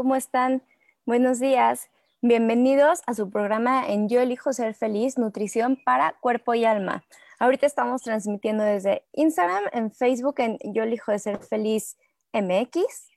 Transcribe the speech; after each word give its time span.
¿Cómo 0.00 0.16
están? 0.16 0.62
Buenos 1.04 1.40
días. 1.40 1.90
Bienvenidos 2.22 3.02
a 3.06 3.12
su 3.12 3.28
programa 3.28 3.86
en 3.86 4.08
Yo 4.08 4.22
elijo 4.22 4.50
ser 4.54 4.72
feliz, 4.72 5.18
nutrición 5.18 5.76
para 5.76 6.16
cuerpo 6.20 6.54
y 6.54 6.64
alma. 6.64 7.04
Ahorita 7.38 7.66
estamos 7.66 8.00
transmitiendo 8.00 8.64
desde 8.64 9.04
Instagram, 9.12 9.64
en 9.74 9.92
Facebook, 9.92 10.36
en 10.38 10.56
Yo 10.72 10.84
elijo 10.84 11.18
ser 11.18 11.38
feliz 11.40 11.98
MX 12.32 13.10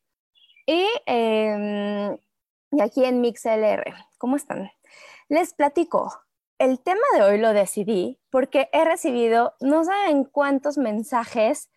em, 0.68 2.18
y, 2.70 2.82
aquí 2.82 3.06
en 3.06 3.22
MixLR. 3.22 3.86
¿Cómo 4.18 4.36
están? 4.36 4.70
Les 5.30 5.54
platico. 5.54 6.12
El 6.58 6.82
tema 6.82 7.06
de 7.16 7.24
hoy 7.24 7.38
lo 7.38 7.54
decidí 7.54 8.20
porque 8.30 8.68
he 8.74 8.84
recibido 8.84 9.54
no 9.62 9.86
saben 9.86 10.26
cuántos 10.26 10.78
mensajes 10.78 11.70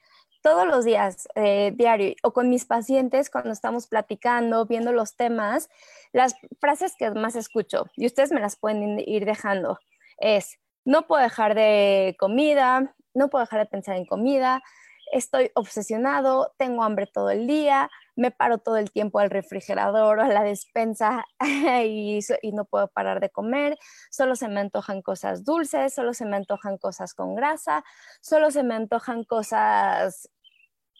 todos 0.46 0.64
los 0.64 0.84
días, 0.84 1.26
eh, 1.34 1.72
diario, 1.74 2.14
o 2.22 2.32
con 2.32 2.48
mis 2.48 2.66
pacientes 2.66 3.30
cuando 3.30 3.50
estamos 3.50 3.88
platicando, 3.88 4.64
viendo 4.64 4.92
los 4.92 5.16
temas, 5.16 5.68
las 6.12 6.36
frases 6.60 6.94
que 6.96 7.10
más 7.10 7.34
escucho, 7.34 7.86
y 7.96 8.06
ustedes 8.06 8.30
me 8.30 8.40
las 8.40 8.54
pueden 8.54 9.00
ir 9.00 9.24
dejando, 9.24 9.80
es, 10.18 10.60
no 10.84 11.08
puedo 11.08 11.20
dejar 11.20 11.56
de 11.56 12.14
comida, 12.16 12.94
no 13.12 13.28
puedo 13.28 13.44
dejar 13.44 13.58
de 13.58 13.66
pensar 13.66 13.96
en 13.96 14.06
comida, 14.06 14.62
estoy 15.10 15.50
obsesionado, 15.56 16.54
tengo 16.58 16.84
hambre 16.84 17.08
todo 17.12 17.30
el 17.30 17.48
día, 17.48 17.90
me 18.14 18.30
paro 18.30 18.58
todo 18.58 18.76
el 18.76 18.92
tiempo 18.92 19.18
al 19.18 19.30
refrigerador 19.30 20.20
o 20.20 20.22
a 20.22 20.28
la 20.28 20.44
despensa 20.44 21.24
y, 21.84 22.20
y, 22.42 22.52
no 22.52 22.66
puedo 22.66 22.86
parar 22.86 23.18
de 23.18 23.30
comer, 23.30 23.78
solo 24.12 24.36
se 24.36 24.46
me 24.46 24.60
antojan 24.60 25.02
cosas 25.02 25.44
dulces, 25.44 25.92
solo 25.92 26.14
se 26.14 26.24
me 26.24 26.36
antojan 26.36 26.78
cosas 26.78 27.14
con 27.14 27.34
grasa, 27.34 27.84
solo 28.20 28.52
se 28.52 28.62
me 28.62 28.76
antojan 28.76 29.24
cosas 29.24 30.30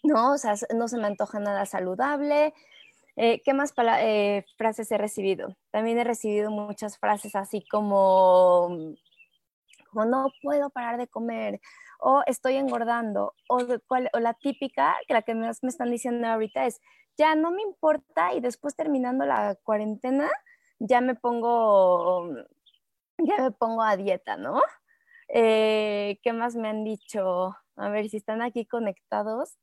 ¿no? 0.03 0.33
O 0.33 0.37
sea, 0.37 0.55
no 0.75 0.87
se 0.87 0.97
me 0.97 1.07
antoja 1.07 1.39
nada 1.39 1.65
saludable. 1.65 2.53
Eh, 3.15 3.41
¿Qué 3.43 3.53
más 3.53 3.73
eh, 3.99 4.45
frases 4.57 4.91
he 4.91 4.97
recibido? 4.97 5.55
También 5.71 5.97
he 5.97 6.03
recibido 6.03 6.51
muchas 6.51 6.99
frases 6.99 7.35
así 7.35 7.65
como, 7.67 8.95
como 9.89 10.05
no 10.05 10.27
puedo 10.43 10.69
parar 10.69 10.97
de 10.97 11.07
comer, 11.07 11.59
o 11.99 12.21
estoy 12.27 12.57
engordando, 12.57 13.33
o, 13.49 13.59
la 14.19 14.33
típica, 14.35 14.95
que 15.07 15.15
la 15.15 15.23
que 15.23 15.33
más 15.33 15.63
me 15.63 15.69
están 15.69 15.89
diciendo 15.89 16.27
ahorita 16.27 16.67
es, 16.67 16.79
ya 17.17 17.33
no 17.33 17.49
me 17.49 17.63
importa 17.63 18.33
y 18.35 18.39
después 18.39 18.75
terminando 18.75 19.25
la 19.25 19.55
cuarentena, 19.63 20.29
ya 20.77 21.01
me 21.01 21.15
pongo, 21.15 22.29
ya 23.17 23.37
me 23.41 23.51
pongo 23.51 23.81
a 23.81 23.97
dieta, 23.97 24.37
¿no? 24.37 24.61
Eh, 25.29 26.19
¿Qué 26.21 26.33
más 26.33 26.55
me 26.55 26.69
han 26.69 26.83
dicho? 26.83 27.55
A 27.75 27.89
ver 27.89 28.09
si 28.09 28.17
están 28.17 28.43
aquí 28.43 28.65
conectados 28.65 29.57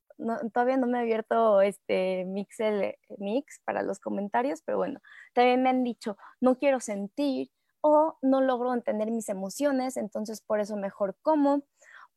todavía 0.53 0.77
no 0.77 0.87
me 0.87 0.97
he 0.97 1.01
abierto 1.01 1.61
este 1.61 2.25
Mixel 2.25 2.95
Mix 3.17 3.59
para 3.65 3.81
los 3.83 3.99
comentarios, 3.99 4.61
pero 4.61 4.77
bueno, 4.77 4.99
también 5.33 5.63
me 5.63 5.69
han 5.69 5.83
dicho, 5.83 6.17
no 6.39 6.57
quiero 6.57 6.79
sentir 6.79 7.51
o 7.81 8.17
no 8.21 8.41
logro 8.41 8.73
entender 8.73 9.11
mis 9.11 9.29
emociones, 9.29 9.97
entonces 9.97 10.41
por 10.41 10.59
eso 10.59 10.75
mejor 10.75 11.15
como 11.21 11.63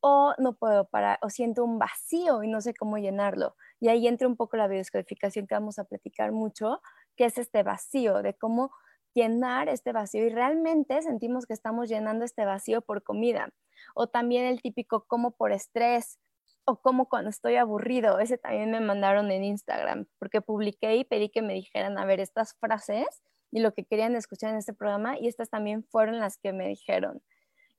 o 0.01 0.33
no 0.37 0.53
puedo 0.53 0.85
parar 0.85 1.19
o 1.21 1.29
siento 1.29 1.63
un 1.63 1.77
vacío 1.77 2.43
y 2.43 2.47
no 2.47 2.61
sé 2.61 2.73
cómo 2.73 2.97
llenarlo. 2.97 3.55
Y 3.79 3.89
ahí 3.89 4.07
entra 4.07 4.27
un 4.27 4.35
poco 4.35 4.57
la 4.57 4.67
biodescodificación 4.67 5.47
que 5.47 5.55
vamos 5.55 5.77
a 5.79 5.83
platicar 5.83 6.31
mucho, 6.31 6.81
que 7.15 7.25
es 7.25 7.37
este 7.37 7.63
vacío, 7.63 8.21
de 8.21 8.33
cómo 8.33 8.71
llenar 9.13 9.69
este 9.69 9.91
vacío 9.91 10.25
y 10.25 10.29
realmente 10.29 11.01
sentimos 11.01 11.45
que 11.45 11.53
estamos 11.53 11.89
llenando 11.89 12.25
este 12.25 12.45
vacío 12.45 12.81
por 12.81 13.03
comida. 13.03 13.49
O 13.95 14.07
también 14.07 14.45
el 14.45 14.61
típico 14.61 15.05
como 15.07 15.31
por 15.31 15.51
estrés, 15.51 16.19
o 16.65 16.81
como 16.81 17.07
cuando 17.07 17.29
estoy 17.29 17.55
aburrido. 17.55 18.19
Ese 18.19 18.37
también 18.37 18.71
me 18.71 18.79
mandaron 18.79 19.31
en 19.31 19.43
Instagram, 19.43 20.07
porque 20.19 20.41
publiqué 20.41 20.95
y 20.95 21.03
pedí 21.05 21.29
que 21.29 21.41
me 21.41 21.53
dijeran, 21.53 21.97
a 21.97 22.05
ver, 22.05 22.19
estas 22.19 22.55
frases 22.59 23.23
y 23.51 23.59
lo 23.59 23.73
que 23.73 23.85
querían 23.85 24.15
escuchar 24.15 24.51
en 24.51 24.57
este 24.57 24.73
programa, 24.73 25.17
y 25.17 25.27
estas 25.27 25.49
también 25.49 25.83
fueron 25.83 26.19
las 26.19 26.37
que 26.37 26.53
me 26.53 26.67
dijeron. 26.67 27.21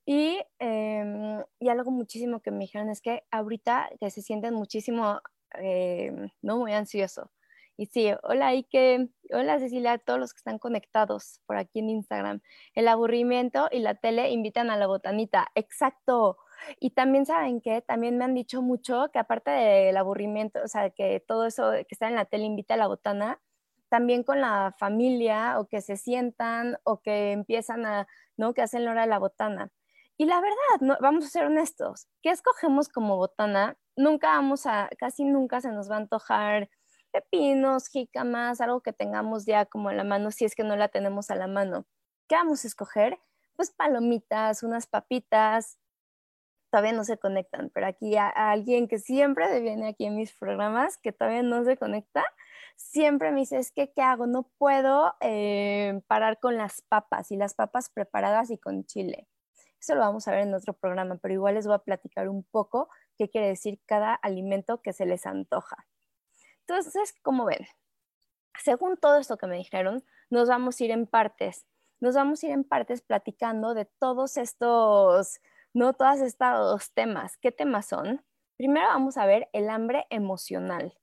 Y, 0.05 0.41
em, 0.59 1.43
y 1.59 1.69
algo 1.69 1.91
muchísimo 1.91 2.41
que 2.41 2.51
me 2.51 2.59
dijeron 2.59 2.89
es 2.89 3.01
que 3.01 3.23
ahorita 3.31 3.89
que 3.99 4.09
se 4.09 4.21
sienten 4.21 4.53
muchísimo, 4.53 5.21
em, 5.53 6.29
no 6.41 6.57
muy 6.57 6.73
ansioso. 6.73 7.31
Y 7.77 7.87
sí, 7.87 8.11
hola 8.23 8.47
Ike, 8.49 9.09
hola 9.31 9.59
Cecilia, 9.59 9.93
a 9.93 9.97
todos 9.97 10.19
los 10.19 10.33
que 10.33 10.37
están 10.39 10.59
conectados 10.59 11.39
por 11.45 11.57
aquí 11.57 11.79
en 11.79 11.89
Instagram. 11.89 12.41
El 12.75 12.87
aburrimiento 12.87 13.69
y 13.71 13.79
la 13.79 13.95
tele 13.95 14.29
invitan 14.31 14.69
a 14.69 14.77
la 14.77 14.87
botanita. 14.87 15.47
Exacto. 15.55 16.37
Y 16.79 16.91
también 16.91 17.25
saben 17.25 17.61
que 17.61 17.81
también 17.81 18.17
me 18.17 18.25
han 18.25 18.33
dicho 18.33 18.61
mucho 18.61 19.09
que 19.11 19.19
aparte 19.19 19.51
del 19.51 19.97
aburrimiento, 19.97 20.59
o 20.63 20.67
sea, 20.67 20.89
que 20.89 21.19
todo 21.25 21.45
eso 21.45 21.71
que 21.71 21.87
está 21.91 22.07
en 22.07 22.15
la 22.15 22.25
tele 22.25 22.45
invita 22.45 22.75
a 22.75 22.77
la 22.77 22.87
botana, 22.87 23.39
también 23.89 24.23
con 24.23 24.41
la 24.41 24.73
familia 24.79 25.59
o 25.59 25.67
que 25.67 25.81
se 25.81 25.97
sientan 25.97 26.77
o 26.83 27.01
que 27.01 27.33
empiezan 27.33 27.85
a, 27.85 28.07
¿no? 28.37 28.53
Que 28.53 28.61
hacen 28.61 28.85
la 28.85 28.91
hora 28.91 29.01
de 29.01 29.07
la 29.07 29.19
botana. 29.19 29.71
Y 30.17 30.25
la 30.25 30.39
verdad, 30.39 30.97
vamos 31.01 31.25
a 31.25 31.29
ser 31.29 31.45
honestos, 31.45 32.07
¿qué 32.21 32.29
escogemos 32.29 32.89
como 32.89 33.17
botana? 33.17 33.77
Nunca 33.95 34.29
vamos 34.29 34.65
a, 34.67 34.89
casi 34.99 35.25
nunca 35.25 35.61
se 35.61 35.71
nos 35.71 35.89
va 35.89 35.95
a 35.95 35.99
antojar 35.99 36.69
pepinos, 37.11 37.87
jícamas, 37.89 38.61
algo 38.61 38.81
que 38.81 38.93
tengamos 38.93 39.45
ya 39.45 39.65
como 39.65 39.91
en 39.91 39.97
la 39.97 40.03
mano, 40.03 40.31
si 40.31 40.45
es 40.45 40.55
que 40.55 40.63
no 40.63 40.75
la 40.75 40.87
tenemos 40.87 41.29
a 41.29 41.35
la 41.35 41.47
mano. 41.47 41.85
¿Qué 42.27 42.35
vamos 42.35 42.63
a 42.63 42.67
escoger? 42.67 43.19
Pues 43.55 43.71
palomitas, 43.71 44.63
unas 44.63 44.87
papitas, 44.87 45.77
todavía 46.71 46.93
no 46.93 47.03
se 47.03 47.17
conectan, 47.17 47.69
pero 47.73 47.85
aquí 47.85 48.15
a, 48.15 48.29
alguien 48.29 48.87
que 48.87 48.97
siempre 48.97 49.59
viene 49.59 49.89
aquí 49.89 50.05
en 50.05 50.15
mis 50.15 50.33
programas, 50.33 50.97
que 50.97 51.11
todavía 51.11 51.43
no 51.43 51.63
se 51.65 51.77
conecta, 51.77 52.23
siempre 52.77 53.31
me 53.31 53.41
dice, 53.41 53.57
es 53.57 53.71
que, 53.71 53.91
¿qué 53.91 54.01
hago? 54.01 54.25
No 54.25 54.49
puedo 54.57 55.13
eh, 55.19 56.01
parar 56.07 56.39
con 56.39 56.57
las 56.57 56.81
papas 56.81 57.31
y 57.31 57.35
las 57.35 57.53
papas 57.53 57.89
preparadas 57.89 58.49
y 58.49 58.57
con 58.57 58.85
chile. 58.85 59.27
Eso 59.79 59.95
lo 59.95 60.01
vamos 60.01 60.27
a 60.27 60.31
ver 60.31 60.41
en 60.41 60.53
otro 60.53 60.73
programa, 60.73 61.17
pero 61.21 61.33
igual 61.33 61.55
les 61.55 61.67
voy 61.67 61.75
a 61.75 61.79
platicar 61.79 62.29
un 62.29 62.43
poco 62.43 62.89
qué 63.17 63.29
quiere 63.29 63.47
decir 63.47 63.79
cada 63.85 64.13
alimento 64.13 64.81
que 64.81 64.93
se 64.93 65.05
les 65.05 65.25
antoja. 65.25 65.85
Entonces, 66.61 67.13
como 67.21 67.45
ven, 67.45 67.67
según 68.63 68.95
todo 68.95 69.17
esto 69.17 69.37
que 69.37 69.47
me 69.47 69.57
dijeron, 69.57 70.05
nos 70.29 70.47
vamos 70.47 70.79
a 70.79 70.83
ir 70.85 70.91
en 70.91 71.07
partes. 71.07 71.65
Nos 71.99 72.15
vamos 72.15 72.41
a 72.41 72.45
ir 72.47 72.51
en 72.53 72.63
partes 72.63 73.01
platicando 73.01 73.73
de 73.73 73.85
todos 73.85 74.37
estos 74.37 75.41
no 75.73 75.93
todos 75.93 76.19
estos 76.19 76.93
temas. 76.93 77.37
¿Qué 77.37 77.51
temas 77.51 77.87
son? 77.87 78.23
Primero 78.57 78.87
vamos 78.87 79.17
a 79.17 79.25
ver 79.25 79.49
el 79.53 79.69
hambre 79.69 80.05
emocional. 80.09 80.93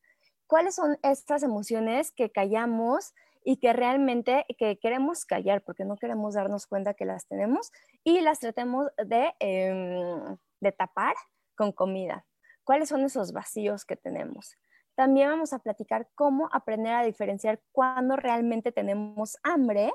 ¿Cuáles 0.47 0.75
son 0.75 0.99
estas 1.03 1.43
emociones 1.43 2.13
que 2.13 2.31
callamos 2.31 3.15
y 3.45 3.59
que 3.59 3.73
realmente 3.73 4.45
que 4.59 4.79
queremos 4.79 5.25
callar 5.25 5.63
porque 5.63 5.85
no 5.85 5.97
queremos 5.97 6.35
darnos 6.35 6.67
cuenta 6.67 6.95
que 6.95 7.05
las 7.05 7.27
tenemos 7.27 7.71
y 8.05 8.21
las 8.21 8.41
tratemos 8.41 8.89
de, 8.97 9.33
em, 9.41 10.37
de 10.61 10.73
tapar 10.73 11.15
con 11.57 11.73
comida? 11.73 12.25
¿Cuáles 12.65 12.89
son 12.89 13.03
esos 13.05 13.33
vacíos 13.33 13.85
que 13.85 13.97
tenemos? 13.97 14.57
También 14.95 15.31
vamos 15.31 15.53
a 15.53 15.61
platicar 15.61 16.09
cómo 16.15 16.49
aprender 16.53 16.93
a 16.93 17.05
diferenciar 17.05 17.61
cuándo 17.73 18.17
realmente 18.17 18.73
tenemos 18.73 19.39
hambre 19.43 19.93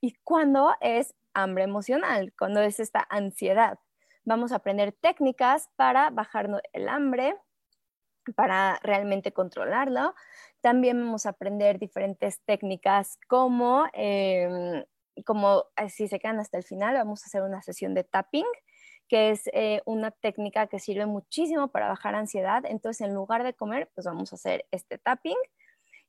y 0.00 0.14
cuándo 0.22 0.74
es 0.80 1.14
hambre 1.34 1.64
emocional, 1.64 2.32
cuándo 2.38 2.60
es 2.60 2.78
esta 2.78 3.06
ansiedad. 3.10 3.78
Vamos 4.24 4.52
a 4.52 4.56
aprender 4.56 4.92
técnicas 4.92 5.68
para 5.76 6.10
bajar 6.10 6.48
el 6.72 6.88
hambre, 6.88 7.36
para 8.36 8.78
realmente 8.82 9.32
controlarlo. 9.32 10.14
También 10.60 10.98
vamos 10.98 11.26
a 11.26 11.30
aprender 11.30 11.78
diferentes 11.78 12.40
técnicas 12.44 13.18
como, 13.28 13.84
em, 13.92 14.84
como 15.26 15.64
eh, 15.76 15.90
si 15.90 16.08
se 16.08 16.18
quedan 16.18 16.40
hasta 16.40 16.56
el 16.58 16.64
final, 16.64 16.94
vamos 16.94 17.22
a 17.22 17.26
hacer 17.26 17.42
una 17.42 17.60
sesión 17.62 17.94
de 17.94 18.04
tapping, 18.04 18.46
que 19.08 19.30
es 19.30 19.42
eh, 19.52 19.82
una 19.84 20.10
técnica 20.10 20.66
que 20.68 20.78
sirve 20.78 21.06
muchísimo 21.06 21.68
para 21.68 21.88
bajar 21.88 22.14
ansiedad. 22.14 22.64
Entonces, 22.66 23.06
en 23.06 23.14
lugar 23.14 23.44
de 23.44 23.54
comer, 23.54 23.90
pues 23.94 24.06
vamos 24.06 24.32
a 24.32 24.36
hacer 24.36 24.64
este 24.70 24.98
tapping. 24.98 25.36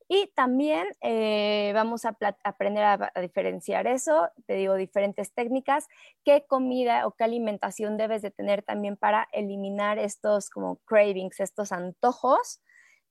Y 0.08 0.28
también 0.36 0.88
eh, 1.02 1.72
vamos 1.74 2.06
a 2.06 2.16
aprender 2.44 2.84
a, 2.84 3.12
diferenciar 3.22 3.88
eso, 3.88 4.30
te 4.46 4.54
digo, 4.54 4.76
diferentes 4.76 5.34
técnicas, 5.34 5.88
qué 6.24 6.46
comida 6.48 7.08
o 7.08 7.12
qué 7.14 7.24
alimentación 7.24 7.98
debes 7.98 8.22
de 8.22 8.30
tener 8.30 8.62
también 8.62 8.98
para 8.98 9.28
eliminar 9.32 9.98
estos 9.98 10.52
como 10.52 10.78
cravings, 10.86 11.40
estos 11.40 11.72
antojos. 11.72 12.62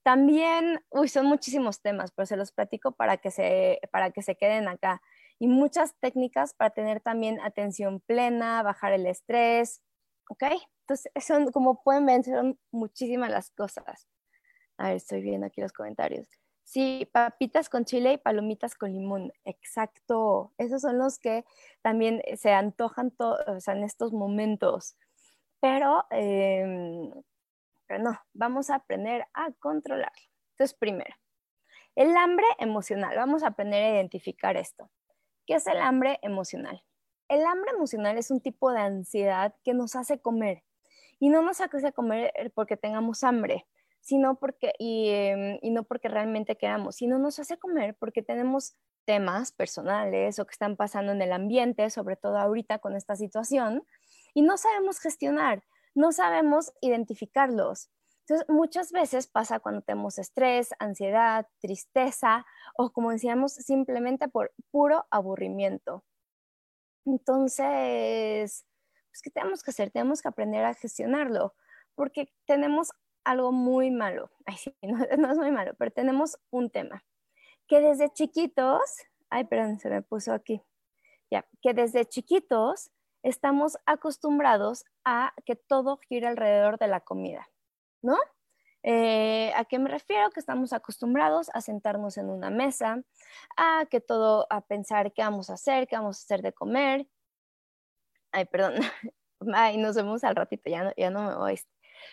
También, 0.03 0.85
uy, 0.89 1.09
son 1.09 1.25
muchísimos 1.25 1.81
temas, 1.81 2.11
pero 2.11 2.25
se 2.27 2.37
los 2.37 2.53
platico 2.53 2.93
para 2.93 3.17
que 3.17 3.31
se, 3.31 3.81
para 3.91 4.11
que 4.11 4.21
se 4.21 4.35
queden 4.35 4.69
acá. 4.69 5.01
Y 5.37 5.47
muchas 5.47 5.95
técnicas 5.99 6.53
para 6.53 6.69
tener 6.69 7.01
también 7.01 7.41
atención 7.41 7.99
plena, 7.99 8.63
bajar 8.63 8.93
el 8.93 9.05
estrés, 9.05 9.81
¿ok? 10.29 10.43
Entonces, 10.81 11.11
son, 11.25 11.51
como 11.51 11.83
pueden 11.83 12.05
ver, 12.05 12.23
son 12.23 12.57
muchísimas 12.71 13.31
las 13.31 13.51
cosas. 13.51 14.07
A 14.77 14.89
ver, 14.89 14.97
estoy 14.97 15.21
viendo 15.21 15.47
aquí 15.47 15.59
los 15.61 15.73
comentarios. 15.73 16.27
Sí, 16.65 17.07
papitas 17.13 17.69
con 17.69 17.85
chile 17.85 18.13
y 18.13 18.17
palomitas 18.17 18.73
con 18.73 18.91
limón, 18.91 19.31
exacto. 19.45 20.51
Esos 20.57 20.81
son 20.81 20.97
los 20.97 21.19
que 21.19 21.45
también 21.83 22.23
se 22.37 22.53
antojan 22.53 23.13
o 23.19 23.59
sea, 23.59 23.75
en 23.75 23.83
estos 23.83 24.13
momentos. 24.13 24.97
Pero, 25.61 26.05
em, 26.09 27.11
pero 27.87 28.03
no, 28.03 28.19
vamos 28.33 28.71
a 28.71 28.75
aprender 28.75 29.27
a 29.35 29.51
controlarlo. 29.59 30.21
Entonces, 30.53 30.75
primero, 30.75 31.15
el 31.95 32.17
hambre 32.17 32.47
emocional. 32.57 33.15
Vamos 33.15 33.43
a 33.43 33.49
aprender 33.49 33.83
a 33.83 33.95
identificar 33.95 34.57
esto. 34.57 34.89
¿Qué 35.45 35.53
es 35.55 35.67
el 35.67 35.79
hambre 35.79 36.17
emocional? 36.23 36.83
El 37.27 37.45
hambre 37.45 37.71
emocional 37.71 38.17
es 38.17 38.31
un 38.31 38.41
tipo 38.41 38.71
de 38.71 38.79
ansiedad 38.79 39.53
que 39.63 39.75
nos 39.75 39.95
hace 39.95 40.19
comer. 40.19 40.63
Y 41.19 41.29
no 41.29 41.43
nos 41.43 41.61
hace 41.61 41.93
comer 41.93 42.33
porque 42.55 42.75
tengamos 42.75 43.23
hambre, 43.23 43.67
sino 44.05 44.35
porque, 44.35 44.73
em, 44.77 45.57
y, 45.63 45.71
no 45.71 45.83
porque 45.83 46.09
realmente 46.09 46.57
queramos, 46.57 46.97
sino 46.97 47.17
nos 47.17 47.39
hace 47.39 47.57
comer 47.57 47.95
porque 47.95 48.21
tenemos 48.21 48.75
temas 49.03 49.51
personales 49.51 50.37
o 50.37 50.45
que 50.45 50.51
están 50.51 50.75
pasando 50.75 51.11
en 51.11 51.23
el 51.23 51.33
ambiente, 51.33 51.89
sobre 51.89 52.15
todo 52.15 52.37
ahorita 52.37 52.77
con 52.77 52.95
esta 52.95 53.15
situación, 53.15 53.83
y 54.35 54.43
no 54.43 54.57
sabemos 54.57 54.99
gestionar, 54.99 55.63
no 55.95 56.11
sabemos 56.11 56.71
identificarlos. 56.81 57.89
Entonces, 58.27 58.47
muchas 58.47 58.91
veces 58.91 59.25
pasa 59.25 59.59
cuando 59.59 59.81
tenemos 59.81 60.19
estrés, 60.19 60.69
ansiedad, 60.77 61.47
tristeza 61.59 62.45
o, 62.77 62.91
como 62.91 63.09
decíamos, 63.09 63.53
simplemente 63.53 64.27
por 64.27 64.53
puro 64.69 65.07
aburrimiento. 65.09 66.03
Entonces, 67.05 68.65
pues, 69.09 69.21
¿qué 69.23 69.31
tenemos 69.31 69.63
que 69.63 69.71
hacer? 69.71 69.89
Tenemos 69.89 70.21
que 70.21 70.27
aprender 70.27 70.63
a 70.63 70.75
gestionarlo 70.75 71.55
porque 71.95 72.31
tenemos 72.45 72.91
algo 73.25 73.51
muy 73.51 73.91
malo. 73.91 74.31
Ay, 74.45 74.55
sí, 74.55 74.75
no, 74.81 75.03
es 75.03 75.37
muy 75.37 75.51
malo, 75.51 75.73
pero 75.77 75.91
tenemos 75.91 76.37
un 76.51 76.69
tema. 76.69 77.03
Que 77.67 77.81
desde 77.81 78.11
chiquitos, 78.13 78.79
ay, 79.29 79.45
perdón, 79.45 79.79
se 79.79 79.89
me 79.89 80.01
puso 80.03 80.33
aquí. 80.33 80.61
Ya, 81.31 81.45
que 81.61 81.73
desde 81.73 82.05
chiquitos 82.05 82.91
estamos 83.23 83.77
acostumbrados 83.87 84.85
a 85.03 85.33
que 85.45 85.55
todo 85.55 85.97
gira 85.97 86.29
alrededor 86.29 86.77
de 86.77 86.87
la 86.87 86.99
comida, 86.99 87.49
¿no? 88.03 88.17
Eh, 88.83 89.51
¿A 89.55 89.65
qué 89.65 89.79
me 89.79 89.89
refiero? 89.89 90.29
Que 90.29 90.39
estamos 90.39 90.71
acostumbrados 90.73 91.49
a 91.55 91.61
sentarnos 91.61 92.19
en 92.19 92.29
una 92.29 92.51
mesa, 92.51 93.01
a 93.57 93.87
que 93.89 93.99
todo, 93.99 94.45
a 94.51 94.61
pensar 94.61 95.11
qué 95.11 95.23
vamos 95.23 95.49
a 95.49 95.53
hacer, 95.53 95.87
qué 95.87 95.95
vamos 95.95 96.19
a 96.19 96.23
hacer 96.23 96.43
de 96.43 96.53
comer. 96.53 97.07
Ay, 98.31 98.45
perdón. 98.45 98.75
Ay, 99.55 99.77
nos 99.77 99.95
vemos 99.95 100.23
al 100.23 100.35
ratito, 100.35 100.69
ya 100.69 100.83
no, 100.83 100.93
ya 100.95 101.09
no 101.09 101.23
me 101.23 101.35
voy. 101.35 101.59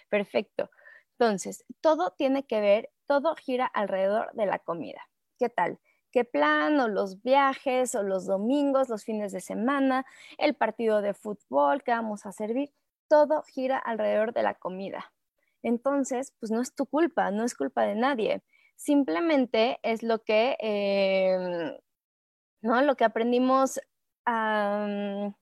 Perfecto. 0.09 0.71
Entonces, 1.23 1.65
todo 1.81 2.11
tiene 2.11 2.43
que 2.47 2.61
ver, 2.61 2.91
todo 3.07 3.37
gira 3.37 3.67
alrededor 3.67 4.33
de 4.33 4.45
la 4.45 4.59
comida. 4.59 5.09
¿Qué 5.39 5.49
tal? 5.49 5.79
¿Qué 6.11 6.25
plan 6.25 6.81
o 6.81 6.89
los 6.89 7.23
viajes 7.23 7.95
o 7.95 8.03
los 8.03 8.27
domingos, 8.27 8.89
los 8.89 9.05
fines 9.05 9.31
de 9.31 9.41
semana, 9.41 10.05
el 10.37 10.57
partido 10.57 11.01
de 11.01 11.15
fútbol 11.15 11.85
que 11.85 11.93
vamos 11.93 12.27
a 12.27 12.33
servir? 12.33 12.73
Todo 13.09 13.45
gira 13.45 13.79
alrededor 13.79 14.33
de 14.33 14.43
la 14.43 14.55
comida. 14.55 15.13
Entonces, 15.63 16.35
pues 16.41 16.51
no 16.51 16.61
es 16.61 16.75
tu 16.75 16.87
culpa, 16.87 17.31
no 17.31 17.45
es 17.45 17.55
culpa 17.55 17.83
de 17.83 17.95
nadie. 17.95 18.43
Simplemente 18.75 19.79
es 19.85 20.03
lo 20.03 20.25
que, 20.25 20.57
em, 20.59 21.79
¿no? 22.63 22.83
Lo 22.83 22.97
que 22.97 23.05
aprendimos 23.05 23.81
a... 24.27 25.33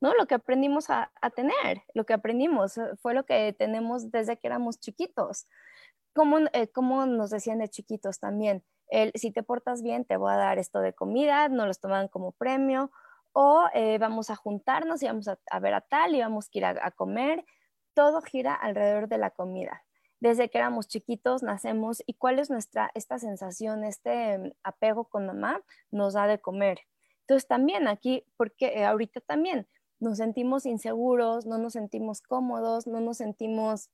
¿no? 0.00 0.14
Lo 0.14 0.26
que 0.26 0.34
aprendimos 0.34 0.90
a, 0.90 1.10
tener, 1.34 1.82
lo 1.94 2.04
que 2.04 2.14
aprendimos, 2.14 2.78
eh, 2.78 2.96
fue 3.00 3.14
lo 3.14 3.24
que 3.24 3.54
tenemos 3.58 4.10
desde 4.10 4.38
que 4.38 4.48
éramos 4.48 4.80
chiquitos. 4.80 5.46
Como, 6.14 6.38
eh, 6.52 6.70
nos 7.06 7.30
decían 7.30 7.58
de 7.58 7.68
chiquitos 7.68 8.18
también, 8.18 8.64
si 9.14 9.30
te 9.30 9.44
portas 9.44 9.82
bien, 9.82 10.04
te 10.04 10.16
voy 10.16 10.32
a 10.32 10.36
dar 10.36 10.58
esto 10.58 10.80
de 10.80 10.92
comida, 10.92 11.48
no 11.48 11.66
los 11.66 11.78
toman 11.78 12.08
como 12.08 12.32
premio, 12.32 12.90
o 13.32 13.68
eh, 13.74 13.98
vamos 13.98 14.30
a 14.30 14.36
juntarnos 14.36 15.02
y 15.02 15.06
vamos 15.06 15.28
a, 15.28 15.60
ver 15.60 15.74
a 15.74 15.80
tal 15.80 16.14
y 16.14 16.20
vamos 16.20 16.46
a 16.46 16.58
ir 16.58 16.64
a, 16.64 16.90
comer. 16.90 17.44
Todo 17.94 18.20
gira 18.22 18.54
alrededor 18.54 19.08
de 19.08 19.18
la 19.18 19.30
comida. 19.30 19.84
Desde 20.20 20.50
que 20.50 20.58
éramos 20.58 20.88
chiquitos 20.88 21.42
nacemos 21.42 22.02
y 22.06 22.14
cuál 22.14 22.38
es 22.38 22.50
nuestra, 22.50 22.90
esta 22.94 23.18
sensación, 23.18 23.84
este 23.84 24.38
mm, 24.38 24.52
apego 24.64 25.04
con 25.04 25.26
mamá 25.26 25.62
nos 25.90 26.14
da 26.14 26.26
de 26.26 26.40
comer. 26.40 26.80
Entonces 27.20 27.46
también 27.46 27.88
aquí, 27.88 28.24
porque 28.36 28.84
ahorita 28.84 29.20
también, 29.20 29.68
nos 30.00 30.16
sentimos 30.16 30.66
inseguros, 30.66 31.46
no 31.46 31.58
nos 31.58 31.74
sentimos 31.74 32.22
cómodos, 32.22 32.86
no 32.86 33.00
nos 33.00 33.18
sentimos, 33.18 33.90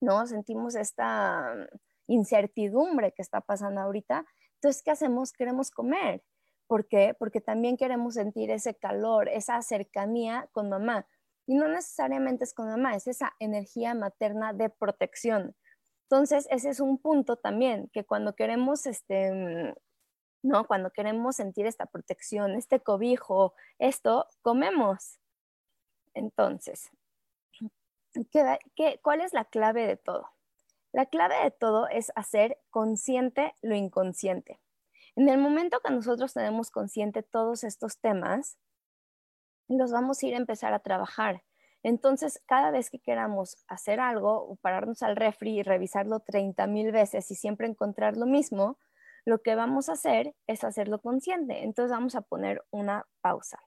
no 0.00 0.26
sentimos 0.26 0.74
esta 0.74 1.54
mm, 1.54 2.12
incertidumbre 2.12 3.12
que 3.12 3.22
está 3.22 3.40
pasando 3.40 3.80
ahorita. 3.80 4.26
Entonces, 4.56 4.82
¿qué 4.82 4.90
hacemos? 4.90 5.32
Queremos 5.32 5.70
comer. 5.70 6.22
¿Por 6.66 6.86
qué? 6.86 7.14
Porque 7.18 7.40
también 7.40 7.76
queremos 7.76 8.14
sentir 8.14 8.50
ese 8.50 8.74
calor, 8.74 9.28
esa 9.28 9.60
cercanía 9.62 10.48
con 10.52 10.68
mamá. 10.68 11.06
Y 11.46 11.54
no 11.54 11.66
necesariamente 11.66 12.44
es 12.44 12.54
con 12.54 12.68
mamá, 12.68 12.94
es 12.94 13.06
esa 13.08 13.34
energía 13.40 13.94
materna 13.94 14.52
de 14.52 14.70
protección. 14.70 15.56
Entonces, 16.04 16.46
ese 16.50 16.68
es 16.68 16.80
un 16.80 16.98
punto 16.98 17.36
también, 17.36 17.88
que 17.92 18.04
cuando 18.04 18.34
queremos, 18.34 18.86
este, 18.86 19.32
mm, 19.32 19.74
¿no? 20.42 20.66
Cuando 20.66 20.90
queremos 20.90 21.36
sentir 21.36 21.66
esta 21.66 21.86
protección, 21.86 22.52
este 22.52 22.80
cobijo, 22.80 23.54
esto, 23.78 24.26
comemos. 24.42 25.21
Entonces, 26.14 26.90
cuál 29.02 29.20
es 29.20 29.32
la 29.32 29.44
clave 29.44 29.86
de 29.86 29.96
todo? 29.96 30.28
La 30.92 31.06
clave 31.06 31.36
de 31.42 31.50
todo 31.50 31.88
es 31.88 32.12
hacer 32.16 32.58
consciente 32.70 33.54
lo 33.62 33.74
inconsciente. 33.74 34.60
En 35.16 35.28
el 35.28 35.38
momento 35.38 35.80
que 35.80 35.92
nosotros 35.92 36.34
tenemos 36.34 36.70
consciente 36.70 37.22
todos 37.22 37.64
estos 37.64 37.98
temas, 37.98 38.58
los 39.68 39.92
vamos 39.92 40.22
a 40.22 40.26
ir 40.26 40.34
a 40.34 40.38
empezar 40.38 40.74
a 40.74 40.80
trabajar. 40.80 41.42
Entonces, 41.82 42.42
cada 42.46 42.70
vez 42.70 42.90
que 42.90 43.00
queramos 43.00 43.56
hacer 43.68 44.00
algo 44.00 44.34
o 44.34 44.56
pararnos 44.56 45.02
al 45.02 45.16
refri 45.16 45.58
y 45.58 45.62
revisarlo 45.62 46.20
30 46.20 46.66
mil 46.66 46.92
veces 46.92 47.30
y 47.30 47.34
siempre 47.34 47.66
encontrar 47.66 48.16
lo 48.16 48.26
mismo, 48.26 48.78
lo 49.24 49.40
que 49.40 49.54
vamos 49.54 49.88
a 49.88 49.92
hacer 49.92 50.34
es 50.46 50.62
hacerlo 50.62 51.00
consciente. 51.00 51.64
Entonces, 51.64 51.90
vamos 51.90 52.14
a 52.14 52.22
poner 52.22 52.62
una 52.70 53.06
pausa. 53.20 53.58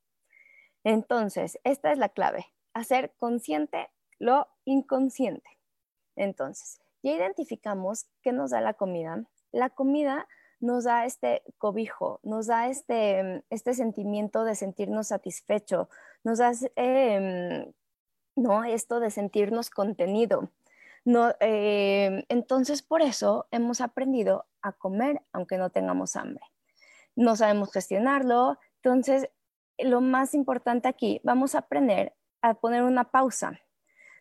Entonces, 0.86 1.60
esta 1.64 1.92
es 1.92 1.98
la 1.98 2.10
clave, 2.10 2.46
hacer 2.74 3.12
consciente 3.18 3.90
lo 4.20 4.48
inconsciente. 4.66 5.50
Entonces, 6.16 6.80
ya 7.02 7.12
identificamos 7.12 8.06
qué 8.22 8.32
nos 8.32 8.52
da 8.52 8.62
la 8.62 8.76
comida. 8.76 9.26
La 9.52 9.72
comida 9.72 10.28
nos 10.60 10.84
da 10.84 11.06
este 11.06 11.42
cobijo, 11.58 12.20
nos 12.22 12.46
da 12.46 12.68
este, 12.68 13.44
este 13.50 13.74
sentimiento 13.74 14.44
de 14.44 14.54
sentirnos 14.54 15.08
satisfecho, 15.08 15.90
nos 16.24 16.38
da 16.38 16.52
em, 16.76 17.74
¿no? 18.36 18.64
esto 18.64 19.00
de 19.00 19.10
sentirnos 19.10 19.72
contenido. 19.72 20.52
No, 21.04 21.34
em, 21.40 22.24
entonces, 22.30 22.84
por 22.84 23.02
eso 23.02 23.48
hemos 23.50 23.82
aprendido 23.82 24.46
a 24.62 24.72
comer 24.72 25.24
aunque 25.34 25.58
no 25.58 25.72
tengamos 25.72 26.16
hambre. 26.16 26.46
No 27.16 27.36
sabemos 27.36 27.72
gestionarlo, 27.72 28.60
entonces 28.84 29.30
lo 29.78 30.02
más 30.02 30.34
importante 30.34 30.88
aquí, 30.88 31.22
vamos 31.24 31.56
a 31.56 31.60
aprender 31.60 32.14
a 32.42 32.54
poner 32.54 32.84
una 32.84 33.06
pausa. 33.06 33.60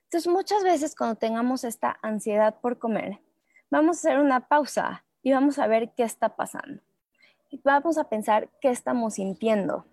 Entonces, 0.05 0.31
muchas 0.33 0.63
veces 0.63 0.95
cuando 0.95 1.17
tengamos 1.17 1.65
esta 1.65 1.99
ansiedad 2.03 2.61
por 2.61 2.79
comer, 2.79 3.21
vamos 3.71 3.97
a 3.97 4.09
hacer 4.09 4.21
una 4.21 4.49
pausa 4.49 5.05
y 5.23 5.33
vamos 5.33 5.59
a 5.59 5.67
ver 5.67 5.93
qué 5.97 6.05
está 6.05 6.37
pasando. 6.37 6.83
Vamos 7.63 7.99
a 7.99 8.09
pensar 8.09 8.49
qué 8.61 8.71
estamos 8.71 9.15
sintiendo. 9.15 9.87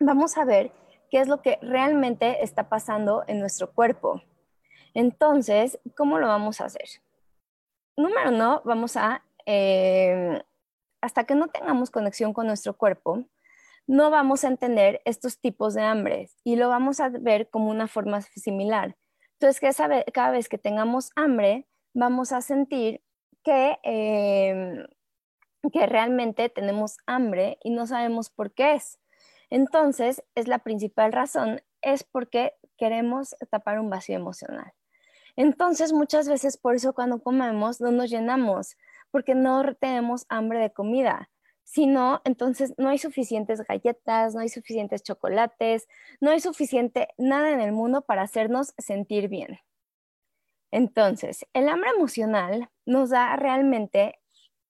Vamos 0.00 0.36
a 0.38 0.44
ver 0.44 0.72
qué 1.10 1.20
es 1.20 1.28
lo 1.28 1.42
que 1.42 1.58
realmente 1.62 2.42
está 2.42 2.68
pasando 2.68 3.24
en 3.26 3.40
nuestro 3.40 3.72
cuerpo. 3.72 4.22
Entonces, 4.94 5.78
¿cómo 5.96 6.18
lo 6.18 6.28
vamos 6.28 6.60
a 6.60 6.66
hacer? 6.66 6.88
Número 7.96 8.30
uno, 8.30 8.62
vamos 8.64 8.96
a, 8.96 9.24
eh, 9.44 10.42
hasta 11.00 11.24
que 11.24 11.34
no 11.34 11.48
tengamos 11.48 11.90
conexión 11.90 12.32
con 12.32 12.46
nuestro 12.46 12.76
cuerpo, 12.76 13.24
no 13.88 14.10
vamos 14.10 14.44
a 14.44 14.48
entender 14.48 15.00
estos 15.06 15.40
tipos 15.40 15.72
de 15.72 15.82
hambre 15.82 16.28
y 16.44 16.56
lo 16.56 16.68
vamos 16.68 17.00
a 17.00 17.08
ver 17.08 17.48
como 17.48 17.70
una 17.70 17.88
forma 17.88 18.20
similar. 18.20 18.96
Entonces, 19.40 19.60
que 19.60 20.12
cada 20.12 20.30
vez 20.30 20.48
que 20.48 20.58
tengamos 20.58 21.10
hambre, 21.16 21.66
vamos 21.94 22.32
a 22.32 22.42
sentir 22.42 23.02
que, 23.42 23.78
em, 23.82 24.84
que 25.72 25.86
realmente 25.86 26.50
tenemos 26.50 26.98
hambre 27.06 27.58
y 27.64 27.70
no 27.70 27.86
sabemos 27.86 28.28
por 28.28 28.52
qué 28.52 28.74
es. 28.74 29.00
Entonces, 29.48 30.22
es 30.34 30.48
la 30.48 30.58
principal 30.58 31.12
razón, 31.12 31.62
es 31.80 32.04
porque 32.04 32.52
queremos 32.76 33.34
tapar 33.50 33.80
un 33.80 33.88
vacío 33.88 34.16
emocional. 34.16 34.72
Entonces, 35.34 35.92
muchas 35.94 36.28
veces 36.28 36.58
por 36.58 36.74
eso 36.74 36.92
cuando 36.92 37.22
comemos 37.22 37.80
no 37.80 37.90
nos 37.90 38.10
llenamos, 38.10 38.76
porque 39.10 39.34
no 39.34 39.74
tenemos 39.76 40.26
hambre 40.28 40.58
de 40.58 40.72
comida. 40.72 41.30
Si 41.70 41.86
no, 41.86 42.22
entonces 42.24 42.72
no 42.78 42.88
hay 42.88 42.96
suficientes 42.96 43.60
galletas, 43.60 44.34
no 44.34 44.40
hay 44.40 44.48
suficientes 44.48 45.02
chocolates, 45.02 45.86
no 46.18 46.30
hay 46.30 46.40
suficiente 46.40 47.08
nada 47.18 47.50
en 47.52 47.60
el 47.60 47.72
mundo 47.72 48.00
para 48.00 48.22
hacernos 48.22 48.72
sentir 48.78 49.28
bien. 49.28 49.58
Entonces, 50.70 51.46
el 51.52 51.68
hambre 51.68 51.90
emocional 51.90 52.70
nos 52.86 53.10
da 53.10 53.36
realmente, 53.36 54.18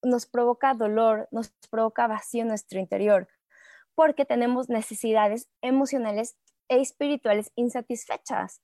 nos 0.02 0.26
provoca 0.26 0.75
dolor, 0.75 1.28
nos 1.31 1.50
provoca 1.71 2.09
vacío 2.09 2.43
en 2.43 2.49
nuestro 2.49 2.81
interior, 2.81 3.28
porque 3.95 4.25
tenemos 4.25 4.69
necesidades 4.69 5.49
emocionales 5.62 6.37
e 6.69 6.81
espirituales 6.81 7.52
insatisfechas. 7.55 8.61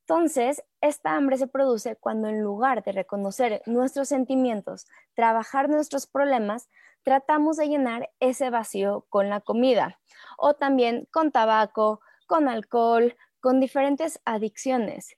Entonces, 0.00 0.62
esta 0.82 1.16
hambre 1.16 1.38
se 1.38 1.46
produce 1.46 1.96
cuando 1.96 2.28
en 2.28 2.42
lugar 2.42 2.82
de 2.82 2.92
reconocer 2.92 3.62
nuestros 3.64 4.08
sentimientos, 4.08 4.86
trabajar 5.14 5.70
nuestros 5.70 6.06
problemas, 6.06 6.68
tratamos 7.02 7.56
de 7.56 7.68
llenar 7.68 8.10
ese 8.20 8.50
vacío 8.50 9.06
con 9.08 9.28
la 9.28 9.40
comida 9.40 9.98
o 10.36 10.54
también 10.54 11.08
con 11.10 11.32
tabaco, 11.32 12.00
con 12.26 12.48
alcohol, 12.48 13.16
con 13.40 13.60
diferentes 13.60 14.20
adicciones. 14.24 15.16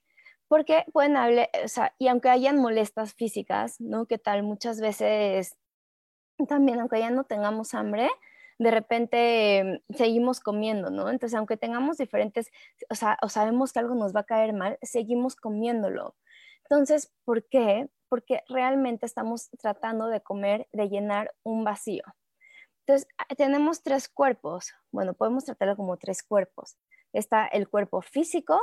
Porque 0.48 0.84
pueden 0.92 1.16
hablar, 1.16 1.48
o 1.64 1.68
sea, 1.68 1.94
y 1.98 2.08
aunque 2.08 2.28
hayan 2.28 2.56
molestas 2.56 3.14
físicas, 3.14 3.80
¿no? 3.80 4.06
¿Qué 4.06 4.18
tal? 4.18 4.42
Muchas 4.42 4.80
veces 4.80 5.56
también, 6.48 6.80
aunque 6.80 6.98
ya 7.00 7.10
no 7.10 7.24
tengamos 7.24 7.74
hambre, 7.74 8.10
de 8.58 8.70
repente 8.70 9.82
seguimos 9.90 10.40
comiendo, 10.40 10.90
¿no? 10.90 11.08
Entonces, 11.08 11.36
aunque 11.36 11.56
tengamos 11.56 11.98
diferentes, 11.98 12.50
o 12.90 12.94
sea, 12.94 13.16
o 13.22 13.28
sabemos 13.28 13.72
que 13.72 13.78
algo 13.78 13.94
nos 13.94 14.14
va 14.14 14.20
a 14.20 14.24
caer 14.24 14.52
mal, 14.52 14.78
seguimos 14.82 15.36
comiéndolo. 15.36 16.14
Entonces, 16.64 17.12
¿por 17.24 17.48
qué? 17.48 17.88
Porque 18.10 18.42
realmente 18.48 19.06
estamos 19.06 19.48
tratando 19.58 20.08
de 20.08 20.20
comer, 20.20 20.68
de 20.72 20.90
llenar 20.90 21.32
un 21.42 21.64
vacío. 21.64 22.02
Entonces, 22.80 23.08
tenemos 23.38 23.82
tres 23.82 24.08
cuerpos. 24.08 24.74
Bueno, 24.90 25.14
podemos 25.14 25.46
tratarlo 25.46 25.76
como 25.76 25.96
tres 25.96 26.22
cuerpos. 26.22 26.76
Está 27.14 27.46
el 27.46 27.68
cuerpo 27.68 28.02
físico, 28.02 28.60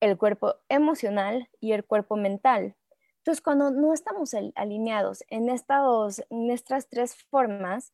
el 0.00 0.16
cuerpo 0.16 0.54
emocional 0.70 1.50
y 1.60 1.72
el 1.72 1.84
cuerpo 1.84 2.16
mental. 2.16 2.76
Entonces, 3.18 3.42
cuando 3.42 3.70
no 3.70 3.92
estamos 3.92 4.32
alineados 4.54 5.22
en, 5.28 5.48
en 5.50 6.50
estas 6.50 6.88
tres 6.88 7.16
formas, 7.24 7.92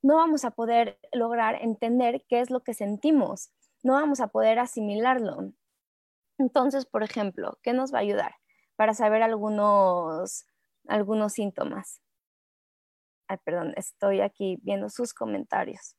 no 0.00 0.16
vamos 0.16 0.44
a 0.44 0.52
poder 0.52 0.98
lograr 1.12 1.56
entender 1.60 2.24
qué 2.28 2.40
es 2.40 2.50
lo 2.50 2.60
que 2.60 2.72
sentimos, 2.72 3.52
no 3.82 3.94
vamos 3.94 4.20
a 4.20 4.28
poder 4.28 4.58
asimilarlo. 4.58 5.52
Entonces, 6.38 6.86
por 6.86 7.02
ejemplo, 7.02 7.58
¿qué 7.62 7.74
nos 7.74 7.92
va 7.92 7.98
a 7.98 8.02
ayudar 8.02 8.39
para 8.80 8.94
saber 8.94 9.22
algunos, 9.22 10.46
algunos 10.88 11.34
síntomas? 11.34 12.00
Perdón, 13.44 13.74
estoy 13.76 14.22
aquí 14.22 14.56
viendo 14.62 14.88
sus 14.88 15.12
comentarios. 15.12 15.96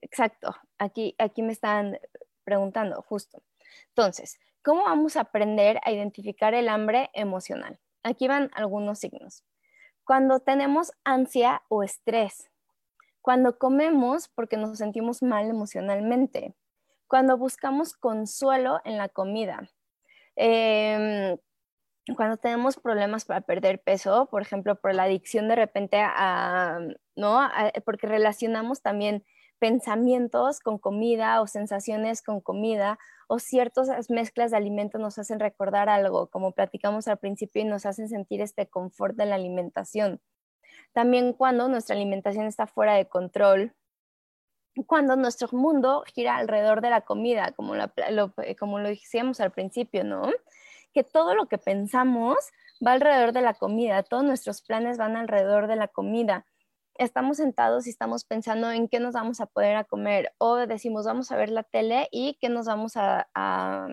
Exacto, 0.00 0.56
aquí, 0.76 1.14
aquí 1.18 1.42
me 1.42 1.52
están 1.52 2.00
preguntando 2.42 3.00
justo. 3.02 3.44
Entonces, 3.90 4.40
¿cómo 4.60 4.82
vamos 4.82 5.16
a 5.16 5.20
aprender 5.20 5.78
a 5.84 5.92
identificar 5.92 6.52
el 6.52 6.68
hambre 6.68 7.10
emocional? 7.12 7.78
Aquí 8.02 8.26
van 8.26 8.50
algunos 8.54 8.98
signos. 8.98 9.44
Cuando 10.02 10.40
tenemos 10.40 10.90
ansia 11.04 11.62
o 11.68 11.84
estrés, 11.84 12.50
cuando 13.20 13.56
comemos 13.56 14.26
porque 14.26 14.56
nos 14.56 14.78
sentimos 14.78 15.22
mal 15.22 15.48
emocionalmente, 15.48 16.56
cuando 17.06 17.38
buscamos 17.38 17.92
consuelo 17.92 18.80
en 18.84 18.98
la 18.98 19.08
comida, 19.08 19.70
em, 20.34 21.38
cuando 22.16 22.36
tenemos 22.36 22.76
problemas 22.76 23.24
para 23.24 23.40
perder 23.40 23.80
peso, 23.80 24.26
por 24.30 24.42
ejemplo, 24.42 24.76
por 24.76 24.94
la 24.94 25.04
adicción 25.04 25.48
de 25.48 25.56
repente 25.56 26.00
a, 26.00 26.78
¿no? 27.16 27.48
porque 27.84 28.06
relacionamos 28.06 28.82
también 28.82 29.24
pensamientos 29.58 30.60
con 30.60 30.78
comida 30.78 31.40
o 31.40 31.46
sensaciones 31.46 32.22
con 32.22 32.40
comida 32.40 32.98
o 33.28 33.38
ciertas 33.38 34.10
mezclas 34.10 34.50
de 34.50 34.56
alimentos 34.56 35.00
nos 35.00 35.18
hacen 35.18 35.38
recordar 35.38 35.88
algo, 35.88 36.28
como 36.28 36.52
platicamos 36.52 37.06
al 37.06 37.18
principio, 37.18 37.62
y 37.62 37.64
nos 37.64 37.86
hacen 37.86 38.08
sentir 38.08 38.40
este 38.40 38.66
confort 38.66 39.14
de 39.16 39.26
la 39.26 39.36
alimentación. 39.36 40.20
También 40.92 41.32
cuando 41.32 41.68
nuestra 41.68 41.94
alimentación 41.94 42.46
está 42.46 42.66
fuera 42.66 42.94
de 42.94 43.06
control, 43.06 43.74
cuando 44.86 45.14
nuestro 45.14 45.48
mundo 45.52 46.02
gira 46.12 46.36
alrededor 46.36 46.80
de 46.80 46.90
la 46.90 47.02
comida, 47.02 47.52
como, 47.52 47.76
lo, 47.76 47.92
como 48.58 48.78
lo 48.80 48.88
decíamos 48.88 49.40
al 49.40 49.52
principio, 49.52 50.02
¿no? 50.02 50.30
Que 50.92 51.04
todo 51.04 51.34
lo 51.34 51.46
que 51.46 51.58
pensamos 51.58 52.36
va 52.84 52.92
alrededor 52.92 53.32
de 53.32 53.42
la 53.42 53.54
comida, 53.54 54.02
todos 54.02 54.24
nuestros 54.24 54.62
planes 54.62 54.98
van 54.98 55.16
alrededor 55.16 55.66
de 55.66 55.76
la 55.76 55.88
comida. 55.88 56.46
Estamos 56.96 57.38
sentados 57.38 57.86
y 57.86 57.90
estamos 57.90 58.24
pensando 58.24 58.70
en 58.70 58.88
qué 58.88 59.00
nos 59.00 59.14
vamos 59.14 59.40
a 59.40 59.46
poder 59.46 59.76
a 59.76 59.84
comer 59.84 60.32
o 60.38 60.56
decimos 60.56 61.06
vamos 61.06 61.30
a 61.32 61.36
ver 61.36 61.50
la 61.50 61.62
tele 61.62 62.08
y 62.10 62.36
qué 62.40 62.48
nos 62.48 62.66
vamos 62.66 62.96
a, 62.96 63.28
a, 63.34 63.88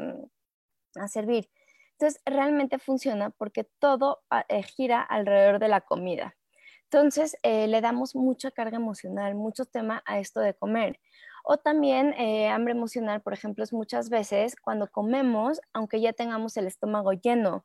servir. 1.08 1.50
Entonces, 1.94 2.22
realmente 2.26 2.80
funciona 2.80 3.30
porque 3.32 3.64
todo 3.64 4.24
eh, 4.50 4.64
gira 4.64 5.02
alrededor 5.02 5.60
de 5.60 5.68
la 5.68 5.82
comida. 5.82 6.36
Entonces, 6.90 7.38
eh, 7.44 7.68
le 7.68 7.82
damos 7.82 8.16
mucha 8.16 8.52
carga 8.52 8.78
emocional, 8.78 9.36
mucho 9.36 9.66
tema 9.66 10.04
a 10.06 10.20
esto 10.20 10.40
de 10.40 10.54
comer. 10.54 11.00
O 11.50 11.56
también 11.56 12.14
eh, 12.18 12.50
hambre 12.50 12.74
emocional, 12.74 13.22
por 13.22 13.32
ejemplo, 13.32 13.64
es 13.64 13.72
muchas 13.72 14.10
veces 14.10 14.58
cuando 14.58 14.92
comemos, 14.92 15.62
aunque 15.72 16.02
ya 16.02 16.12
tengamos 16.12 16.58
el 16.58 16.68
estómago 16.68 17.14
lleno, 17.14 17.64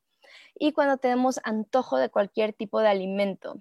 y 0.55 0.71
cuando 0.73 0.99
tenemos 0.99 1.41
antojo 1.43 1.97
de 1.97 2.09
cualquier 2.09 2.53
tipo 2.53 2.79
de 2.79 2.87
alimento. 2.87 3.61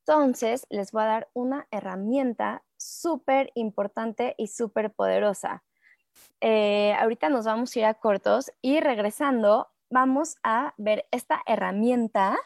Entonces, 0.00 0.66
les 0.68 0.92
voy 0.92 1.04
a 1.04 1.06
dar 1.06 1.30
una 1.32 1.66
herramienta 1.70 2.64
súper 2.76 3.50
importante 3.54 4.34
y 4.36 4.48
súper 4.48 4.92
poderosa. 4.92 5.64
Eh, 6.42 6.92
ahorita 7.00 7.30
nos 7.30 7.46
vamos 7.46 7.74
a 7.74 7.78
ir 7.78 7.84
a 7.86 7.94
cortos 7.94 8.52
y 8.60 8.80
regresando, 8.80 9.68
vamos 9.88 10.36
a 10.42 10.74
ver 10.76 11.06
esta 11.12 11.40
herramienta 11.46 12.36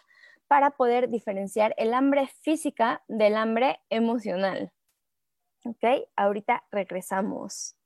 para 0.46 0.70
poder 0.70 1.08
diferenciar 1.08 1.74
el 1.76 1.92
hambre 1.92 2.28
física 2.28 3.02
del 3.08 3.34
hambre 3.34 3.80
emocional. 3.90 4.72
¿Ok? 5.64 6.08
Ahorita 6.16 6.64
regresamos. 6.70 7.76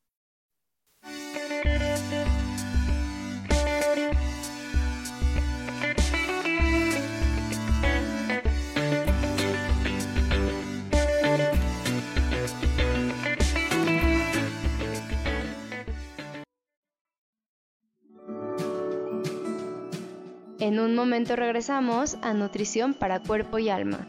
En 20.65 20.81
un 20.81 20.95
momento 20.95 21.37
regresamos 21.37 22.17
a 22.23 22.33
Nutrición 22.33 22.95
para 22.95 23.21
Cuerpo 23.21 23.59
y 23.59 23.69
Alma. 23.69 24.09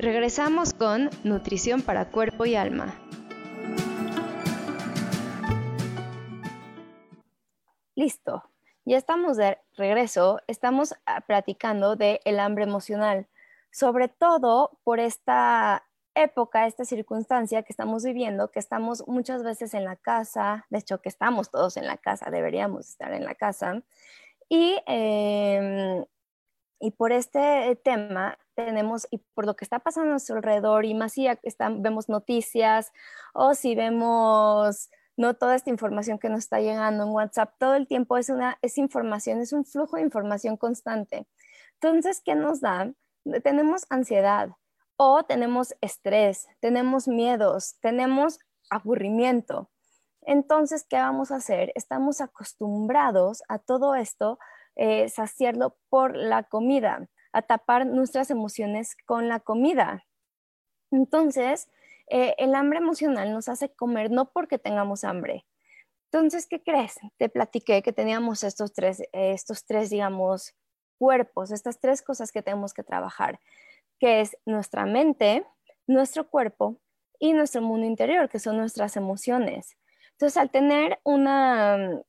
Regresamos 0.00 0.72
con 0.72 1.10
Nutrición 1.24 1.82
para 1.82 2.10
Cuerpo 2.10 2.46
y 2.46 2.56
Alma. 2.56 2.98
Listo, 7.94 8.42
ya 8.86 8.96
estamos 8.96 9.36
de 9.36 9.58
regreso, 9.76 10.40
estamos 10.46 10.94
ah, 11.04 11.20
platicando 11.20 11.96
de 11.96 12.22
el 12.24 12.40
hambre 12.40 12.64
emocional, 12.64 13.26
sobre 13.70 14.08
todo 14.08 14.78
por 14.84 15.00
esta 15.00 15.84
época, 16.14 16.66
esta 16.66 16.86
circunstancia 16.86 17.62
que 17.62 17.74
estamos 17.74 18.02
viviendo, 18.02 18.50
que 18.50 18.58
estamos 18.58 19.06
muchas 19.06 19.42
veces 19.42 19.74
en 19.74 19.84
la 19.84 19.96
casa, 19.96 20.64
de 20.70 20.78
hecho 20.78 21.02
que 21.02 21.10
estamos 21.10 21.50
todos 21.50 21.76
en 21.76 21.86
la 21.86 21.98
casa, 21.98 22.30
deberíamos 22.30 22.88
estar 22.88 23.12
en 23.12 23.26
la 23.26 23.34
casa, 23.34 23.82
y, 24.48 24.78
em, 24.86 26.06
y 26.80 26.90
por 26.92 27.12
este 27.12 27.76
tema 27.84 28.38
tenemos, 28.64 29.06
y 29.10 29.18
por 29.34 29.46
lo 29.46 29.56
que 29.56 29.64
está 29.64 29.78
pasando 29.78 30.08
a 30.08 30.12
nuestro 30.12 30.36
alrededor, 30.36 30.84
y 30.84 30.94
más 30.94 31.12
si 31.12 31.26
vemos 31.78 32.08
noticias 32.08 32.92
o 33.34 33.54
si 33.54 33.74
vemos 33.74 34.90
no 35.16 35.34
toda 35.34 35.54
esta 35.54 35.70
información 35.70 36.18
que 36.18 36.30
nos 36.30 36.40
está 36.40 36.60
llegando 36.60 37.04
en 37.04 37.10
WhatsApp, 37.10 37.54
todo 37.58 37.74
el 37.74 37.86
tiempo 37.86 38.16
es 38.16 38.30
una 38.30 38.58
es 38.62 38.78
información, 38.78 39.40
es 39.40 39.52
un 39.52 39.64
flujo 39.64 39.96
de 39.96 40.02
información 40.02 40.56
constante. 40.56 41.26
Entonces, 41.74 42.22
¿qué 42.24 42.34
nos 42.34 42.60
da? 42.60 42.92
Tenemos 43.42 43.84
ansiedad 43.90 44.50
o 44.96 45.22
tenemos 45.24 45.74
estrés, 45.80 46.46
tenemos 46.60 47.06
miedos, 47.08 47.76
tenemos 47.80 48.38
aburrimiento. 48.70 49.70
Entonces, 50.22 50.86
¿qué 50.88 50.96
vamos 50.96 51.30
a 51.30 51.36
hacer? 51.36 51.72
Estamos 51.74 52.20
acostumbrados 52.20 53.42
a 53.48 53.58
todo 53.58 53.94
esto, 53.94 54.38
eh, 54.76 55.08
saciarlo 55.08 55.76
por 55.88 56.16
la 56.16 56.42
comida, 56.44 57.08
a 57.32 57.42
tapar 57.42 57.86
nuestras 57.86 58.30
emociones 58.30 58.96
con 59.06 59.28
la 59.28 59.40
comida. 59.40 60.04
Entonces, 60.90 61.68
eh, 62.08 62.34
el 62.38 62.54
hambre 62.54 62.78
emocional 62.78 63.32
nos 63.32 63.48
hace 63.48 63.72
comer 63.72 64.10
no 64.10 64.30
porque 64.32 64.58
tengamos 64.58 65.04
hambre. 65.04 65.46
Entonces, 66.12 66.48
¿qué 66.48 66.60
crees? 66.60 66.98
Te 67.18 67.28
platiqué 67.28 67.82
que 67.82 67.92
teníamos 67.92 68.42
estos 68.42 68.72
tres, 68.72 69.02
estos 69.12 69.64
tres, 69.64 69.90
digamos, 69.90 70.54
cuerpos, 70.98 71.52
estas 71.52 71.78
tres 71.78 72.02
cosas 72.02 72.32
que 72.32 72.42
tenemos 72.42 72.74
que 72.74 72.82
trabajar, 72.82 73.38
que 74.00 74.20
es 74.20 74.36
nuestra 74.44 74.86
mente, 74.86 75.46
nuestro 75.86 76.28
cuerpo 76.28 76.80
y 77.20 77.32
nuestro 77.32 77.62
mundo 77.62 77.86
interior, 77.86 78.28
que 78.28 78.40
son 78.40 78.56
nuestras 78.56 78.96
emociones. 78.96 79.76
Entonces, 80.12 80.36
al 80.36 80.50
tener 80.50 80.98
una 81.04 82.02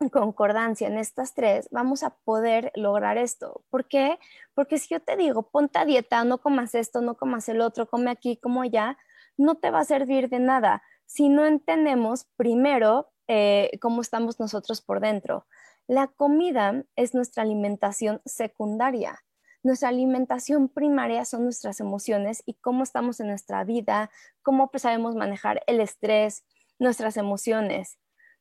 concordancia 0.12 0.88
en 0.88 0.98
estas 0.98 1.34
tres, 1.34 1.68
vamos 1.70 2.02
a 2.02 2.10
poder 2.24 2.72
lograr 2.74 3.18
esto. 3.18 3.64
¿Por 3.70 3.86
qué? 3.86 4.18
Porque 4.54 4.78
si 4.78 4.94
yo 4.94 5.00
te 5.00 5.16
digo, 5.16 5.50
ponte 5.50 5.78
a 5.78 5.84
dieta, 5.84 6.24
no 6.24 6.38
comas 6.38 6.74
esto, 6.74 7.00
no 7.00 7.16
comas 7.16 7.48
el 7.48 7.60
otro, 7.60 7.86
come 7.88 8.10
aquí, 8.10 8.36
como 8.36 8.62
allá, 8.62 8.98
no 9.36 9.56
te 9.56 9.70
va 9.70 9.80
a 9.80 9.84
servir 9.84 10.28
de 10.28 10.38
nada 10.38 10.82
si 11.06 11.28
no 11.28 11.44
entendemos 11.44 12.26
primero 12.36 13.10
eh, 13.28 13.70
cómo 13.80 14.00
estamos 14.00 14.38
nosotros 14.40 14.80
por 14.80 15.00
dentro. 15.00 15.46
La 15.86 16.08
comida 16.08 16.84
es 16.96 17.14
nuestra 17.14 17.42
alimentación 17.42 18.22
secundaria. 18.24 19.22
Nuestra 19.62 19.88
alimentación 19.88 20.68
primaria 20.68 21.24
son 21.24 21.44
nuestras 21.44 21.80
emociones 21.80 22.42
y 22.44 22.54
cómo 22.54 22.82
estamos 22.82 23.20
en 23.20 23.28
nuestra 23.28 23.64
vida, 23.64 24.10
cómo 24.42 24.70
sabemos 24.76 25.14
manejar 25.14 25.62
el 25.66 25.80
estrés, 25.80 26.44
nuestras 26.78 27.16
emociones, 27.16 27.98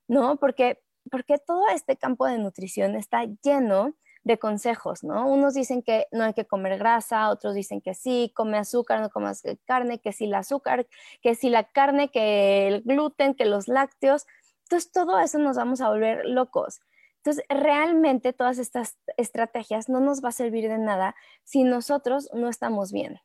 ¿no? 0.08 0.38
Porque, 0.38 0.83
porque 1.12 1.38
todo 1.38 1.68
este 1.70 1.98
campo 1.98 2.26
de 2.26 2.38
nutrición 2.38 2.96
está 2.96 3.26
lleno 3.44 3.94
de 4.24 4.40
consejos, 4.40 5.04
¿no? 5.04 5.28
Unos 5.28 5.54
dicen 5.54 5.84
que 5.84 6.08
no 6.12 6.24
hay 6.24 6.34
que 6.34 6.46
comer 6.46 6.78
grasa, 6.78 7.30
otros 7.30 7.56
dicen 7.56 7.82
que 7.82 7.94
sí, 7.94 8.32
come 8.34 8.58
azúcar, 8.58 9.02
no 9.02 9.10
comas 9.10 9.44
carne, 9.66 10.00
que 10.00 10.14
sí 10.14 10.26
el 10.26 10.34
azúcar, 10.34 10.88
que 11.22 11.36
sí 11.36 11.50
la 11.50 11.66
carne, 11.66 12.10
que 12.10 12.68
el 12.68 12.82
gluten, 12.84 13.36
que 13.36 13.46
los 13.46 13.68
lácteos. 13.68 14.26
Entonces, 14.64 14.92
todo 14.92 15.20
eso 15.20 15.40
nos 15.40 15.58
vamos 15.58 15.82
a 15.82 15.90
volver 15.90 16.26
locos. 16.26 16.80
Entonces, 17.18 17.46
realmente 17.50 18.34
todas 18.34 18.58
estas 18.60 18.98
estrategias 19.18 19.90
no 19.90 20.00
nos 20.00 20.24
va 20.24 20.30
a 20.30 20.34
servir 20.34 20.70
de 20.70 20.78
nada 20.78 21.16
si 21.44 21.64
nosotros 21.64 22.30
no 22.34 22.50
estamos 22.50 22.92
bien. 22.92 23.20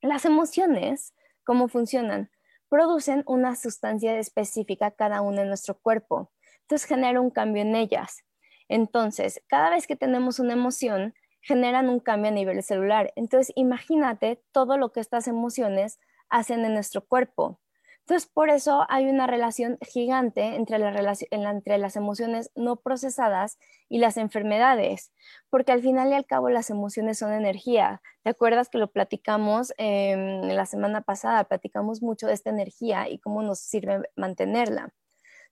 Las 0.00 0.24
emociones, 0.24 1.14
¿cómo 1.44 1.68
funcionan? 1.68 2.30
Producen 2.68 3.22
una 3.26 3.56
sustancia 3.56 4.18
específica 4.18 4.92
cada 4.92 5.20
una 5.20 5.42
en 5.42 5.48
nuestro 5.48 5.78
cuerpo. 5.78 6.30
Entonces, 6.70 6.86
genera 6.86 7.20
un 7.20 7.30
cambio 7.30 7.62
en 7.62 7.74
ellas. 7.74 8.22
Entonces, 8.68 9.42
cada 9.48 9.70
vez 9.70 9.88
que 9.88 9.96
tenemos 9.96 10.38
una 10.38 10.52
emoción, 10.52 11.14
generan 11.40 11.88
un 11.88 11.98
cambio 11.98 12.30
a 12.30 12.34
nivel 12.34 12.62
celular. 12.62 13.12
Entonces, 13.16 13.52
imagínate 13.56 14.40
todo 14.52 14.76
lo 14.76 14.92
que 14.92 15.00
estas 15.00 15.26
emociones 15.26 15.98
hacen 16.28 16.64
en 16.64 16.74
nuestro 16.74 17.04
cuerpo. 17.04 17.60
Entonces, 18.02 18.30
por 18.32 18.50
eso 18.50 18.86
hay 18.88 19.08
una 19.08 19.26
relación 19.26 19.78
gigante 19.82 20.54
entre, 20.54 20.76
entre 21.32 21.78
las 21.78 21.96
emociones 21.96 22.52
no 22.54 22.76
procesadas 22.76 23.58
y 23.88 23.98
las 23.98 24.16
enfermedades, 24.16 25.12
porque 25.48 25.72
al 25.72 25.82
final 25.82 26.10
y 26.10 26.14
al 26.14 26.24
cabo 26.24 26.50
las 26.50 26.70
emociones 26.70 27.18
son 27.18 27.32
energía. 27.32 28.00
¿Te 28.22 28.30
acuerdas 28.30 28.68
que 28.68 28.78
lo 28.78 28.92
platicamos 28.92 29.72
em, 29.76 30.42
la 30.42 30.66
semana 30.66 31.00
pasada? 31.02 31.42
Platicamos 31.42 32.00
mucho 32.00 32.28
de 32.28 32.34
esta 32.34 32.50
energía 32.50 33.08
y 33.08 33.18
cómo 33.18 33.42
nos 33.42 33.58
sirve 33.58 34.08
mantenerla. 34.14 34.94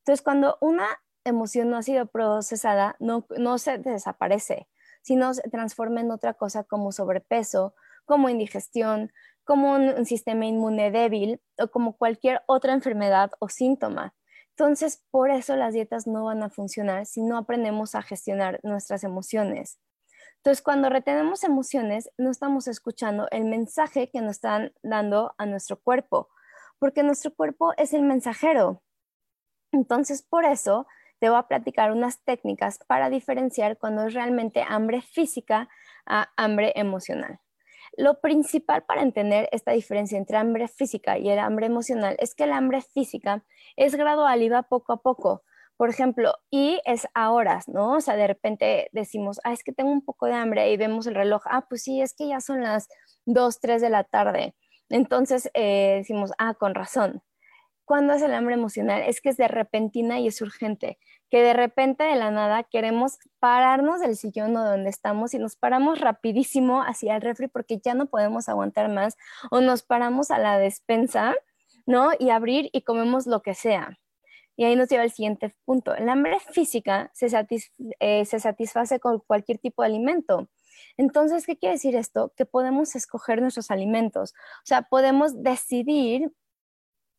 Entonces, 0.08 0.22
cuando 0.22 0.56
una 0.60 0.86
emoción 1.28 1.70
no 1.70 1.76
ha 1.76 1.82
sido 1.82 2.06
procesada, 2.06 2.96
no, 2.98 3.26
no 3.36 3.58
se 3.58 3.78
desaparece, 3.78 4.68
sino 5.02 5.34
se 5.34 5.48
transforma 5.50 6.00
en 6.00 6.10
otra 6.10 6.34
cosa 6.34 6.64
como 6.64 6.92
sobrepeso, 6.92 7.74
como 8.04 8.28
indigestión, 8.28 9.12
como 9.44 9.72
un, 9.72 10.04
sistema 10.04 10.44
inmune 10.44 10.90
débil 10.90 11.40
o 11.58 11.68
como 11.68 11.96
cualquier 11.96 12.42
otra 12.46 12.74
enfermedad 12.74 13.30
o 13.38 13.48
síntoma. 13.48 14.14
Entonces, 14.50 15.04
por 15.10 15.30
eso 15.30 15.56
las 15.56 15.72
dietas 15.72 16.06
no 16.06 16.24
van 16.24 16.42
a 16.42 16.50
funcionar 16.50 17.06
si 17.06 17.22
no 17.22 17.38
aprendemos 17.38 17.94
a 17.94 18.02
gestionar 18.02 18.60
nuestras 18.62 19.04
emociones. 19.04 19.80
Entonces, 20.36 20.62
cuando 20.62 20.90
retenemos 20.90 21.44
emociones, 21.44 22.10
no 22.18 22.30
estamos 22.30 22.68
escuchando 22.68 23.26
el 23.30 23.44
mensaje 23.44 24.10
que 24.10 24.20
nos 24.20 24.32
están 24.32 24.72
dando 24.82 25.34
a 25.38 25.46
nuestro 25.46 25.80
cuerpo, 25.80 26.28
porque 26.78 27.02
nuestro 27.02 27.34
cuerpo 27.34 27.72
es 27.78 27.94
el 27.94 28.02
mensajero. 28.02 28.82
Entonces, 29.72 30.22
por 30.22 30.44
eso 30.44 30.86
te 31.20 31.28
voy 31.28 31.38
a 31.38 31.48
platicar 31.48 31.92
unas 31.92 32.22
técnicas 32.24 32.78
para 32.86 33.10
diferenciar 33.10 33.78
cuando 33.78 34.06
es 34.06 34.14
realmente 34.14 34.64
hambre 34.66 35.02
física 35.02 35.68
a 36.06 36.30
hambre 36.36 36.72
emocional. 36.76 37.40
Lo 37.96 38.20
principal 38.20 38.84
para 38.84 39.02
entender 39.02 39.48
esta 39.52 39.72
diferencia 39.72 40.18
entre 40.18 40.36
hambre 40.36 40.68
física 40.68 41.18
y 41.18 41.30
el 41.30 41.38
hambre 41.38 41.66
emocional 41.66 42.16
es 42.18 42.34
que 42.34 42.44
el 42.44 42.52
hambre 42.52 42.82
física 42.82 43.44
es 43.76 43.94
gradual 43.94 44.42
y 44.42 44.48
va 44.48 44.62
poco 44.62 44.92
a 44.92 45.02
poco. 45.02 45.42
Por 45.76 45.90
ejemplo, 45.90 46.34
y 46.50 46.80
es 46.84 47.06
a 47.14 47.30
horas, 47.30 47.68
¿no? 47.68 47.94
O 47.94 48.00
sea, 48.00 48.16
de 48.16 48.26
repente 48.26 48.88
decimos, 48.92 49.40
ah, 49.44 49.52
es 49.52 49.62
que 49.62 49.72
tengo 49.72 49.90
un 49.90 50.04
poco 50.04 50.26
de 50.26 50.34
hambre 50.34 50.72
y 50.72 50.76
vemos 50.76 51.06
el 51.06 51.14
reloj, 51.14 51.42
ah, 51.46 51.66
pues 51.68 51.82
sí, 51.82 52.00
es 52.00 52.14
que 52.14 52.28
ya 52.28 52.40
son 52.40 52.62
las 52.62 52.88
2, 53.26 53.60
3 53.60 53.82
de 53.82 53.90
la 53.90 54.04
tarde. 54.04 54.54
Entonces 54.88 55.50
eh, 55.54 55.96
decimos, 55.98 56.32
ah, 56.38 56.54
con 56.54 56.74
razón 56.74 57.22
cuando 57.88 58.12
es 58.12 58.20
el 58.20 58.34
hambre 58.34 58.54
emocional 58.54 59.02
es 59.06 59.22
que 59.22 59.30
es 59.30 59.38
de 59.38 59.48
repentina 59.48 60.20
y 60.20 60.26
es 60.28 60.42
urgente, 60.42 60.98
que 61.30 61.42
de 61.42 61.54
repente 61.54 62.04
de 62.04 62.16
la 62.16 62.30
nada 62.30 62.62
queremos 62.62 63.18
pararnos 63.38 64.00
del 64.00 64.14
sillón 64.14 64.54
o 64.58 64.62
donde 64.62 64.90
estamos 64.90 65.32
y 65.32 65.38
nos 65.38 65.56
paramos 65.56 65.98
rapidísimo 65.98 66.82
hacia 66.82 67.16
el 67.16 67.22
refri 67.22 67.48
porque 67.48 67.80
ya 67.82 67.94
no 67.94 68.04
podemos 68.04 68.50
aguantar 68.50 68.90
más 68.90 69.16
o 69.50 69.62
nos 69.62 69.82
paramos 69.82 70.30
a 70.30 70.38
la 70.38 70.58
despensa, 70.58 71.34
¿no? 71.86 72.10
Y 72.18 72.28
abrir 72.28 72.68
y 72.74 72.82
comemos 72.82 73.26
lo 73.26 73.40
que 73.40 73.54
sea. 73.54 73.98
Y 74.54 74.64
ahí 74.64 74.76
nos 74.76 74.90
lleva 74.90 75.04
al 75.04 75.10
siguiente 75.10 75.56
punto. 75.64 75.94
El 75.94 76.10
hambre 76.10 76.38
física 76.52 77.10
se, 77.14 77.28
eh, 78.00 78.24
se 78.26 78.38
satisface 78.38 79.00
con 79.00 79.20
cualquier 79.20 79.56
tipo 79.58 79.80
de 79.82 79.86
alimento. 79.86 80.50
Entonces, 80.98 81.46
¿qué 81.46 81.56
quiere 81.56 81.76
decir 81.76 81.96
esto? 81.96 82.34
Que 82.36 82.44
podemos 82.44 82.94
escoger 82.96 83.40
nuestros 83.40 83.70
alimentos. 83.70 84.34
O 84.34 84.66
sea, 84.66 84.82
podemos 84.82 85.42
decidir 85.42 86.32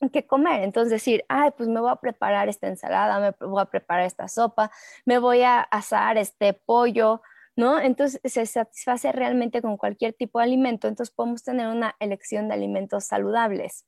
qué 0.07 0.25
comer. 0.25 0.63
Entonces 0.63 0.91
decir, 0.91 1.25
ay, 1.27 1.51
pues 1.57 1.67
me 1.67 1.81
voy 1.81 1.91
a 1.91 1.97
preparar 1.97 2.47
esta 2.47 2.67
ensalada, 2.67 3.19
me 3.19 3.47
voy 3.47 3.61
a 3.61 3.65
preparar 3.65 4.05
esta 4.05 4.27
sopa, 4.29 4.71
me 5.05 5.19
voy 5.19 5.41
a 5.41 5.59
asar 5.61 6.17
este 6.17 6.53
pollo, 6.53 7.21
¿no? 7.57 7.79
Entonces 7.79 8.21
se 8.23 8.45
satisface 8.45 9.11
realmente 9.11 9.61
con 9.61 9.75
cualquier 9.77 10.13
tipo 10.13 10.39
de 10.39 10.45
alimento. 10.45 10.87
Entonces 10.87 11.13
podemos 11.13 11.43
tener 11.43 11.67
una 11.67 11.95
elección 11.99 12.47
de 12.47 12.53
alimentos 12.53 13.05
saludables. 13.05 13.85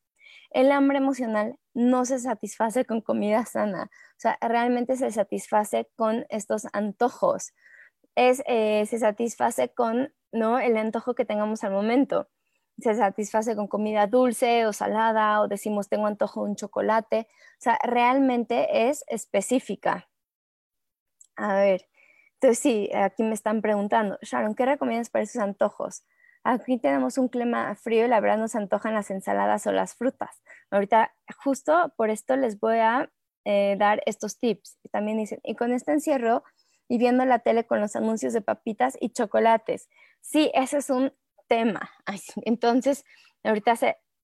El 0.49 0.71
hambre 0.71 0.97
emocional 0.97 1.55
no 1.73 2.03
se 2.03 2.19
satisface 2.19 2.83
con 2.85 2.99
comida 3.01 3.45
sana, 3.45 3.83
o 3.83 4.19
sea, 4.19 4.37
realmente 4.41 4.97
se 4.97 5.09
satisface 5.11 5.89
con 5.95 6.25
estos 6.29 6.67
antojos. 6.73 7.53
Es, 8.15 8.43
eh, 8.45 8.85
se 8.87 8.99
satisface 8.99 9.69
con 9.73 10.13
¿no? 10.33 10.59
el 10.59 10.75
antojo 10.75 11.15
que 11.15 11.23
tengamos 11.23 11.63
al 11.63 11.71
momento 11.71 12.27
se 12.81 12.95
satisface 12.95 13.55
con 13.55 13.67
comida 13.67 14.07
dulce 14.07 14.65
o 14.65 14.73
salada 14.73 15.41
o 15.41 15.47
decimos 15.47 15.89
tengo 15.89 16.07
antojo 16.07 16.43
de 16.43 16.49
un 16.51 16.55
chocolate. 16.55 17.27
O 17.29 17.59
sea, 17.59 17.79
realmente 17.83 18.89
es 18.89 19.03
específica. 19.07 20.09
A 21.35 21.55
ver, 21.55 21.87
entonces 22.33 22.59
sí, 22.59 22.89
aquí 22.93 23.23
me 23.23 23.33
están 23.33 23.61
preguntando, 23.61 24.17
Sharon, 24.21 24.55
¿qué 24.55 24.65
recomiendas 24.65 25.09
para 25.09 25.23
esos 25.23 25.41
antojos? 25.41 26.03
Aquí 26.43 26.79
tenemos 26.79 27.17
un 27.17 27.27
clima 27.27 27.75
frío 27.75 28.05
y 28.05 28.07
la 28.09 28.19
verdad 28.19 28.39
nos 28.39 28.55
antojan 28.55 28.95
las 28.95 29.11
ensaladas 29.11 29.67
o 29.67 29.71
las 29.71 29.95
frutas. 29.95 30.41
Ahorita 30.71 31.13
justo 31.43 31.93
por 31.95 32.09
esto 32.09 32.35
les 32.35 32.59
voy 32.59 32.77
a 32.77 33.11
eh, 33.45 33.75
dar 33.77 34.01
estos 34.05 34.39
tips. 34.39 34.79
También 34.91 35.17
dicen, 35.17 35.39
y 35.43 35.55
con 35.55 35.71
este 35.71 35.91
encierro 35.91 36.43
y 36.87 36.97
viendo 36.97 37.23
la 37.25 37.39
tele 37.39 37.65
con 37.65 37.79
los 37.79 37.95
anuncios 37.95 38.33
de 38.33 38.41
papitas 38.41 38.97
y 38.99 39.11
chocolates. 39.11 39.87
Sí, 40.19 40.51
ese 40.53 40.77
es 40.79 40.89
un 40.89 41.13
tema. 41.51 41.91
Entonces, 42.45 43.03
ahorita 43.43 43.73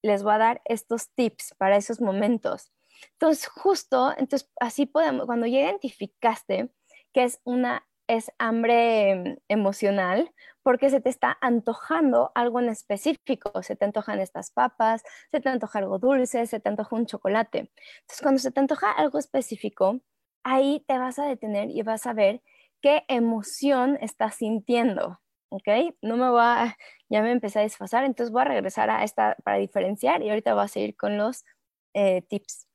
les 0.02 0.24
voy 0.24 0.34
a 0.34 0.38
dar 0.38 0.62
estos 0.64 1.10
tips 1.14 1.54
para 1.58 1.76
esos 1.76 2.00
momentos. 2.00 2.72
Entonces, 3.14 3.48
justo, 3.48 4.12
entonces 4.18 4.50
así 4.60 4.88
podemos, 4.88 5.28
cuando 5.28 5.46
ya 5.46 5.60
identificaste 5.60 6.72
que 7.14 7.24
es 7.26 7.40
una 7.44 7.86
es 8.08 8.32
hambre 8.40 9.12
em, 9.12 9.38
emocional 9.50 10.32
porque 10.64 10.90
se 10.90 11.02
te 11.02 11.10
está 11.10 11.38
antojando 11.42 12.32
algo 12.34 12.60
en 12.60 12.70
específico, 12.70 13.62
se 13.62 13.76
te 13.76 13.86
antojan 13.86 14.20
estas 14.20 14.50
papas, 14.52 15.04
se 15.30 15.42
te 15.42 15.50
antoja 15.50 15.80
algo 15.80 16.00
dulce, 16.00 16.48
se 16.48 16.60
te 16.60 16.70
antoja 16.70 16.96
un 16.96 17.06
chocolate. 17.06 17.60
Entonces, 17.60 18.22
cuando 18.22 18.40
se 18.40 18.52
te 18.52 18.60
antoja 18.62 18.92
algo 18.92 19.20
específico, 19.20 20.00
ahí 20.44 20.84
te 20.88 20.98
vas 20.98 21.20
a 21.20 21.26
detener 21.26 21.70
y 21.70 21.82
vas 21.84 22.08
a 22.08 22.14
ver 22.14 22.42
qué 22.82 23.04
emoción 23.10 23.98
estás 24.02 24.36
sintiendo. 24.36 25.20
¿Ok? 25.50 25.96
No 26.02 26.18
me 26.18 26.30
va, 26.30 26.78
ya 27.10 27.22
me 27.22 27.32
empecé 27.32 27.60
a 27.60 27.64
desfasar, 27.64 28.04
entonces 28.06 28.32
voy 28.32 28.42
a 28.42 28.46
regresar 28.46 28.90
a 28.90 29.04
esta 29.04 29.36
para 29.44 29.58
diferenciar 29.58 30.22
y 30.24 30.30
ahorita 30.30 30.54
voy 30.54 30.64
a 30.66 30.68
seguir 30.68 30.96
con 30.96 31.18
los 31.18 31.46
eh, 31.94 32.22
tips. 32.24 32.68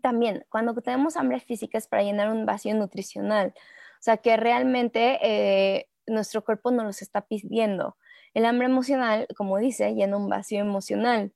También, 0.00 0.44
cuando 0.48 0.74
tenemos 0.74 1.16
hambre 1.16 1.40
física 1.40 1.76
es 1.78 1.86
para 1.86 2.02
llenar 2.02 2.30
un 2.30 2.46
vacío 2.46 2.74
nutricional, 2.74 3.52
o 3.56 4.02
sea, 4.02 4.16
que 4.16 4.36
realmente 4.36 5.18
eh, 5.22 5.88
nuestro 6.06 6.44
cuerpo 6.44 6.70
nos 6.70 6.84
los 6.84 7.02
está 7.02 7.26
pidiendo. 7.26 7.96
El 8.34 8.46
hambre 8.46 8.66
emocional, 8.66 9.26
como 9.36 9.58
dice, 9.58 9.94
llena 9.94 10.16
un 10.16 10.28
vacío 10.28 10.60
emocional. 10.60 11.32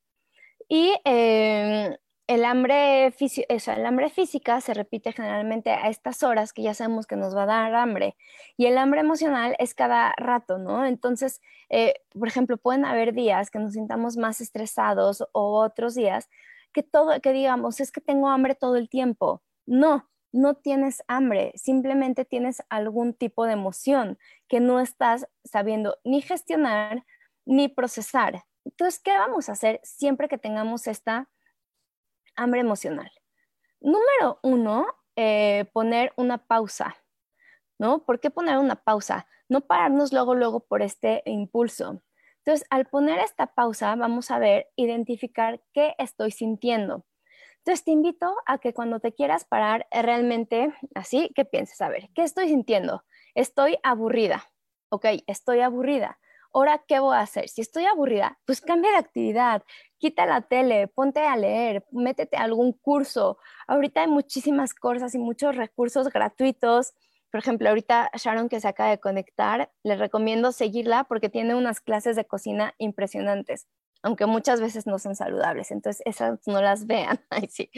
Y 0.69 0.95
eh, 1.05 1.97
el 2.27 2.45
hambre, 2.45 3.07
el 3.07 3.87
hambre 3.87 4.11
física 4.11 4.61
se 4.61 4.75
repite 4.75 5.13
generalmente 5.13 5.71
a 5.71 5.89
estas 5.89 6.23
horas 6.25 6.53
que 6.53 6.63
ya 6.63 6.75
sabemos 6.75 7.07
que 7.07 7.15
nos 7.17 7.37
va 7.37 7.45
a 7.45 7.47
dar 7.47 7.75
hambre 7.75 8.17
y 8.57 8.67
el 8.67 8.79
hambre 8.79 9.01
emocional 9.01 9.55
es 9.61 9.75
cada 9.75 10.13
rato, 10.17 10.59
¿no? 10.59 10.85
Entonces, 10.85 11.41
eh, 11.69 11.95
por 12.19 12.27
ejemplo, 12.27 12.57
pueden 12.57 12.85
haber 12.85 13.15
días 13.15 13.51
que 13.51 13.61
nos 13.61 13.75
sintamos 13.75 14.17
más 14.17 14.41
estresados 14.41 15.23
o 15.33 15.61
otros 15.61 15.95
días 15.95 16.29
que 16.73 16.83
todo, 16.83 17.21
que 17.21 17.33
digamos, 17.33 17.81
es 17.81 17.93
que 17.93 18.01
tengo 18.01 18.29
hambre 18.29 18.55
todo 18.55 18.77
el 18.77 18.89
tiempo. 18.89 19.43
No, 19.65 20.09
no 20.33 20.55
tienes 20.55 21.03
hambre, 21.07 21.53
simplemente 21.55 22.25
tienes 22.25 22.63
algún 22.69 23.15
tipo 23.15 23.47
de 23.47 23.53
emoción 23.53 24.19
que 24.49 24.61
no 24.61 24.81
estás 24.81 25.29
sabiendo 25.45 25.97
ni 26.05 26.23
gestionar 26.23 27.05
ni 27.45 27.69
procesar. 27.69 28.45
Entonces, 28.65 29.01
¿qué 29.01 29.13
vamos 29.17 29.49
a 29.49 29.53
hacer 29.53 29.81
siempre 29.85 30.29
que 30.29 30.39
tengamos 30.39 30.89
esta 30.89 31.29
hambre 32.37 32.61
emocional. 32.61 33.11
Número 33.81 34.39
uno, 34.43 34.87
eh, 35.17 35.67
poner 35.73 36.13
una 36.17 36.39
pausa, 36.39 36.97
¿no? 37.79 38.05
¿Por 38.05 38.21
qué 38.21 38.31
poner 38.31 38.59
una 38.59 38.77
pausa? 38.77 39.27
No 39.49 39.63
pararnos 39.63 40.13
luego, 40.13 40.35
luego 40.35 40.61
por 40.61 40.83
este 40.83 41.23
impulso. 41.27 42.03
Entonces, 42.39 42.67
al 42.71 42.87
poner 42.87 43.19
esta 43.19 43.49
pausa, 43.49 43.95
vamos 43.97 44.31
a 44.31 44.39
ver, 44.39 44.69
identificar 44.77 45.61
qué 45.73 45.95
estoy 45.99 46.31
sintiendo. 46.31 47.05
Entonces, 47.59 47.85
te 47.85 47.91
invito 47.91 48.37
a 48.47 48.59
que 48.59 48.73
cuando 48.73 49.01
te 49.01 49.13
quieras 49.13 49.45
parar 49.45 49.89
eh, 49.91 50.03
realmente 50.03 50.73
así, 50.95 51.31
que 51.35 51.45
pienses, 51.45 51.81
a 51.81 51.89
ver, 51.89 52.09
¿qué 52.15 52.23
estoy 52.23 52.49
sintiendo? 52.49 53.05
Estoy 53.35 53.79
aburrida. 53.83 54.45
Ok, 54.89 55.07
estoy 55.27 55.61
aburrida. 55.61 56.21
Ahora, 56.57 56.83
¿qué 56.89 57.01
voy 57.01 57.15
a 57.15 57.21
hacer? 57.21 57.51
Si 57.51 57.61
estoy 57.61 57.85
aburrida, 57.85 58.39
pues 58.47 58.63
cambia 58.63 58.91
de 58.93 58.97
actividad, 58.97 59.63
quita 59.99 60.25
la 60.25 60.41
tele, 60.41 60.89
ponte 60.89 61.21
a 61.21 61.37
leer, 61.37 61.85
métete 61.91 62.39
a 62.39 62.45
algún 62.45 62.73
curso. 62.73 63.37
Ahorita 63.67 64.01
hay 64.01 64.07
muchísimas 64.07 64.73
cosas 64.73 65.15
y 65.15 65.19
muchos 65.19 65.55
recursos 65.55 66.09
gratuitos. 66.09 66.95
Por 67.31 67.41
ejemplo, 67.41 67.69
ahorita 67.69 68.11
Sharon 68.15 68.49
que 68.49 68.61
se 68.61 68.69
acaba 68.69 68.89
de 68.89 68.99
conectar, 68.99 69.71
le 69.83 69.97
recomiendo 69.97 70.51
seguirla 70.51 71.05
porque 71.05 71.29
tiene 71.29 71.55
unas 71.55 71.81
clases 71.83 72.17
de 72.17 72.25
cocina 72.25 72.73
impresionantes, 72.79 73.67
aunque 74.03 74.25
muchas 74.25 74.59
veces 74.59 74.87
no 74.87 74.99
son 74.99 75.15
saludables, 75.15 75.71
entonces 75.71 76.01
esas 76.07 76.39
no 76.47 76.63
las 76.63 76.87
vean. 76.87 77.21
Ay, 77.29 77.49
sí. 77.51 77.71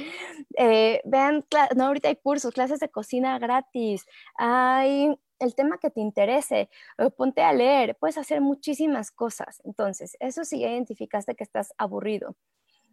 Eh, 0.56 1.00
vean, 1.04 1.44
no, 1.74 1.86
ahorita 1.86 2.10
hay 2.10 2.16
cursos, 2.16 2.54
clases 2.54 2.78
de 2.78 2.90
cocina 2.90 3.40
gratis, 3.40 4.06
hay 4.36 5.18
el 5.38 5.54
tema 5.54 5.78
que 5.78 5.90
te 5.90 6.00
interese, 6.00 6.68
ponte 7.16 7.42
a 7.42 7.52
leer, 7.52 7.96
puedes 7.96 8.18
hacer 8.18 8.40
muchísimas 8.40 9.10
cosas. 9.10 9.60
Entonces, 9.64 10.16
eso 10.20 10.44
sí 10.44 10.62
identificaste 10.62 11.34
que 11.34 11.44
estás 11.44 11.72
aburrido. 11.78 12.36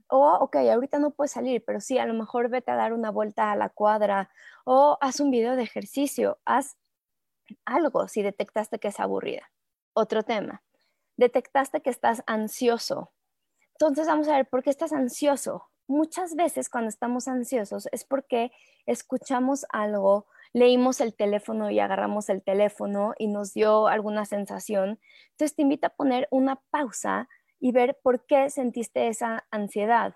O, 0.08 0.34
ok, 0.36 0.58
ahorita 0.58 1.00
no 1.00 1.12
puedes 1.12 1.32
salir, 1.32 1.64
pero 1.66 1.82
sí, 1.82 1.98
a 1.98 2.06
lo 2.06 2.14
mejor 2.14 2.50
vete 2.50 2.72
a 2.72 2.76
dar 2.76 2.94
una 2.94 3.10
vuelta 3.10 3.52
a 3.52 3.56
la 3.56 3.70
cuadra 3.70 4.30
o 4.64 4.98
haz 5.02 5.20
un 5.20 5.32
video 5.32 5.56
de 5.56 5.64
ejercicio, 5.64 6.38
haz 6.46 6.78
algo 7.66 8.08
si 8.08 8.22
detectaste 8.22 8.80
que 8.80 8.90
es 8.90 9.00
aburrida. 9.00 9.52
Otro 9.94 10.22
tema, 10.24 10.64
detectaste 11.18 11.82
que 11.82 11.90
estás 11.90 12.22
ansioso. 12.28 13.14
Entonces 13.72 14.06
vamos 14.08 14.28
a 14.28 14.36
ver, 14.36 14.48
¿por 14.48 14.62
qué 14.62 14.70
estás 14.70 14.94
ansioso? 14.94 15.70
Muchas 15.88 16.36
veces 16.36 16.70
cuando 16.70 16.90
estamos 16.90 17.28
ansiosos 17.28 17.88
es 17.92 18.06
porque 18.06 18.52
escuchamos 18.86 19.66
algo 19.70 20.28
leímos 20.56 21.02
el 21.02 21.14
teléfono 21.14 21.70
y 21.70 21.82
agarramos 21.82 22.30
el 22.30 22.42
teléfono 22.42 23.14
y 23.18 23.28
nos 23.28 23.54
dio 23.54 23.88
alguna 23.88 24.24
sensación. 24.24 25.02
Entonces 25.32 25.54
te 25.54 25.64
invito 25.64 25.88
a 25.88 25.90
poner 25.90 26.30
una 26.32 26.62
pausa 26.72 27.28
y 27.60 27.74
ver 27.74 28.00
por 28.02 28.26
qué 28.26 28.50
sentiste 28.50 29.10
esa 29.10 29.46
ansiedad. 29.52 30.14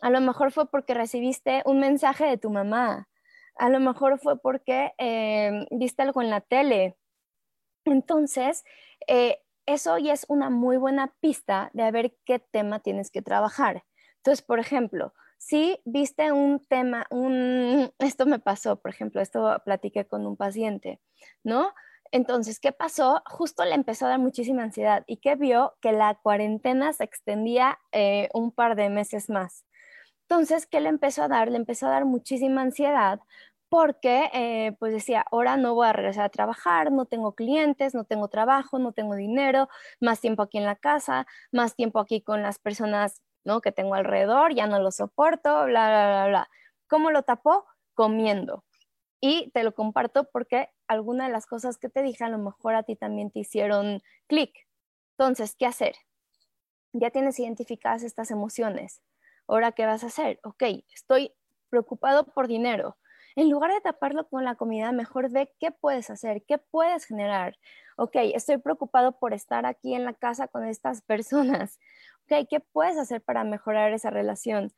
A 0.00 0.10
lo 0.10 0.20
mejor 0.20 0.52
fue 0.52 0.70
porque 0.70 0.94
recibiste 0.94 1.62
un 1.64 1.80
mensaje 1.80 2.24
de 2.24 2.38
tu 2.38 2.50
mamá. 2.50 3.08
A 3.56 3.68
lo 3.68 3.80
mejor 3.80 4.20
fue 4.20 4.40
porque 4.40 4.92
eh, 4.96 5.66
viste 5.72 6.02
algo 6.02 6.22
en 6.22 6.30
la 6.30 6.40
tele. 6.40 6.96
Entonces, 7.84 8.62
eh, 9.08 9.42
eso 9.66 9.98
ya 9.98 10.12
es 10.12 10.24
una 10.28 10.50
muy 10.50 10.76
buena 10.76 11.16
pista 11.18 11.68
de 11.72 11.90
ver 11.90 12.14
qué 12.24 12.38
tema 12.38 12.78
tienes 12.78 13.10
que 13.10 13.22
trabajar. 13.22 13.82
Entonces, 14.18 14.42
por 14.42 14.60
ejemplo, 14.60 15.14
si 15.40 15.80
viste 15.86 16.32
un 16.32 16.64
tema, 16.66 17.06
un, 17.10 17.90
esto 17.98 18.26
me 18.26 18.38
pasó, 18.38 18.76
por 18.76 18.90
ejemplo, 18.90 19.20
esto 19.22 19.60
platiqué 19.64 20.06
con 20.06 20.26
un 20.26 20.36
paciente, 20.36 21.00
¿no? 21.42 21.72
Entonces, 22.12 22.60
¿qué 22.60 22.72
pasó? 22.72 23.22
Justo 23.26 23.64
le 23.64 23.74
empezó 23.74 24.06
a 24.06 24.10
dar 24.10 24.18
muchísima 24.18 24.62
ansiedad 24.64 25.04
y 25.06 25.18
que 25.18 25.36
vio 25.36 25.76
que 25.80 25.92
la 25.92 26.16
cuarentena 26.16 26.92
se 26.92 27.04
extendía 27.04 27.78
eh, 27.92 28.28
un 28.34 28.52
par 28.52 28.76
de 28.76 28.90
meses 28.90 29.30
más. 29.30 29.64
Entonces, 30.28 30.66
¿qué 30.66 30.80
le 30.80 30.90
empezó 30.90 31.22
a 31.24 31.28
dar? 31.28 31.50
Le 31.50 31.56
empezó 31.56 31.86
a 31.86 31.90
dar 31.90 32.04
muchísima 32.04 32.62
ansiedad 32.62 33.20
porque 33.70 34.30
eh, 34.34 34.76
pues 34.78 34.92
decía, 34.92 35.24
ahora 35.30 35.56
no 35.56 35.74
voy 35.74 35.86
a 35.86 35.92
regresar 35.92 36.24
a 36.26 36.28
trabajar, 36.30 36.92
no 36.92 37.06
tengo 37.06 37.34
clientes, 37.34 37.94
no 37.94 38.04
tengo 38.04 38.28
trabajo, 38.28 38.78
no 38.78 38.92
tengo 38.92 39.14
dinero, 39.14 39.68
más 40.00 40.20
tiempo 40.20 40.42
aquí 40.42 40.58
en 40.58 40.66
la 40.66 40.76
casa, 40.76 41.26
más 41.52 41.76
tiempo 41.76 42.00
aquí 42.00 42.20
con 42.20 42.42
las 42.42 42.58
personas 42.58 43.22
¿no? 43.44 43.60
Que 43.60 43.72
tengo 43.72 43.94
alrededor, 43.94 44.54
ya 44.54 44.66
no 44.66 44.78
lo 44.80 44.90
soporto, 44.90 45.64
bla, 45.64 45.88
bla, 45.88 46.06
bla, 46.06 46.26
bla. 46.28 46.50
¿Cómo 46.88 47.10
lo 47.10 47.22
tapó? 47.22 47.66
Comiendo. 47.94 48.64
Y 49.20 49.50
te 49.50 49.64
lo 49.64 49.74
comparto 49.74 50.24
porque 50.30 50.70
alguna 50.88 51.26
de 51.26 51.32
las 51.32 51.46
cosas 51.46 51.78
que 51.78 51.88
te 51.88 52.02
dije 52.02 52.24
a 52.24 52.28
lo 52.28 52.38
mejor 52.38 52.74
a 52.74 52.82
ti 52.82 52.96
también 52.96 53.30
te 53.30 53.40
hicieron 53.40 54.02
clic. 54.26 54.66
Entonces, 55.18 55.54
¿qué 55.56 55.66
hacer? 55.66 55.94
Ya 56.92 57.10
tienes 57.10 57.38
identificadas 57.38 58.02
estas 58.02 58.30
emociones. 58.30 59.02
Ahora, 59.46 59.72
¿qué 59.72 59.84
vas 59.84 60.02
a 60.04 60.08
hacer? 60.08 60.40
Ok, 60.42 60.62
estoy 60.92 61.34
preocupado 61.68 62.24
por 62.24 62.48
dinero. 62.48 62.96
En 63.36 63.48
lugar 63.50 63.72
de 63.72 63.80
taparlo 63.80 64.28
con 64.28 64.44
la 64.44 64.56
comida, 64.56 64.90
mejor 64.92 65.30
ve 65.30 65.52
qué 65.60 65.70
puedes 65.70 66.10
hacer, 66.10 66.42
qué 66.46 66.58
puedes 66.58 67.04
generar. 67.04 67.56
Ok, 67.96 68.16
estoy 68.16 68.58
preocupado 68.58 69.18
por 69.18 69.34
estar 69.34 69.66
aquí 69.66 69.94
en 69.94 70.04
la 70.04 70.14
casa 70.14 70.48
con 70.48 70.64
estas 70.64 71.02
personas. 71.06 71.78
Ok, 72.30 72.46
¿qué 72.48 72.60
puedes 72.60 72.96
hacer 72.96 73.22
para 73.22 73.42
mejorar 73.42 73.92
esa 73.92 74.10
relación? 74.10 74.72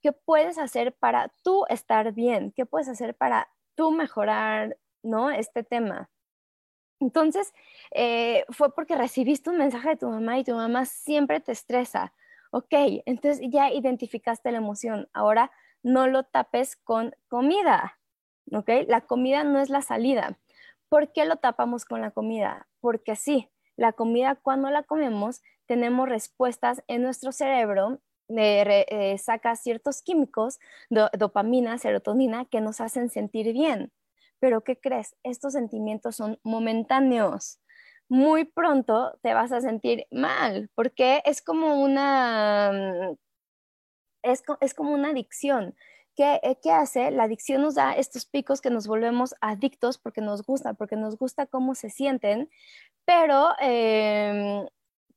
¿Qué 0.00 0.12
puedes 0.12 0.58
hacer 0.58 0.94
para 0.94 1.30
tú 1.42 1.66
estar 1.68 2.12
bien? 2.12 2.52
¿Qué 2.56 2.64
puedes 2.64 2.88
hacer 2.88 3.14
para 3.14 3.48
tú 3.74 3.90
mejorar, 3.90 4.78
¿no? 5.02 5.30
Este 5.30 5.64
tema. 5.64 6.10
Entonces, 7.00 7.52
eh, 7.90 8.44
fue 8.50 8.74
porque 8.74 8.96
recibiste 8.96 9.50
un 9.50 9.58
mensaje 9.58 9.90
de 9.90 9.96
tu 9.96 10.08
mamá 10.08 10.38
y 10.38 10.44
tu 10.44 10.54
mamá 10.54 10.86
siempre 10.86 11.40
te 11.40 11.52
estresa. 11.52 12.14
Ok, 12.52 12.72
entonces 13.04 13.46
ya 13.50 13.70
identificaste 13.70 14.50
la 14.50 14.58
emoción. 14.58 15.08
Ahora 15.12 15.50
no 15.82 16.06
lo 16.06 16.24
tapes 16.24 16.76
con 16.76 17.14
comida. 17.28 17.98
Ok, 18.52 18.70
la 18.88 19.02
comida 19.02 19.44
no 19.44 19.60
es 19.60 19.68
la 19.68 19.82
salida. 19.82 20.38
¿Por 20.88 21.12
qué 21.12 21.26
lo 21.26 21.36
tapamos 21.36 21.84
con 21.84 22.00
la 22.00 22.12
comida? 22.12 22.66
Porque 22.80 23.16
sí, 23.16 23.50
la 23.76 23.92
comida 23.92 24.36
cuando 24.36 24.70
la 24.70 24.84
comemos 24.84 25.42
tenemos 25.66 26.08
respuestas 26.08 26.82
en 26.88 27.02
nuestro 27.02 27.32
cerebro 27.32 28.00
eh, 28.28 29.16
saca 29.18 29.56
ciertos 29.56 30.02
químicos, 30.02 30.58
dopamina, 30.90 31.78
serotonina, 31.78 32.46
que 32.46 32.60
nos 32.60 32.80
hacen 32.80 33.10
sentir 33.10 33.52
bien. 33.52 33.92
Pero 34.40 34.62
¿qué 34.62 34.78
crees? 34.78 35.16
Estos 35.22 35.52
sentimientos 35.52 36.16
son 36.16 36.38
momentáneos. 36.42 37.60
Muy 38.08 38.44
pronto 38.44 39.18
te 39.22 39.34
vas 39.34 39.52
a 39.52 39.60
sentir 39.60 40.06
mal, 40.10 40.70
porque 40.74 41.22
es 41.24 41.42
como 41.42 41.82
una, 41.82 42.70
mm, 42.72 43.16
es, 44.22 44.42
es 44.60 44.74
como 44.74 44.92
una 44.92 45.10
adicción. 45.10 45.74
¿Qué, 46.16 46.40
eh, 46.42 46.58
¿Qué, 46.62 46.70
hace? 46.70 47.10
La 47.10 47.24
adicción 47.24 47.62
nos 47.62 47.74
da 47.74 47.92
estos 47.92 48.24
picos 48.26 48.60
que 48.60 48.70
nos 48.70 48.86
volvemos 48.86 49.34
adictos 49.40 49.98
porque 49.98 50.20
nos 50.20 50.44
gusta, 50.44 50.74
porque 50.74 50.96
nos 50.96 51.18
gusta 51.18 51.46
cómo 51.46 51.74
se 51.74 51.90
sienten, 51.90 52.50
pero, 53.04 53.50
eh, 53.60 54.66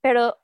pero 0.02 0.38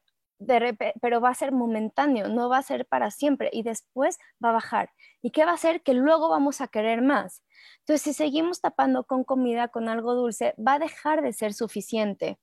pero 1.01 1.21
va 1.21 1.29
a 1.29 1.33
ser 1.35 1.51
momentáneo, 1.51 2.27
no 2.27 2.49
va 2.49 2.57
a 2.57 2.63
ser 2.63 2.85
para 2.85 3.11
siempre 3.11 3.49
y 3.51 3.63
después 3.63 4.17
va 4.43 4.49
a 4.49 4.53
bajar. 4.53 4.89
¿Y 5.21 5.31
qué 5.31 5.45
va 5.45 5.51
a 5.51 5.55
hacer? 5.55 5.81
Que 5.81 5.93
luego 5.93 6.29
vamos 6.29 6.61
a 6.61 6.67
querer 6.67 7.01
más. 7.01 7.43
Entonces, 7.79 8.01
si 8.01 8.13
seguimos 8.13 8.61
tapando 8.61 9.05
con 9.05 9.23
comida, 9.23 9.69
con 9.69 9.89
algo 9.89 10.15
dulce, 10.15 10.53
va 10.57 10.73
a 10.73 10.79
dejar 10.79 11.21
de 11.21 11.33
ser 11.33 11.53
suficiente. 11.53 12.39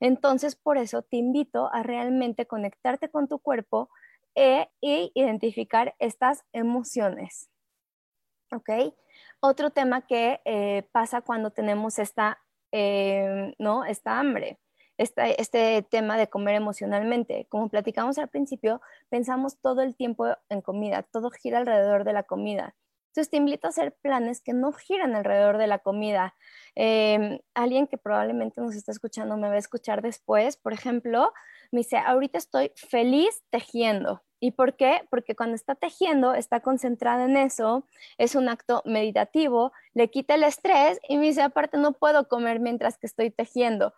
Entonces, 0.00 0.56
por 0.56 0.78
eso 0.78 1.02
te 1.02 1.16
invito 1.16 1.72
a 1.72 1.82
realmente 1.82 2.46
conectarte 2.46 3.08
con 3.08 3.28
tu 3.28 3.38
cuerpo 3.38 3.88
e, 4.34 4.68
identificar 4.80 5.94
estas 5.98 6.44
emociones. 6.52 7.50
¿Ok? 8.52 8.70
Otro 9.40 9.70
tema 9.70 10.06
que 10.06 10.40
eh, 10.44 10.88
pasa 10.92 11.22
cuando 11.22 11.50
tenemos 11.50 11.98
esta, 11.98 12.38
eh, 12.70 13.54
¿no? 13.58 13.84
esta 13.84 14.18
hambre 14.18 14.58
este, 15.02 15.82
tema 15.82 16.16
de 16.16 16.28
comer 16.28 16.54
emocionalmente. 16.54 17.46
Como 17.48 17.68
platicamos 17.68 18.18
al 18.18 18.28
principio, 18.28 18.80
pensamos 19.08 19.58
todo 19.58 19.82
el 19.82 19.94
tiempo 19.96 20.26
en 20.48 20.60
comida, 20.60 21.02
todo 21.02 21.30
gira 21.30 21.58
alrededor 21.58 22.04
de 22.04 22.12
la 22.12 22.22
comida. 22.22 22.74
Entonces 23.08 23.30
te 23.30 23.36
invito 23.36 23.66
a 23.66 23.70
hacer 23.70 23.92
planes 24.00 24.40
que 24.40 24.54
no 24.54 24.72
giran 24.72 25.14
alrededor 25.14 25.58
de 25.58 25.66
la 25.66 25.80
comida. 25.80 26.34
Em, 26.74 27.40
alguien 27.52 27.86
que 27.86 27.98
probablemente 27.98 28.62
nos 28.62 28.74
está 28.74 28.90
escuchando 28.90 29.36
me 29.36 29.48
va 29.48 29.54
a 29.54 29.58
escuchar 29.58 30.00
después, 30.00 30.56
por 30.56 30.72
ejemplo, 30.72 31.30
me 31.70 31.80
dice, 31.80 31.98
ahorita 31.98 32.38
estoy 32.38 32.72
feliz 32.74 33.42
tejiendo. 33.50 34.22
¿Y 34.40 34.52
por 34.52 34.76
qué? 34.76 35.02
Porque 35.10 35.36
cuando 35.36 35.54
está 35.54 35.74
tejiendo, 35.74 36.34
está 36.34 36.60
concentrada 36.60 37.26
en 37.26 37.36
eso, 37.36 37.86
es 38.18 38.34
un 38.34 38.48
acto 38.48 38.82
meditativo, 38.84 39.72
le 39.94 40.08
quita 40.08 40.34
el 40.34 40.44
estrés 40.44 40.98
y 41.08 41.16
me 41.16 41.26
dice, 41.26 41.42
aparte 41.42 41.78
no 41.78 41.92
puedo 41.92 42.26
comer 42.28 42.60
mientras 42.60 42.98
que 42.98 43.06
estoy 43.06 43.30
tejiendo. 43.30 43.94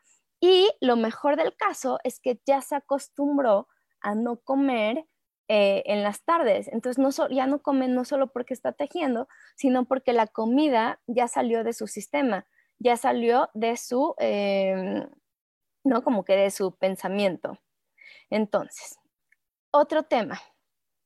Y 0.46 0.70
lo 0.82 0.96
mejor 0.96 1.36
del 1.36 1.56
caso 1.56 1.98
es 2.04 2.20
que 2.20 2.38
ya 2.44 2.60
se 2.60 2.76
acostumbró 2.76 3.66
a 4.02 4.14
no 4.14 4.36
comer 4.36 5.06
eh, 5.48 5.82
en 5.86 6.02
las 6.02 6.22
tardes. 6.22 6.68
Entonces 6.68 6.98
no 6.98 7.28
ya 7.30 7.46
no 7.46 7.62
come 7.62 7.88
no 7.88 8.04
solo 8.04 8.26
porque 8.30 8.52
está 8.52 8.72
tejiendo, 8.72 9.26
sino 9.56 9.86
porque 9.86 10.12
la 10.12 10.26
comida 10.26 11.00
ya 11.06 11.28
salió 11.28 11.64
de 11.64 11.72
su 11.72 11.86
sistema, 11.86 12.46
ya 12.78 12.98
salió 12.98 13.48
de 13.54 13.78
su, 13.78 14.14
em, 14.18 15.08
¿no? 15.82 16.04
Como 16.04 16.26
que 16.26 16.36
de 16.36 16.50
su 16.50 16.76
pensamiento. 16.76 17.58
Entonces, 18.28 18.98
otro 19.70 20.02
tema. 20.02 20.38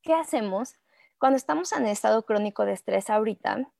¿Qué 0.01 0.13
hacemos 0.15 0.75
cuando 1.17 1.37
estamos 1.37 1.71
en 1.71 1.85
estado 1.85 2.25
crónico 2.25 2.65
de 2.65 2.73
estrés 2.73 3.09
ahorita? 3.09 3.71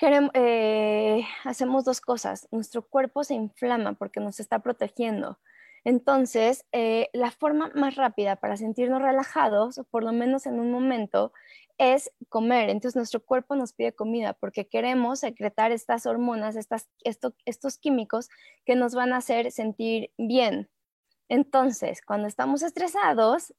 Eh, 0.00 1.24
hacemos 1.44 1.84
dos 1.84 2.00
cosas. 2.00 2.48
Nuestro 2.50 2.82
cuerpo 2.82 3.24
se 3.24 3.34
inflama 3.34 3.94
porque 3.94 4.20
nos 4.20 4.40
está 4.40 4.58
protegiendo. 4.60 5.38
Entonces, 5.84 6.66
eh, 6.72 7.08
la 7.12 7.30
forma 7.30 7.70
más 7.74 7.94
rápida 7.94 8.36
para 8.36 8.56
sentirnos 8.56 9.00
relajados, 9.00 9.80
por 9.90 10.02
lo 10.02 10.12
menos 10.12 10.46
en 10.46 10.58
un 10.58 10.70
momento, 10.72 11.32
es 11.78 12.10
comer. 12.28 12.70
Entonces, 12.70 12.96
nuestro 12.96 13.24
cuerpo 13.24 13.54
nos 13.54 13.72
pide 13.72 13.92
comida 13.92 14.32
porque 14.34 14.66
queremos 14.68 15.20
secretar 15.20 15.72
estas 15.72 16.06
hormonas, 16.06 16.56
estas, 16.56 16.88
estos 17.04 17.78
químicos 17.78 18.28
que 18.64 18.74
nos 18.76 18.94
van 18.94 19.12
a 19.12 19.18
hacer 19.18 19.52
sentir 19.52 20.10
bien. 20.18 20.68
Entonces, 21.28 22.02
cuando 22.02 22.28
estamos 22.28 22.62
estresados, 22.62 23.54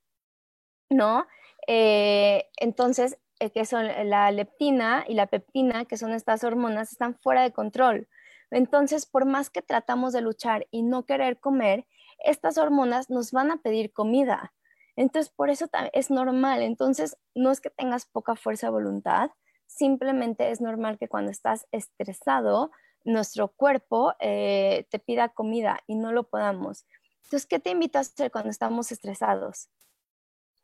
¿no? 0.90 1.28
Eh, 1.68 2.46
entonces 2.58 3.18
que 3.54 3.66
son 3.66 3.88
la 4.10 4.32
leptina 4.32 5.06
y 5.08 5.14
la 5.14 5.28
peptina, 5.28 5.86
que 5.86 5.98
son 5.98 6.12
estas 6.12 6.44
hormonas, 6.44 6.92
están 6.92 7.16
fuera 7.16 7.44
de 7.44 7.52
control. 7.52 8.08
Entonces, 8.52 9.06
por 9.06 9.26
más 9.26 9.50
que 9.50 9.62
tratamos 9.62 10.14
de 10.14 10.22
luchar 10.22 10.68
y 10.72 10.84
no 10.84 11.06
querer 11.06 11.40
comer, 11.40 11.86
estas 12.24 12.58
hormonas 12.58 13.10
nos 13.10 13.32
van 13.32 13.52
a 13.52 13.58
pedir 13.58 13.92
comida. 13.92 14.54
Entonces, 14.96 15.32
por 15.32 15.50
eso 15.50 15.70
es 15.94 16.10
normal. 16.10 16.62
Entonces, 16.62 17.18
no 17.36 17.52
es 17.52 17.62
que 17.62 17.70
tengas 17.70 18.06
poca 18.06 18.36
fuerza 18.36 18.68
de 18.68 18.72
voluntad, 18.72 19.32
simplemente 19.68 20.50
es 20.50 20.62
normal 20.62 20.98
que 20.98 21.08
cuando 21.08 21.30
estás 21.30 21.68
estresado, 21.72 22.72
nuestro 23.04 23.50
cuerpo 23.50 24.14
eh, 24.20 24.88
te 24.90 25.00
pida 25.00 25.30
comida 25.30 25.80
y 25.88 25.96
no 25.96 26.12
lo 26.12 26.24
podamos. 26.30 26.86
Entonces, 27.24 27.46
¿qué 27.46 27.60
te 27.60 27.72
invito 27.72 27.98
a 27.98 28.02
hacer 28.02 28.32
cuando 28.32 28.50
estamos 28.50 28.92
estresados? 28.92 29.70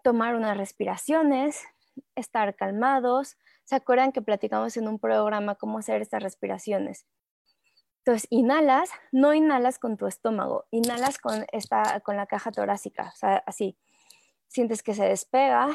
Tomar 0.04 0.36
unas 0.36 0.58
respiraciones, 0.58 1.62
estar 2.16 2.56
calmados. 2.56 3.38
¿Se 3.66 3.76
acuerdan 3.76 4.12
que 4.12 4.22
platicamos 4.22 4.78
en 4.78 4.88
un 4.88 5.00
programa 5.00 5.56
cómo 5.56 5.80
hacer 5.80 6.02
estas 6.02 6.24
respiraciones? 6.24 7.06
Entonces, 8.06 8.28
inhalas, 8.32 8.90
no 9.14 9.34
inhalas 9.34 9.80
con 9.80 9.96
tu 9.96 10.08
estómago, 10.08 10.66
inhalas 10.72 11.18
con, 11.18 11.46
esta, 11.54 12.02
con 12.02 12.18
la 12.18 12.28
caja 12.28 12.52
torácica, 12.52 13.12
o 13.14 13.16
sea, 13.16 13.44
así. 13.46 13.78
Sientes 14.50 14.84
que 14.84 14.94
se 14.94 15.06
despega, 15.06 15.70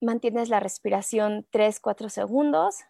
mantienes 0.00 0.48
la 0.48 0.58
respiración 0.58 1.46
3, 1.50 1.78
4 1.78 2.08
segundos 2.08 2.80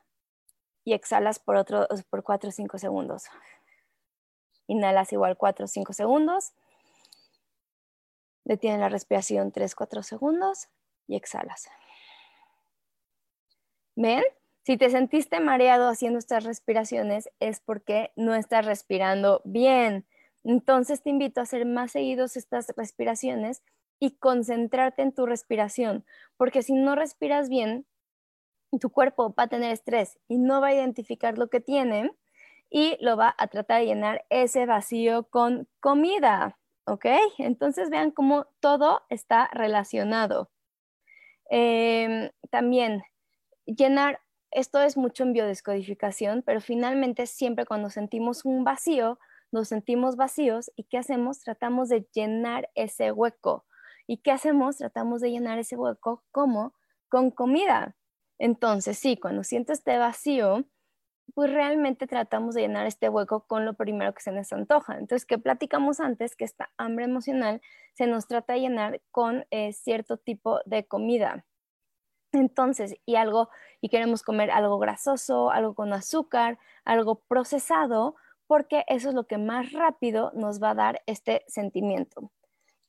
y 0.82 0.94
exhalas 0.94 1.38
por, 1.38 1.56
otro, 1.56 1.86
por 2.08 2.22
4 2.22 2.48
o 2.48 2.52
5 2.52 2.78
segundos. 2.78 3.24
Inhalas 4.66 5.12
igual 5.12 5.36
4 5.36 5.64
o 5.66 5.68
5 5.68 5.92
segundos, 5.92 6.52
detienes 8.44 8.80
la 8.80 8.88
respiración 8.88 9.52
3, 9.52 9.74
4 9.74 10.02
segundos 10.02 10.68
y 11.06 11.16
exhalas. 11.16 11.68
¿Ven? 14.00 14.24
Si 14.62 14.78
te 14.78 14.88
sentiste 14.88 15.40
mareado 15.40 15.86
haciendo 15.86 16.18
estas 16.18 16.44
respiraciones 16.44 17.28
es 17.38 17.60
porque 17.60 18.12
no 18.16 18.34
estás 18.34 18.64
respirando 18.64 19.42
bien. 19.44 20.06
Entonces 20.42 21.02
te 21.02 21.10
invito 21.10 21.40
a 21.40 21.42
hacer 21.42 21.66
más 21.66 21.92
seguidos 21.92 22.38
estas 22.38 22.72
respiraciones 22.78 23.62
y 23.98 24.12
concentrarte 24.12 25.02
en 25.02 25.12
tu 25.12 25.26
respiración, 25.26 26.06
porque 26.38 26.62
si 26.62 26.72
no 26.72 26.94
respiras 26.94 27.50
bien, 27.50 27.84
tu 28.80 28.88
cuerpo 28.88 29.34
va 29.38 29.42
a 29.42 29.48
tener 29.48 29.70
estrés 29.70 30.18
y 30.28 30.38
no 30.38 30.62
va 30.62 30.68
a 30.68 30.74
identificar 30.74 31.36
lo 31.36 31.50
que 31.50 31.60
tiene 31.60 32.10
y 32.70 32.96
lo 33.04 33.18
va 33.18 33.34
a 33.36 33.48
tratar 33.48 33.80
de 33.80 33.86
llenar 33.88 34.24
ese 34.30 34.64
vacío 34.64 35.24
con 35.24 35.68
comida, 35.80 36.58
¿ok? 36.86 37.04
Entonces 37.36 37.90
vean 37.90 38.12
cómo 38.12 38.46
todo 38.60 39.02
está 39.10 39.50
relacionado. 39.52 40.50
Em, 41.50 42.30
también 42.50 43.02
llenar, 43.74 44.20
esto 44.50 44.80
es 44.80 44.96
mucho 44.96 45.22
en 45.22 45.32
biodescodificación, 45.32 46.42
pero 46.42 46.60
finalmente 46.60 47.26
siempre 47.26 47.66
cuando 47.66 47.90
sentimos 47.90 48.44
un 48.44 48.64
vacío, 48.64 49.18
nos 49.52 49.68
sentimos 49.68 50.16
vacíos 50.16 50.70
y 50.76 50.84
¿qué 50.84 50.98
hacemos? 50.98 51.40
Tratamos 51.40 51.88
de 51.88 52.06
llenar 52.12 52.70
ese 52.74 53.12
hueco. 53.12 53.64
¿Y 54.06 54.18
qué 54.18 54.32
hacemos? 54.32 54.78
Tratamos 54.78 55.20
de 55.20 55.30
llenar 55.30 55.58
ese 55.58 55.76
hueco 55.76 56.24
como 56.30 56.74
con 57.08 57.30
comida. 57.30 57.96
Entonces, 58.38 58.98
sí, 58.98 59.16
cuando 59.16 59.44
siento 59.44 59.72
este 59.72 59.98
vacío, 59.98 60.64
pues 61.34 61.52
realmente 61.52 62.06
tratamos 62.06 62.54
de 62.54 62.62
llenar 62.62 62.86
este 62.86 63.08
hueco 63.08 63.46
con 63.46 63.64
lo 63.64 63.74
primero 63.74 64.14
que 64.14 64.22
se 64.22 64.32
nos 64.32 64.52
antoja. 64.52 64.94
Entonces, 64.94 65.26
¿qué 65.26 65.38
platicamos 65.38 66.00
antes? 66.00 66.36
Que 66.36 66.44
esta 66.44 66.70
hambre 66.76 67.04
emocional 67.04 67.60
se 67.94 68.06
nos 68.06 68.26
trata 68.26 68.54
de 68.54 68.60
llenar 68.60 69.00
con 69.10 69.46
eh, 69.50 69.72
cierto 69.72 70.16
tipo 70.16 70.60
de 70.64 70.86
comida. 70.86 71.44
Entonces, 72.32 72.94
y 73.06 73.16
algo, 73.16 73.50
y 73.80 73.88
queremos 73.88 74.22
comer 74.22 74.50
algo 74.50 74.78
grasoso, 74.78 75.50
algo 75.50 75.74
con 75.74 75.92
azúcar, 75.92 76.58
algo 76.84 77.20
procesado, 77.20 78.16
porque 78.46 78.84
eso 78.88 79.08
es 79.10 79.14
lo 79.14 79.26
que 79.26 79.38
más 79.38 79.72
rápido 79.72 80.32
nos 80.34 80.62
va 80.62 80.70
a 80.70 80.74
dar 80.74 81.02
este 81.06 81.44
sentimiento. 81.46 82.32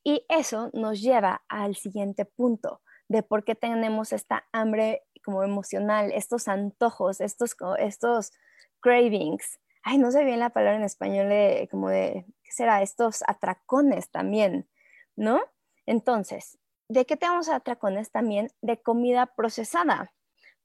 Y 0.04 0.26
eso 0.30 0.70
nos 0.74 1.02
lleva 1.02 1.44
al 1.48 1.76
siguiente 1.76 2.26
punto 2.26 2.82
de 3.08 3.24
por 3.24 3.44
qué 3.44 3.56
tenemos 3.56 4.14
esta 4.14 4.48
hambre 4.52 5.04
como 5.24 5.44
emocional, 5.44 6.12
estos 6.14 6.48
antojos, 6.48 7.22
estos, 7.22 7.56
estos 7.78 8.32
cravings. 8.80 9.60
Ay, 9.84 9.98
no 9.98 10.12
sé 10.12 10.24
bien 10.24 10.40
la 10.40 10.50
palabra 10.52 10.78
en 10.78 10.84
español 10.84 11.30
de, 11.30 11.68
como 11.70 11.90
de, 11.90 12.26
¿qué 12.44 12.52
será? 12.52 12.82
Estos 12.82 13.24
atracones 13.28 14.10
también, 14.10 14.70
¿no? 15.16 15.42
Entonces, 15.86 16.58
¿de 16.92 17.06
qué 17.06 17.16
tenemos 17.16 17.50
atracones 17.50 18.12
también? 18.12 18.52
De 18.62 18.82
comida 18.82 19.28
procesada. 19.28 20.14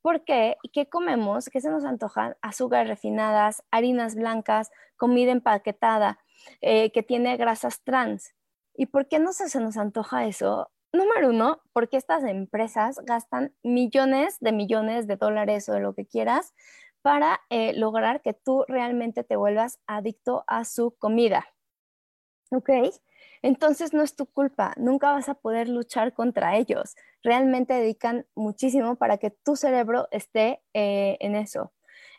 ¿Por 0.03 0.25
qué? 0.25 0.57
¿Qué 0.73 0.89
comemos? 0.89 1.49
¿Qué 1.49 1.61
se 1.61 1.71
nos 1.71 1.85
antoja? 1.85 2.37
Azúcares 2.43 2.89
refinadas, 2.89 3.63
harinas 3.71 4.15
blancas, 4.15 4.71
comida 4.97 5.33
empaquetada, 5.33 6.19
eh, 6.61 6.91
que 6.93 7.03
tiene 7.03 7.37
grasas 7.37 7.83
trans. 7.83 8.35
¿Y 8.75 8.87
por 8.87 9.09
qué 9.09 9.19
no 9.19 9.33
se 9.33 9.61
nos 9.61 9.77
antoja 9.77 10.27
eso? 10.27 10.71
Número 10.93 11.31
uno, 11.31 11.61
porque 11.73 11.97
estas 11.97 12.25
empresas 12.25 12.99
gastan 13.05 13.55
millones 13.63 14.37
de 14.41 14.53
millones 14.53 15.07
de 15.07 15.17
dólares 15.17 15.69
o 15.69 15.75
de 15.75 15.81
lo 15.81 15.95
que 15.95 16.07
quieras 16.07 16.55
para 17.03 17.41
eh, 17.51 17.73
lograr 17.75 18.21
que 18.21 18.33
tú 18.33 18.65
realmente 18.67 19.23
te 19.23 19.37
vuelvas 19.37 19.79
adicto 19.87 20.45
a 20.49 20.65
su 20.65 20.97
comida. 20.99 21.47
¿Ok? 22.51 22.71
Entonces 23.47 23.93
no 23.93 24.03
es 24.03 24.17
tu 24.17 24.27
culpa, 24.27 24.75
nunca 24.77 25.13
vas 25.13 25.29
a 25.29 25.35
poder 25.35 25.69
luchar 25.69 26.13
contra 26.15 26.57
ellos. 26.57 26.97
Realmente 27.23 27.75
dedican 27.75 28.27
muchísimo 28.35 28.97
para 28.97 29.19
que 29.19 29.31
tu 29.31 29.55
cerebro 29.55 30.09
esté 30.11 30.65
eh, 30.75 31.17
en 31.21 31.37
eso. 31.37 31.73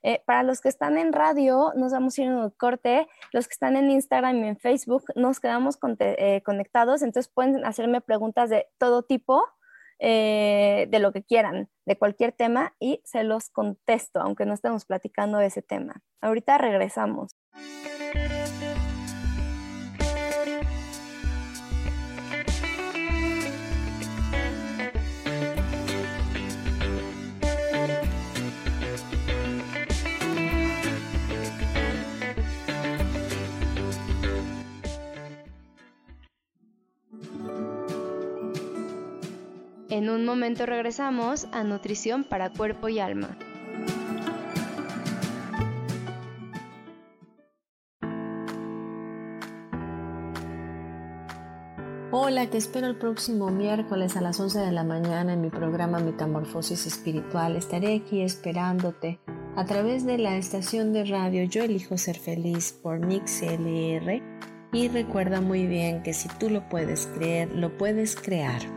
Eh, 0.04 0.24
para 0.26 0.44
los 0.44 0.62
que 0.62 0.70
están 0.70 0.98
en 0.98 1.12
radio, 1.12 1.74
nos 1.76 1.92
vamos 1.92 2.18
a 2.18 2.22
ir 2.22 2.30
un 2.30 2.50
corte. 2.52 3.10
Los 3.34 3.50
que 3.50 3.52
están 3.52 3.76
en 3.76 3.92
Instagram 3.92 4.42
y 4.42 4.48
en 4.48 4.58
Facebook, 4.58 5.04
nos 5.16 5.42
quedamos 5.42 5.78
eh, 6.00 6.42
conectados. 6.46 7.02
Entonces 7.02 7.30
pueden 7.30 7.66
hacerme 7.66 8.00
preguntas 8.00 8.50
de 8.50 8.68
todo 8.78 9.04
tipo, 9.04 9.44
de 10.00 11.00
lo 11.02 11.12
que 11.12 11.24
quieran, 11.24 11.68
de 11.86 11.98
cualquier 11.98 12.32
tema, 12.32 12.74
y 12.80 13.02
se 13.04 13.26
los 13.26 13.50
contesto, 13.50 14.22
aunque 14.22 14.46
no 14.46 14.54
estemos 14.54 14.86
platicando 14.86 15.40
de 15.40 15.48
ese 15.48 15.62
tema. 15.62 16.04
Ahorita 16.22 16.58
regresamos. 16.58 17.36
En 39.90 40.10
un 40.10 40.26
momento 40.26 40.66
regresamos 40.66 41.48
a 41.54 41.64
Nutrición 41.64 42.26
para 42.26 42.50
Cuerpo 42.50 42.90
y 42.90 43.00
Alma. 43.00 43.38
Hola, 52.12 52.50
te 52.50 52.58
espero 52.58 52.88
el 52.88 52.98
próximo 52.98 53.50
miércoles 53.50 54.18
a 54.18 54.22
las 54.22 54.40
11 54.42 54.60
de 54.60 54.72
la 54.74 54.84
mañana 54.84 55.34
en 55.34 55.42
mi 55.42 55.50
programa 55.50 56.00
Metamorfosis 56.00 56.86
Espiritual. 56.86 57.56
Estaré 57.56 57.96
aquí 57.96 58.22
esperándote 58.22 59.22
a 59.56 59.66
través 59.66 60.06
de 60.06 60.18
la 60.18 60.36
estación 60.36 60.92
de 60.92 61.06
radio 61.06 61.46
Yo 61.46 61.64
elijo 61.64 61.98
ser 61.98 62.18
feliz 62.18 62.74
por 62.74 63.00
Mix 63.00 63.42
LR. 63.42 64.22
Y 64.74 64.90
recuerda 64.90 65.40
muy 65.40 65.66
bien 65.66 66.04
que 66.04 66.14
si 66.14 66.28
tú 66.28 66.50
lo 66.50 66.68
puedes 66.68 67.08
creer, 67.08 67.50
lo 67.56 67.78
puedes 67.78 68.18
crear. 68.18 68.77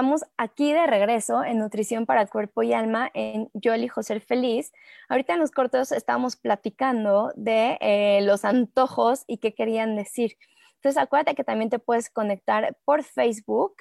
Estamos 0.00 0.24
aquí 0.38 0.72
de 0.72 0.86
regreso 0.86 1.44
en 1.44 1.58
Nutrición 1.58 2.06
para 2.06 2.26
Cuerpo 2.26 2.62
y 2.62 2.72
Alma 2.72 3.10
en 3.12 3.50
Yo 3.52 3.74
elijo 3.74 4.02
ser 4.02 4.22
feliz. 4.22 4.72
Ahorita 5.10 5.34
en 5.34 5.40
los 5.40 5.50
cortos 5.50 5.92
estábamos 5.92 6.36
platicando 6.36 7.34
de 7.36 7.76
eh, 7.82 8.20
los 8.22 8.46
antojos 8.46 9.24
y 9.26 9.36
qué 9.36 9.52
querían 9.52 9.96
decir. 9.96 10.38
Entonces 10.76 10.96
acuérdate 10.96 11.34
que 11.34 11.44
también 11.44 11.68
te 11.68 11.78
puedes 11.78 12.08
conectar 12.08 12.78
por 12.86 13.02
Facebook, 13.02 13.74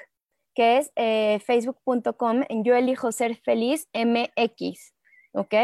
que 0.53 0.79
es 0.79 0.91
eh, 0.97 1.39
facebook.com 1.45 2.43
en 2.49 2.65
Yo 2.65 2.75
elijo 2.75 3.13
ser 3.13 3.37
feliz 3.37 3.87
MX, 3.93 4.93
¿ok? 5.31 5.55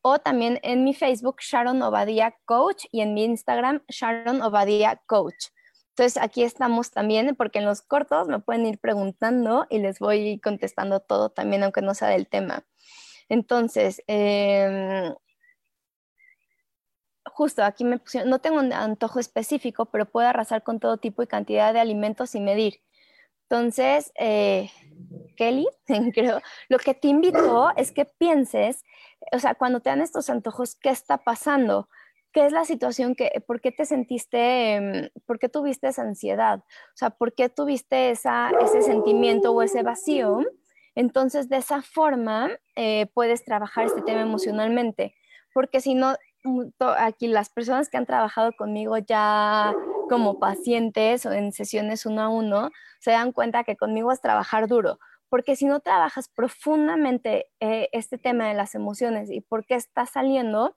O 0.00 0.20
también 0.20 0.58
en 0.62 0.84
mi 0.84 0.94
Facebook 0.94 1.42
Sharon 1.42 1.82
Obadía 1.82 2.34
Coach 2.46 2.86
y 2.90 3.02
en 3.02 3.12
mi 3.12 3.24
Instagram 3.24 3.82
Sharon 3.88 4.40
Obadía 4.40 5.02
Coach. 5.04 5.48
Entonces 5.98 6.22
aquí 6.22 6.44
estamos 6.44 6.92
también 6.92 7.34
porque 7.34 7.58
en 7.58 7.64
los 7.64 7.82
cortos 7.82 8.28
me 8.28 8.38
pueden 8.38 8.64
ir 8.66 8.78
preguntando 8.78 9.66
y 9.68 9.80
les 9.80 9.98
voy 9.98 10.38
contestando 10.38 11.00
todo 11.00 11.30
también, 11.30 11.64
aunque 11.64 11.82
no 11.82 11.92
sea 11.92 12.06
del 12.06 12.28
tema. 12.28 12.64
Entonces, 13.28 14.00
em, 14.06 15.12
justo 17.24 17.64
aquí 17.64 17.82
me 17.82 17.98
pusieron, 17.98 18.30
no 18.30 18.38
tengo 18.38 18.60
un 18.60 18.72
antojo 18.72 19.18
específico, 19.18 19.86
pero 19.86 20.06
puedo 20.08 20.28
arrasar 20.28 20.62
con 20.62 20.78
todo 20.78 20.98
tipo 20.98 21.20
y 21.24 21.26
cantidad 21.26 21.74
de 21.74 21.80
alimentos 21.80 22.36
y 22.36 22.40
medir. 22.40 22.80
Entonces, 23.48 24.12
eh, 24.14 24.70
Kelly, 25.36 25.66
creo, 26.14 26.40
lo 26.68 26.78
que 26.78 26.94
te 26.94 27.08
invito 27.08 27.70
es 27.76 27.90
que 27.90 28.04
pienses, 28.04 28.84
o 29.32 29.40
sea, 29.40 29.56
cuando 29.56 29.80
te 29.80 29.90
dan 29.90 30.00
estos 30.00 30.30
antojos, 30.30 30.76
¿qué 30.76 30.90
está 30.90 31.18
pasando? 31.24 31.88
¿Qué 32.32 32.46
es 32.46 32.52
la 32.52 32.64
situación 32.64 33.14
que, 33.14 33.42
por 33.46 33.60
qué 33.60 33.72
te 33.72 33.86
sentiste, 33.86 34.74
em, 34.74 35.08
por 35.26 35.38
qué 35.38 35.48
tuviste 35.48 35.88
esa 35.88 36.02
ansiedad? 36.02 36.58
O 36.60 36.96
sea, 36.96 37.10
¿por 37.10 37.34
qué 37.34 37.48
tuviste 37.48 38.10
esa, 38.10 38.50
ese 38.62 38.82
sentimiento 38.82 39.52
o 39.52 39.62
ese 39.62 39.82
vacío? 39.82 40.40
Entonces, 40.94 41.48
de 41.48 41.58
esa 41.58 41.80
forma, 41.80 42.50
eh, 42.76 43.06
puedes 43.14 43.44
trabajar 43.44 43.86
este 43.86 44.02
tema 44.02 44.20
emocionalmente, 44.20 45.14
porque 45.54 45.80
si 45.80 45.94
no, 45.94 46.16
aquí 46.98 47.28
las 47.28 47.50
personas 47.50 47.88
que 47.88 47.96
han 47.96 48.06
trabajado 48.06 48.52
conmigo 48.52 48.98
ya 48.98 49.74
como 50.08 50.38
pacientes 50.38 51.24
o 51.26 51.32
en 51.32 51.52
sesiones 51.52 52.06
uno 52.06 52.22
a 52.22 52.28
uno, 52.28 52.70
se 53.00 53.12
dan 53.12 53.32
cuenta 53.32 53.64
que 53.64 53.76
conmigo 53.76 54.10
es 54.10 54.20
trabajar 54.20 54.66
duro, 54.66 54.98
porque 55.28 55.56
si 55.56 55.66
no 55.66 55.80
trabajas 55.80 56.28
profundamente 56.28 57.46
eh, 57.60 57.88
este 57.92 58.18
tema 58.18 58.48
de 58.48 58.54
las 58.54 58.74
emociones 58.74 59.30
y 59.30 59.40
por 59.40 59.66
qué 59.66 59.74
está 59.74 60.06
saliendo, 60.06 60.76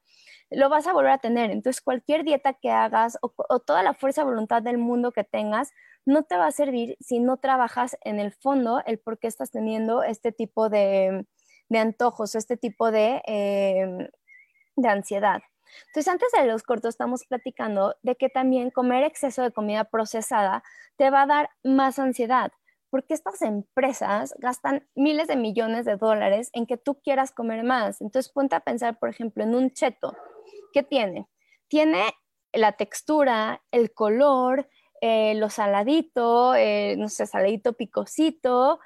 lo 0.51 0.69
vas 0.69 0.85
a 0.85 0.93
volver 0.93 1.11
a 1.11 1.17
tener. 1.17 1.49
Entonces, 1.49 1.81
cualquier 1.81 2.23
dieta 2.23 2.53
que 2.53 2.69
hagas 2.69 3.17
o, 3.21 3.59
toda 3.59 3.83
la 3.83 3.93
fuerza 3.93 4.21
de 4.21 4.29
voluntad 4.29 4.61
del 4.61 4.77
mundo 4.77 5.11
que 5.11 5.23
tengas, 5.23 5.71
no 6.05 6.23
te 6.23 6.37
va 6.37 6.47
a 6.47 6.51
servir 6.51 6.97
si 6.99 7.19
no 7.19 7.37
trabajas 7.37 7.97
en 8.01 8.19
el 8.19 8.33
fondo 8.33 8.81
el 8.85 8.99
por 8.99 9.17
qué 9.17 9.27
estás 9.27 9.51
teniendo 9.51 10.03
este 10.03 10.31
tipo 10.31 10.69
de, 10.69 11.25
antojos 11.73 12.35
o 12.35 12.37
este 12.37 12.57
tipo 12.57 12.91
de, 12.91 13.21
eh, 13.25 14.09
de 14.75 14.87
ansiedad. 14.89 15.41
Entonces, 15.87 16.11
antes 16.11 16.31
de 16.33 16.45
los 16.45 16.63
cortos 16.63 16.89
estamos 16.89 17.25
platicando 17.25 17.95
de 18.03 18.15
que 18.15 18.27
también 18.27 18.71
comer 18.71 19.03
exceso 19.03 19.41
de 19.41 19.51
comida 19.51 19.85
procesada 19.85 20.63
te 20.97 21.09
va 21.09 21.23
a 21.23 21.27
dar 21.27 21.49
más 21.63 21.97
ansiedad, 21.97 22.51
porque 22.89 23.13
estas 23.13 23.41
empresas 23.41 24.35
gastan 24.39 24.85
miles 24.95 25.29
de 25.29 25.37
millones 25.37 25.85
de 25.85 25.95
dólares 25.95 26.49
en 26.51 26.65
que 26.65 26.75
tú 26.75 26.99
quieras 27.01 27.31
comer 27.31 27.63
más. 27.63 28.01
Entonces, 28.01 28.31
ponte 28.31 28.55
a 28.55 28.59
pensar, 28.59 28.99
por 28.99 29.07
ejemplo, 29.07 29.43
en 29.43 29.55
un 29.55 29.71
cheto. 29.71 30.13
¿Qué 30.71 30.83
tiene? 30.83 31.27
Tiene 31.67 32.13
la 32.53 32.73
textura, 32.73 33.63
el 33.71 33.93
color, 33.93 34.69
eh, 35.01 35.33
lo 35.35 35.49
saladito, 35.49 36.53
eh, 36.55 36.95
no 36.97 37.09
sé, 37.09 37.25
saladito 37.25 37.73
picosito, 37.73 38.79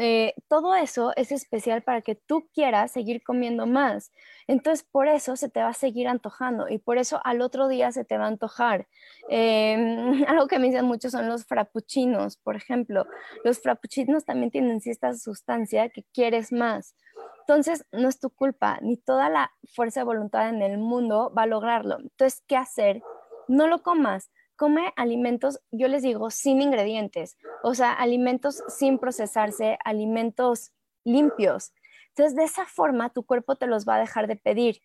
eh, 0.00 0.34
todo 0.48 0.74
eso 0.74 1.12
es 1.16 1.30
especial 1.30 1.82
para 1.82 2.00
que 2.00 2.14
tú 2.14 2.48
quieras 2.54 2.90
seguir 2.90 3.22
comiendo 3.22 3.66
más. 3.66 4.12
Entonces, 4.46 4.86
por 4.90 5.08
eso 5.08 5.36
se 5.36 5.50
te 5.50 5.60
va 5.60 5.68
a 5.68 5.74
seguir 5.74 6.08
antojando 6.08 6.68
y 6.70 6.78
por 6.78 6.96
eso 6.96 7.20
al 7.22 7.42
otro 7.42 7.68
día 7.68 7.92
se 7.92 8.06
te 8.06 8.16
va 8.16 8.24
a 8.24 8.28
antojar. 8.28 8.88
Em, 9.28 10.24
algo 10.28 10.46
que 10.48 10.58
me 10.58 10.68
dicen 10.68 10.86
mucho 10.86 11.10
son 11.10 11.28
los 11.28 11.44
frappuccinos, 11.44 12.38
por 12.38 12.56
ejemplo. 12.56 13.06
Los 13.44 13.60
frappuccinos 13.60 14.24
también 14.24 14.50
tienen 14.50 14.80
cierta 14.80 15.12
sustancia 15.14 15.90
que 15.90 16.04
quieres 16.14 16.50
más. 16.50 16.94
Entonces, 17.40 17.84
no 17.92 18.08
es 18.08 18.18
tu 18.18 18.30
culpa, 18.30 18.78
ni 18.80 18.96
toda 18.96 19.28
la 19.28 19.52
fuerza 19.74 20.00
de 20.00 20.04
voluntad 20.04 20.48
en 20.48 20.62
el 20.62 20.78
mundo 20.78 21.30
va 21.36 21.42
a 21.42 21.46
lograrlo. 21.46 21.98
Entonces, 22.00 22.42
¿qué 22.46 22.56
hacer? 22.56 23.02
No 23.48 23.66
lo 23.66 23.82
comas 23.82 24.30
come 24.60 24.92
alimentos, 24.96 25.58
yo 25.70 25.88
les 25.88 26.02
digo, 26.02 26.30
sin 26.30 26.60
ingredientes, 26.60 27.38
o 27.62 27.72
sea, 27.72 27.94
alimentos 27.94 28.62
sin 28.68 28.98
procesarse, 28.98 29.78
alimentos 29.86 30.70
limpios. 31.02 31.72
Entonces, 32.08 32.36
de 32.36 32.44
esa 32.44 32.66
forma, 32.66 33.08
tu 33.08 33.22
cuerpo 33.22 33.56
te 33.56 33.66
los 33.66 33.88
va 33.88 33.94
a 33.94 34.00
dejar 34.00 34.26
de 34.26 34.36
pedir. 34.36 34.82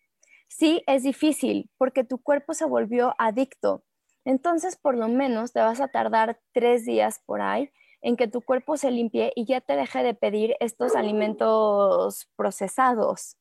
Sí, 0.48 0.82
es 0.86 1.02
difícil 1.02 1.68
porque 1.76 2.04
tu 2.04 2.16
cuerpo 2.16 2.54
se 2.54 2.64
volvió 2.64 3.14
adicto. 3.18 3.84
Entonces, 4.24 4.76
por 4.76 4.96
lo 4.96 5.08
menos 5.08 5.52
te 5.52 5.60
vas 5.60 5.82
a 5.82 5.88
tardar 5.88 6.40
tres 6.54 6.86
días 6.86 7.20
por 7.26 7.42
ahí 7.42 7.70
en 8.00 8.16
que 8.16 8.28
tu 8.28 8.40
cuerpo 8.40 8.78
se 8.78 8.90
limpie 8.90 9.34
y 9.36 9.44
ya 9.44 9.60
te 9.60 9.76
deje 9.76 10.02
de 10.02 10.14
pedir 10.14 10.56
estos 10.58 10.96
alimentos 10.96 12.30
procesados. 12.34 13.36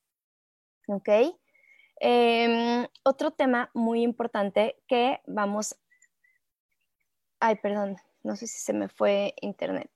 ¿Ok? 0.90 1.08
Em, 2.02 2.86
otro 3.04 3.32
tema 3.32 3.72
muy 3.74 4.04
importante 4.04 4.76
que 4.86 5.22
vamos 5.28 5.78
Ay, 7.48 7.58
perdón, 7.58 7.98
no 8.24 8.36
sé 8.36 8.48
si 8.48 8.58
se 8.58 8.74
me 8.74 8.90
fue 8.90 9.36
internet. 9.40 9.92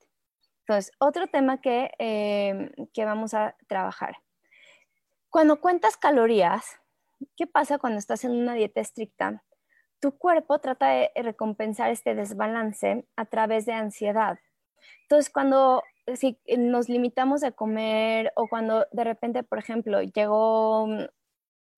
Entonces, 0.60 0.92
otro 1.00 1.26
tema 1.26 1.60
que, 1.60 1.90
em, 1.98 2.70
que 2.94 3.04
vamos 3.04 3.34
a 3.34 3.56
trabajar. 3.66 4.18
Cuando 5.30 5.60
cuentas 5.60 5.96
calorías, 5.96 6.78
¿qué 7.36 7.48
pasa 7.48 7.78
cuando 7.78 7.98
estás 7.98 8.22
en 8.22 8.30
una 8.30 8.54
dieta 8.54 8.80
estricta? 8.80 9.42
Tu 9.98 10.16
cuerpo 10.16 10.60
trata 10.60 10.90
de 10.90 11.10
recompensar 11.16 11.90
este 11.90 12.14
desbalance 12.14 13.04
a 13.16 13.24
través 13.24 13.66
de 13.66 13.72
ansiedad. 13.72 14.38
Entonces, 15.02 15.28
cuando 15.28 15.82
si 16.14 16.38
nos 16.56 16.88
limitamos 16.88 17.42
a 17.42 17.50
comer 17.50 18.32
o 18.36 18.46
cuando 18.46 18.86
de 18.92 19.02
repente, 19.02 19.42
por 19.42 19.58
ejemplo, 19.58 20.02
llegó 20.02 20.86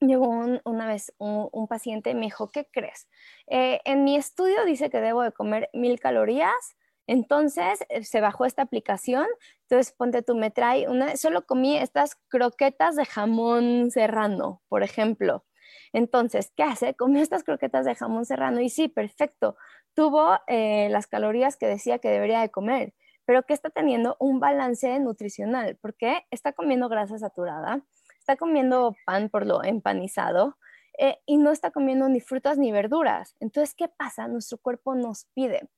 llegó 0.06 0.28
una 0.64 0.86
vez 0.86 1.12
un, 1.18 1.66
paciente 1.68 2.10
y 2.10 2.14
me 2.14 2.22
dijo, 2.22 2.50
¿qué 2.50 2.68
crees? 2.70 3.08
Eh, 3.46 3.80
en 3.84 4.04
mi 4.04 4.16
estudio 4.16 4.64
dice 4.64 4.90
que 4.90 5.00
debo 5.00 5.22
de 5.22 5.32
comer 5.32 5.70
mil 5.72 5.98
calorías, 6.00 6.76
entonces 7.06 7.84
eh, 7.88 8.04
se 8.04 8.20
bajó 8.20 8.44
esta 8.44 8.62
aplicación, 8.62 9.26
entonces 9.62 9.92
ponte 9.92 10.22
tú, 10.22 10.34
me 10.36 10.50
trae 10.50 10.88
una, 10.88 11.16
solo 11.16 11.46
comí 11.46 11.76
estas 11.76 12.16
croquetas 12.28 12.96
de 12.96 13.06
jamón 13.06 13.90
serrano, 13.90 14.62
por 14.68 14.82
ejemplo. 14.82 15.44
Entonces, 15.92 16.52
¿qué 16.56 16.62
hace? 16.62 16.94
Comió 16.94 17.22
estas 17.22 17.44
croquetas 17.44 17.84
de 17.84 17.94
jamón 17.94 18.24
serrano 18.24 18.60
y 18.60 18.70
sí, 18.70 18.88
perfecto, 18.88 19.56
tuvo 19.94 20.38
eh, 20.46 20.88
las 20.90 21.06
calorías 21.06 21.56
que 21.56 21.66
decía 21.66 21.98
que 21.98 22.08
debería 22.08 22.40
de 22.40 22.50
comer, 22.50 22.94
pero 23.24 23.44
que 23.44 23.54
está 23.54 23.70
teniendo 23.70 24.16
un 24.18 24.40
balance 24.40 24.98
nutricional, 25.00 25.78
porque 25.80 26.24
está 26.30 26.52
comiendo 26.52 26.88
grasa 26.88 27.18
saturada, 27.18 27.82
está 28.22 28.36
comiendo 28.36 28.96
pan 29.04 29.28
por 29.28 29.46
lo 29.46 29.64
empanizado 29.64 30.56
eh, 30.98 31.18
y 31.26 31.38
no 31.38 31.50
está 31.50 31.70
comiendo 31.72 32.08
ni 32.08 32.20
frutas 32.20 32.56
ni 32.56 32.70
verduras. 32.70 33.34
Entonces, 33.40 33.74
¿qué 33.74 33.88
pasa? 33.88 34.28
Nuestro 34.28 34.58
cuerpo 34.58 34.94
nos 34.94 35.26
pide. 35.34 35.68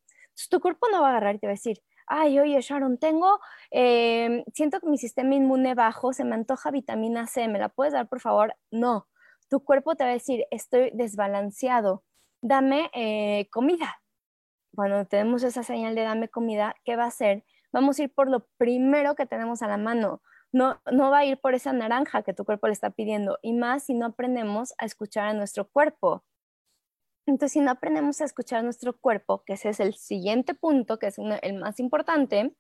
tu 0.51 0.61
cuerpo 0.61 0.89
no 0.91 1.01
va 1.01 1.09
a 1.09 1.11
agarrar 1.11 1.37
y 1.37 1.39
te 1.39 1.47
va 1.47 1.53
a 1.53 1.55
decir, 1.55 1.81
ay, 2.07 2.39
oye, 2.39 2.61
Sharon, 2.61 2.99
tengo, 2.99 3.41
em, 3.71 4.45
siento 4.53 4.81
que 4.81 4.89
mi 4.89 4.99
sistema 4.99 5.35
inmune 5.35 5.75
bajo, 5.75 6.13
se 6.13 6.25
me 6.25 6.35
antoja 6.35 6.71
vitamina 6.71 7.27
C, 7.27 7.49
¿me 7.49 7.59
la 7.59 7.69
puedes 7.71 7.95
dar, 7.95 8.09
por 8.09 8.21
favor? 8.21 8.55
No, 8.71 9.09
tu 9.49 9.61
cuerpo 9.65 9.95
te 9.95 10.05
va 10.05 10.11
a 10.11 10.15
decir, 10.15 10.45
estoy 10.51 10.91
desbalanceado, 10.93 12.05
dame 12.43 12.91
eh, 12.95 13.49
comida. 13.51 14.03
Cuando 14.75 15.07
tenemos 15.07 15.45
esa 15.45 15.63
señal 15.63 15.95
de 15.95 16.03
dame 16.03 16.29
comida, 16.29 16.75
¿qué 16.85 16.97
va 16.97 17.05
a 17.05 17.09
hacer? 17.09 17.45
Vamos 17.73 17.99
a 17.99 18.05
ir 18.05 18.13
por 18.13 18.29
lo 18.29 18.47
primero 18.59 19.15
que 19.15 19.27
tenemos 19.27 19.63
a 19.63 19.69
la 19.69 19.77
mano, 19.79 20.21
no, 20.55 20.81
va 21.11 21.19
a 21.19 21.25
ir 21.25 21.39
por 21.39 21.55
esa 21.55 21.73
naranja 21.73 22.23
que 22.23 22.33
tu 22.33 22.45
cuerpo 22.45 22.69
le 22.69 22.73
está 22.73 22.91
pidiendo, 22.91 23.39
y 23.43 23.53
más 23.53 23.85
si 23.85 23.95
no 23.95 24.07
aprendemos 24.07 24.73
a 24.79 24.87
escuchar 24.87 25.27
a 25.27 25.35
nuestro 25.35 25.69
cuerpo. 25.69 26.25
Entonces, 27.27 27.53
si 27.53 27.61
no 27.61 27.73
aprendemos 27.73 28.21
a 28.21 28.25
escuchar 28.25 28.61
a 28.61 28.63
nuestro 28.63 28.97
cuerpo, 28.99 29.43
que 29.45 29.55
ese 29.55 29.71
es 29.71 29.81
el 29.81 29.95
siguiente 29.95 30.55
punto, 30.55 30.99
que 30.99 31.09
es 31.09 31.19
el 31.19 31.55
más 31.55 31.81
importante, 31.81 32.55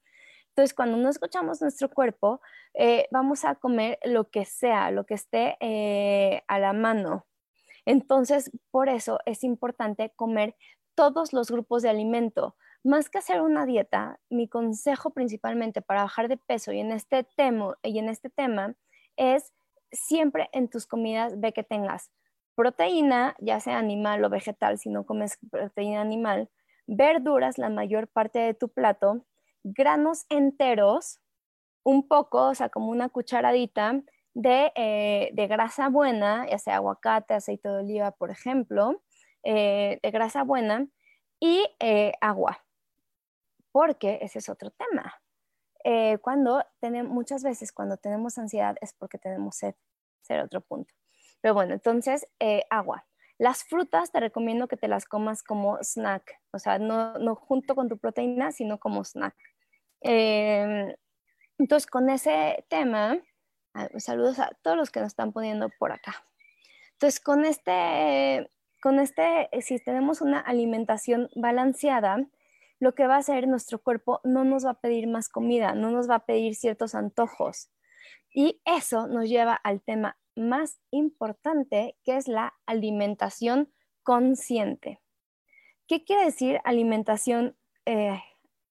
entonces 0.48 0.74
cuando 0.74 0.96
no 0.96 1.08
escuchamos 1.08 1.60
nuestro 1.60 1.90
cuerpo, 1.90 2.40
eh, 2.74 3.06
vamos 3.10 3.44
a 3.44 3.56
comer 3.56 3.98
lo 4.04 4.30
que 4.30 4.44
sea, 4.44 4.90
lo 4.90 5.04
que 5.04 5.14
esté 5.14 5.56
eh, 5.60 6.42
a 6.48 6.58
la 6.58 6.72
mano. 6.72 7.26
Entonces, 7.86 8.50
por 8.70 8.88
eso 8.88 9.18
es 9.26 9.44
importante 9.44 10.12
comer 10.16 10.56
todos 10.94 11.32
los 11.32 11.50
grupos 11.50 11.82
de 11.82 11.90
alimento, 11.90 12.56
más 12.84 13.08
que 13.08 13.18
hacer 13.18 13.40
una 13.40 13.66
dieta, 13.66 14.20
mi 14.30 14.48
consejo 14.48 15.10
principalmente 15.10 15.82
para 15.82 16.02
bajar 16.02 16.28
de 16.28 16.36
peso 16.36 16.72
y 16.72 16.80
en 16.80 16.92
este 16.92 17.24
tema, 17.24 17.76
y 17.82 17.98
en 17.98 18.08
este 18.10 18.30
tema 18.30 18.74
es 19.16 19.52
siempre 19.90 20.48
en 20.52 20.68
tus 20.68 20.86
comidas 20.86 21.40
ve 21.40 21.52
que 21.52 21.64
tengas 21.64 22.10
proteína, 22.54 23.34
ya 23.40 23.58
sea 23.60 23.78
animal 23.78 24.24
o 24.24 24.30
vegetal, 24.30 24.78
si 24.78 24.90
no 24.90 25.04
comes 25.06 25.38
proteína 25.50 26.02
animal, 26.02 26.50
verduras 26.86 27.58
la 27.58 27.70
mayor 27.70 28.08
parte 28.08 28.38
de 28.38 28.54
tu 28.54 28.68
plato, 28.68 29.24
granos 29.64 30.26
enteros, 30.28 31.20
un 31.84 32.06
poco, 32.08 32.48
o 32.48 32.54
sea, 32.54 32.68
como 32.68 32.90
una 32.90 33.08
cucharadita 33.08 34.02
de, 34.34 34.72
eh, 34.76 35.32
grasa 35.48 35.88
buena, 35.88 36.46
ya 36.48 36.58
sea 36.58 36.76
aguacate, 36.76 37.34
aceite 37.34 37.68
de 37.68 37.78
oliva, 37.78 38.10
por 38.12 38.30
ejemplo, 38.30 39.02
eh, 39.42 40.00
de 40.02 40.10
grasa 40.10 40.44
buena, 40.44 40.86
y 41.40 41.66
eh, 41.80 42.12
agua 42.20 42.63
porque 43.74 44.20
ese 44.22 44.38
es 44.38 44.48
otro 44.48 44.70
tema. 44.70 45.20
Eh, 45.82 46.18
cuando 46.18 46.64
tenemos, 46.78 47.12
muchas 47.12 47.42
veces 47.42 47.72
cuando 47.72 47.96
tenemos 47.96 48.38
ansiedad 48.38 48.76
es 48.80 48.94
porque 48.94 49.18
tenemos 49.18 49.56
sed, 49.56 49.74
ser 50.22 50.42
otro 50.42 50.60
punto. 50.60 50.94
Pero 51.40 51.54
bueno, 51.54 51.74
entonces, 51.74 52.24
eh, 52.38 52.62
agua. 52.70 53.04
Las 53.36 53.64
frutas 53.64 54.12
te 54.12 54.20
recomiendo 54.20 54.68
que 54.68 54.76
te 54.76 54.86
las 54.86 55.06
comas 55.06 55.42
como 55.42 55.78
snack, 55.82 56.40
o 56.52 56.60
sea, 56.60 56.78
no, 56.78 57.18
no 57.18 57.34
junto 57.34 57.74
con 57.74 57.88
tu 57.88 57.98
proteína, 57.98 58.52
sino 58.52 58.78
como 58.78 59.02
snack. 59.02 59.34
Em, 60.02 60.94
entonces, 61.58 61.90
con 61.90 62.08
ese 62.10 62.64
tema, 62.68 63.18
saludos 63.96 64.38
a 64.38 64.50
todos 64.62 64.76
los 64.76 64.92
que 64.92 65.00
nos 65.00 65.08
están 65.08 65.32
poniendo 65.32 65.68
por 65.80 65.90
acá. 65.90 66.24
Entonces, 66.92 67.18
con 67.18 67.44
este, 67.44 68.48
con 68.80 69.00
este, 69.00 69.48
si 69.62 69.80
tenemos 69.80 70.20
una 70.20 70.38
alimentación 70.38 71.28
balanceada, 71.34 72.24
lo 72.80 72.94
que 72.94 73.06
va 73.06 73.16
a 73.16 73.18
hacer 73.18 73.48
nuestro 73.48 73.78
cuerpo 73.80 74.20
no 74.24 74.44
nos 74.44 74.66
va 74.66 74.70
a 74.70 74.80
pedir 74.80 75.06
más 75.06 75.28
comida, 75.28 75.74
no 75.74 75.90
nos 75.90 76.08
va 76.08 76.16
a 76.16 76.26
pedir 76.26 76.54
ciertos 76.54 76.94
antojos. 76.94 77.70
Y 78.32 78.60
eso 78.64 79.06
nos 79.06 79.28
lleva 79.28 79.54
al 79.54 79.80
tema 79.80 80.18
más 80.36 80.80
importante, 80.90 81.96
que 82.04 82.16
es 82.16 82.28
la 82.28 82.54
alimentación 82.66 83.72
consciente. 84.02 85.00
¿Qué 85.86 86.04
quiere 86.04 86.24
decir 86.24 86.60
alimentación, 86.64 87.56
eh, 87.86 88.18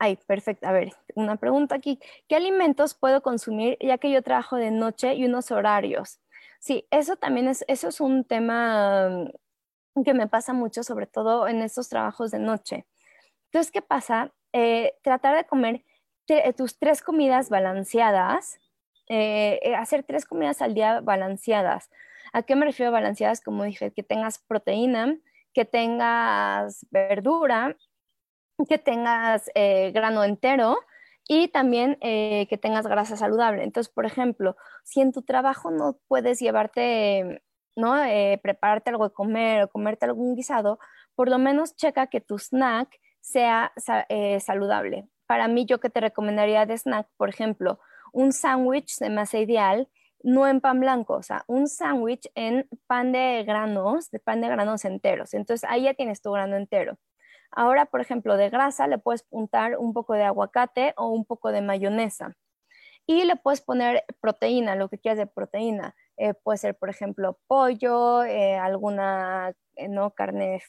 Ay, 0.03 0.17
perfecto. 0.27 0.67
A 0.67 0.73
ver, 0.73 0.91
una 1.15 1.37
pregunta 1.37 1.75
aquí. 1.75 1.97
¿Qué 2.27 2.35
alimentos 2.35 2.93
puedo 2.93 3.21
consumir 3.21 3.77
ya 3.79 3.97
que 3.97 4.11
yo 4.11 4.21
trabajo 4.21 4.57
de 4.57 4.69
noche 4.69 5.13
y 5.15 5.23
unos 5.23 5.49
horarios? 5.49 6.19
Sí, 6.59 6.85
eso 6.91 7.15
también 7.15 7.47
es, 7.47 7.63
eso 7.69 7.87
es 7.87 8.01
un 8.01 8.25
tema 8.25 9.29
mm, 9.95 10.03
que 10.03 10.13
me 10.13 10.27
pasa 10.27 10.51
mucho, 10.51 10.83
sobre 10.83 11.07
todo 11.07 11.47
en 11.47 11.61
estos 11.61 11.87
trabajos 11.87 12.31
de 12.31 12.39
noche. 12.39 12.85
Entonces, 13.53 13.71
¿qué 13.71 13.83
pasa? 13.83 14.33
Eh, 14.51 14.95
tratar 15.03 15.35
de 15.35 15.45
comer 15.45 15.85
tus 16.57 16.79
tres 16.79 17.03
comidas 17.03 17.49
balanceadas, 17.51 18.57
eh, 19.09 19.59
eh, 19.61 19.75
hacer 19.75 20.03
tres 20.03 20.25
comidas 20.25 20.63
al 20.63 20.73
día 20.73 21.01
balanceadas. 21.01 21.91
¿A 22.33 22.41
qué 22.41 22.55
me 22.55 22.65
refiero 22.65 22.91
balanceadas? 22.91 23.41
Como 23.41 23.63
dije, 23.63 23.91
que 23.91 24.01
tengas 24.01 24.39
proteína, 24.39 25.19
que 25.53 25.65
tengas 25.65 26.87
verdura, 26.89 27.77
que 28.67 28.79
tengas 28.79 29.51
grano 29.53 30.23
entero 30.23 30.79
y 31.27 31.49
también 31.49 31.99
que 32.01 32.59
tengas 32.59 32.87
grasa 32.87 33.17
saludable. 33.17 33.63
Entonces, 33.63 33.93
por 33.93 34.07
ejemplo, 34.07 34.55
si 34.83 35.01
en 35.01 35.11
tu 35.11 35.21
trabajo 35.21 35.69
no 35.69 35.99
puedes 36.07 36.39
llevarte, 36.39 37.43
¿no? 37.75 37.93
prepararte 38.41 38.89
algo 38.89 39.09
de 39.09 39.13
comer 39.13 39.63
o 39.63 39.67
comerte 39.67 40.05
algún 40.05 40.35
guisado, 40.35 40.79
por 41.13 41.29
lo 41.29 41.37
menos 41.37 41.75
checa 41.75 42.07
que 42.07 42.19
tu 42.19 42.39
snack 42.39 42.99
sea 43.23 43.71
saludable 44.39 45.07
para 45.27 45.47
mí 45.47 45.65
yo 45.65 45.79
que 45.79 45.89
te 45.89 45.99
recomendaría 45.99 46.65
de 46.65 46.77
snack, 46.77 47.07
por 47.17 47.29
ejemplo, 47.29 47.79
un 48.11 48.33
sándwich 48.33 48.89
se 48.89 49.09
me 49.09 49.21
hace 49.21 49.41
ideal, 49.41 49.89
no 50.21 50.47
en 50.47 50.61
pan 50.61 50.79
blanco, 50.79 51.15
o 51.15 51.23
sea, 51.23 51.43
un 51.47 51.67
sándwich 51.67 52.29
en 52.35 52.67
pan 52.87 53.11
de 53.11 53.43
granos, 53.43 54.11
de 54.11 54.19
pan 54.19 54.41
de 54.41 54.49
granos 54.49 54.85
enteros. 54.85 55.33
Entonces 55.33 55.67
ahí 55.69 55.83
ya 55.83 55.95
tienes 55.95 56.21
tu 56.21 56.31
grano 56.31 56.55
entero. 56.55 56.97
Ahora, 57.49 57.85
por 57.85 57.99
ejemplo, 57.99 58.37
de 58.37 58.49
grasa 58.49 58.87
le 58.87 58.99
puedes 58.99 59.25
untar 59.31 59.77
un 59.77 59.93
poco 59.93 60.13
de 60.13 60.23
aguacate 60.23 60.93
o 60.97 61.09
un 61.09 61.25
poco 61.25 61.51
de 61.51 61.61
mayonesa. 61.61 62.35
Y 63.05 63.25
le 63.25 63.35
puedes 63.35 63.61
poner 63.61 64.05
proteína, 64.21 64.75
lo 64.75 64.87
que 64.87 64.99
quieras 64.99 65.17
de 65.17 65.27
proteína. 65.27 65.95
Eh, 66.17 66.33
puede 66.35 66.57
ser, 66.59 66.75
por 66.77 66.89
ejemplo, 66.89 67.39
pollo, 67.47 68.23
eh, 68.23 68.55
alguna, 68.57 69.53
eh, 69.75 69.87
¿no? 69.87 70.11
Carne 70.11 70.61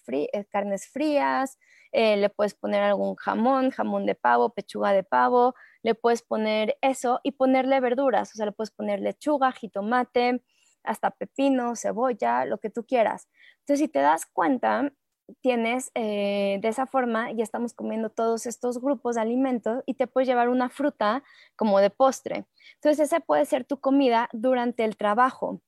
carnes 0.51 0.89
frías, 0.89 1.59
eh, 1.93 2.17
le 2.17 2.31
puedes 2.31 2.55
poner 2.55 2.83
algún 2.83 3.15
jamón, 3.17 3.71
jamón 3.71 4.07
de 4.07 4.15
pavo, 4.15 4.51
pechuga 4.55 4.93
de 4.93 5.03
pavo, 5.05 5.55
le 5.83 5.95
puedes 5.95 6.23
poner 6.23 6.77
eso 6.81 7.21
y 7.23 7.33
ponerle 7.33 7.81
verduras, 7.81 8.33
o 8.33 8.37
sea, 8.37 8.47
le 8.47 8.53
puedes 8.53 8.71
poner 8.71 9.01
lechuga, 9.01 9.53
jitomate, 9.53 10.43
hasta 10.83 11.11
pepino, 11.11 11.77
cebolla, 11.77 12.45
lo 12.47 12.59
que 12.59 12.71
tú 12.71 12.85
quieras. 12.87 13.29
Entonces, 13.61 13.81
si 13.81 13.89
te 13.89 14.01
das 14.01 14.27
cuenta, 14.27 14.93
tienes 15.41 15.91
eh, 15.95 16.59
de 16.63 16.69
esa 16.69 16.87
forma, 16.87 17.33
ya 17.33 17.43
estamos 17.43 17.75
comiendo 17.75 18.11
todos 18.11 18.47
estos 18.47 18.81
grupos 18.81 19.17
de 19.17 19.23
alimentos 19.23 19.83
y 19.87 19.95
te 19.95 20.07
puedes 20.07 20.29
llevar 20.29 20.49
una 20.49 20.69
fruta 20.71 21.23
como 21.57 21.81
de 21.81 21.91
postre. 21.91 22.47
Entonces, 22.77 23.01
esa 23.01 23.21
puede 23.21 23.45
ser 23.47 23.65
tu 23.65 23.81
comida 23.81 24.29
durante 24.33 24.85
el 24.85 24.97
trabajo. 24.97 25.61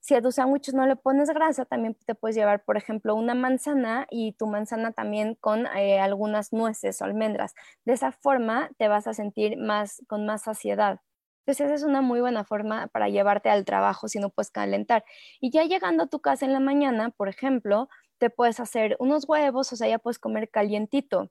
Si 0.00 0.14
a 0.16 0.22
tus 0.22 0.34
sándwiches 0.34 0.74
no 0.74 0.84
le 0.86 0.96
pones 0.96 1.30
grasa, 1.30 1.64
también 1.64 1.96
te 2.06 2.16
puedes 2.16 2.34
llevar, 2.36 2.64
por 2.64 2.76
ejemplo, 2.76 3.14
una 3.14 3.34
manzana 3.34 4.06
y 4.10 4.32
tu 4.32 4.48
manzana 4.48 4.90
también 4.92 5.36
con 5.36 5.66
eh, 5.76 6.00
algunas 6.00 6.52
nueces 6.52 7.00
o 7.00 7.04
almendras. 7.04 7.54
De 7.84 7.92
esa 7.92 8.10
forma 8.10 8.70
te 8.78 8.88
vas 8.88 9.06
a 9.06 9.14
sentir 9.14 9.56
más 9.58 10.02
con 10.08 10.26
más 10.26 10.42
saciedad. 10.42 11.00
Entonces 11.46 11.66
esa 11.66 11.74
es 11.74 11.82
una 11.82 12.02
muy 12.02 12.20
buena 12.20 12.44
forma 12.44 12.86
para 12.88 13.08
llevarte 13.08 13.50
al 13.50 13.64
trabajo 13.64 14.08
si 14.08 14.18
no 14.20 14.30
puedes 14.30 14.50
calentar. 14.50 15.04
Y 15.40 15.50
ya 15.50 15.64
llegando 15.64 16.04
a 16.04 16.06
tu 16.06 16.20
casa 16.20 16.46
en 16.46 16.52
la 16.52 16.60
mañana, 16.60 17.10
por 17.10 17.28
ejemplo, 17.28 17.88
te 18.22 18.30
puedes 18.30 18.60
hacer 18.60 18.94
unos 19.00 19.28
huevos, 19.28 19.72
o 19.72 19.76
sea, 19.76 19.88
ya 19.88 19.98
puedes 19.98 20.20
comer 20.20 20.48
calientito. 20.48 21.28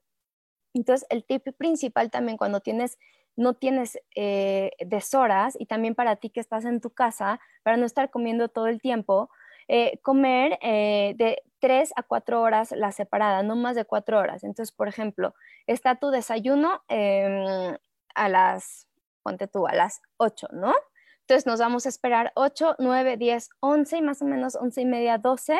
Entonces 0.74 1.06
el 1.08 1.24
tip 1.24 1.42
principal 1.56 2.10
también 2.10 2.36
cuando 2.36 2.60
tienes 2.60 2.98
no 3.34 3.54
tienes 3.54 3.98
eh, 4.14 4.72
deshoras 4.78 5.56
y 5.58 5.64
también 5.64 5.94
para 5.94 6.16
ti 6.16 6.28
que 6.28 6.40
estás 6.40 6.66
en 6.66 6.82
tu 6.82 6.90
casa, 6.90 7.40
para 7.62 7.78
no 7.78 7.86
estar 7.86 8.10
comiendo 8.10 8.48
todo 8.48 8.66
el 8.66 8.82
tiempo, 8.82 9.30
eh, 9.68 10.00
comer 10.02 10.58
eh, 10.60 11.14
de 11.16 11.42
tres 11.60 11.94
a 11.96 12.02
cuatro 12.02 12.42
horas 12.42 12.72
la 12.72 12.92
separada, 12.92 13.42
no 13.42 13.56
más 13.56 13.74
de 13.74 13.86
cuatro 13.86 14.18
horas. 14.18 14.44
Entonces, 14.44 14.70
por 14.70 14.86
ejemplo, 14.86 15.34
está 15.66 15.94
tu 15.94 16.10
desayuno 16.10 16.82
em, 16.88 17.74
a 18.14 18.28
las, 18.28 18.86
ponte 19.22 19.48
tú, 19.48 19.66
a 19.66 19.74
las 19.74 20.02
8, 20.18 20.48
¿no? 20.52 20.74
Entonces 21.22 21.46
nos 21.46 21.60
vamos 21.60 21.86
a 21.86 21.88
esperar 21.88 22.32
8, 22.34 22.76
9, 22.78 23.16
10, 23.16 23.48
11 23.60 23.96
y 23.96 24.02
más 24.02 24.22
o 24.22 24.24
menos 24.24 24.56
11 24.56 24.80
y 24.80 24.84
media, 24.84 25.18
12, 25.18 25.58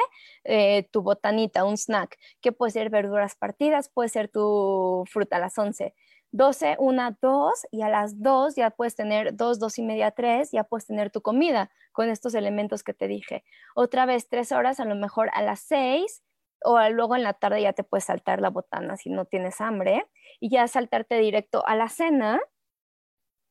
tu 0.90 1.02
botanita, 1.02 1.64
un 1.64 1.76
snack, 1.76 2.18
que 2.40 2.52
puede 2.52 2.72
ser 2.72 2.90
verduras 2.90 3.36
partidas, 3.36 3.88
puede 3.88 4.08
ser 4.08 4.28
tu 4.28 5.04
fruta 5.08 5.36
a 5.36 5.40
las 5.40 5.56
11. 5.56 5.94
12, 6.34 6.76
1, 6.78 7.18
2 7.20 7.66
y 7.70 7.82
a 7.82 7.90
las 7.90 8.22
2 8.22 8.56
ya 8.56 8.70
puedes 8.70 8.96
tener 8.96 9.36
2, 9.36 9.58
2 9.58 9.78
y 9.78 9.82
media, 9.82 10.10
3, 10.12 10.50
ya 10.50 10.64
puedes 10.64 10.86
tener 10.86 11.10
tu 11.10 11.20
comida 11.20 11.70
con 11.92 12.08
estos 12.08 12.34
elementos 12.34 12.82
que 12.82 12.94
te 12.94 13.06
dije. 13.06 13.44
Otra 13.74 14.06
vez 14.06 14.28
3 14.28 14.50
horas, 14.52 14.80
a 14.80 14.86
lo 14.86 14.94
mejor 14.94 15.30
a 15.34 15.42
las 15.42 15.60
6 15.60 16.22
o 16.64 16.80
luego 16.90 17.16
en 17.16 17.22
la 17.22 17.34
tarde 17.34 17.60
ya 17.60 17.72
te 17.72 17.84
puedes 17.84 18.04
saltar 18.04 18.40
la 18.40 18.48
botana 18.48 18.96
si 18.96 19.10
no 19.10 19.24
tienes 19.26 19.60
hambre 19.60 20.06
y 20.40 20.48
ya 20.48 20.66
saltarte 20.68 21.18
directo 21.18 21.66
a 21.66 21.76
la 21.76 21.88
cena 21.88 22.40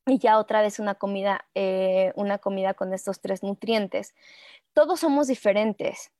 y 0.06 0.18
ya 0.18 0.38
otra 0.38 0.62
vez 0.62 0.78
una 0.78 0.94
comida, 0.96 1.46
eh, 1.54 2.12
una 2.16 2.38
comida 2.38 2.74
con 2.74 2.92
estos 2.92 3.20
tres 3.20 3.42
nutrientes. 3.42 4.14
Todos 4.74 5.00
somos 5.00 5.28
diferentes. 5.28 6.12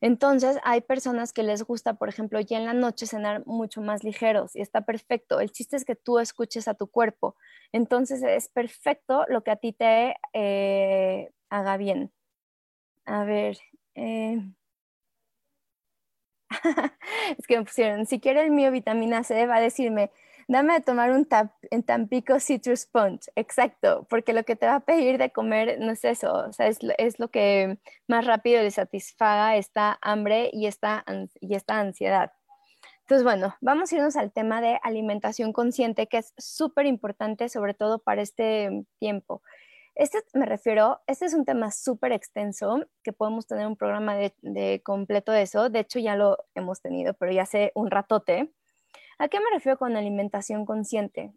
Entonces, 0.00 0.58
hay 0.64 0.80
personas 0.80 1.32
que 1.32 1.42
les 1.44 1.62
gusta, 1.64 1.94
por 1.94 2.08
ejemplo, 2.08 2.40
ya 2.40 2.58
en 2.58 2.66
la 2.66 2.74
noche 2.74 3.06
cenar 3.06 3.46
mucho 3.46 3.80
más 3.82 4.04
ligeros 4.04 4.56
y 4.56 4.60
está 4.60 4.82
perfecto. 4.82 5.40
El 5.40 5.52
chiste 5.52 5.76
es 5.76 5.84
que 5.84 5.96
tú 5.96 6.18
escuches 6.18 6.68
a 6.68 6.74
tu 6.74 6.88
cuerpo. 6.88 7.36
Entonces, 7.72 8.22
es 8.22 8.48
perfecto 8.48 9.24
lo 9.28 9.42
que 9.44 9.52
a 9.52 9.56
ti 9.56 9.72
te 9.72 10.16
eh, 10.32 11.32
haga 11.50 11.76
bien. 11.76 12.12
A 13.06 13.24
ver. 13.24 13.58
Eh. 13.94 14.40
es 17.38 17.46
que 17.46 17.58
me 17.58 17.64
pusieron, 17.64 18.06
si 18.06 18.20
quiere 18.20 18.42
el 18.42 18.50
mío 18.50 18.70
vitamina 18.70 19.24
C, 19.24 19.46
va 19.46 19.56
a 19.56 19.60
decirme, 19.60 20.10
dame 20.48 20.74
de 20.74 20.80
tomar 20.80 21.12
un 21.12 21.24
tap, 21.24 21.52
en 21.70 21.82
Tampico 21.82 22.40
Citrus 22.40 22.86
Punch, 22.86 23.28
exacto, 23.36 24.06
porque 24.08 24.32
lo 24.32 24.44
que 24.44 24.56
te 24.56 24.66
va 24.66 24.76
a 24.76 24.80
pedir 24.80 25.18
de 25.18 25.30
comer 25.30 25.78
no 25.80 25.92
es 25.92 26.04
eso, 26.04 26.52
sea, 26.52 26.68
es, 26.68 27.18
lo 27.18 27.28
que 27.28 27.78
más 28.08 28.26
rápido 28.26 28.62
le 28.62 28.70
satisfaga 28.70 29.56
esta 29.56 29.98
hambre 30.02 30.50
y 30.52 30.66
esta, 30.66 31.04
y 31.40 31.54
esta 31.54 31.78
ansiedad. 31.78 32.32
Entonces, 33.02 33.24
bueno, 33.24 33.56
vamos 33.60 33.92
a 33.92 33.96
irnos 33.96 34.16
al 34.16 34.32
tema 34.32 34.60
de 34.60 34.78
alimentación 34.82 35.52
consciente, 35.52 36.06
que 36.06 36.18
es 36.18 36.32
súper 36.38 36.86
importante, 36.86 37.48
sobre 37.48 37.74
todo 37.74 37.98
para 37.98 38.22
este 38.22 38.86
tiempo. 38.98 39.42
Este 39.94 40.18
me 40.32 40.46
refiero, 40.46 41.00
este 41.06 41.26
es 41.26 41.34
un 41.34 41.44
tema 41.44 41.70
súper 41.70 42.12
extenso, 42.12 42.86
que 43.02 43.12
podemos 43.12 43.46
tener 43.46 43.66
un 43.66 43.76
programa 43.76 44.16
de, 44.16 44.34
de 44.40 44.80
completo 44.82 45.32
de 45.32 45.42
eso. 45.42 45.68
De 45.68 45.80
hecho, 45.80 45.98
ya 45.98 46.16
lo 46.16 46.38
hemos 46.54 46.80
tenido, 46.80 47.12
pero 47.14 47.32
ya 47.32 47.42
hace 47.42 47.72
un 47.74 47.90
ratote. 47.90 48.50
¿A 49.18 49.28
qué 49.28 49.38
me 49.40 49.50
refiero 49.52 49.78
con 49.78 49.96
alimentación 49.96 50.64
consciente? 50.66 51.32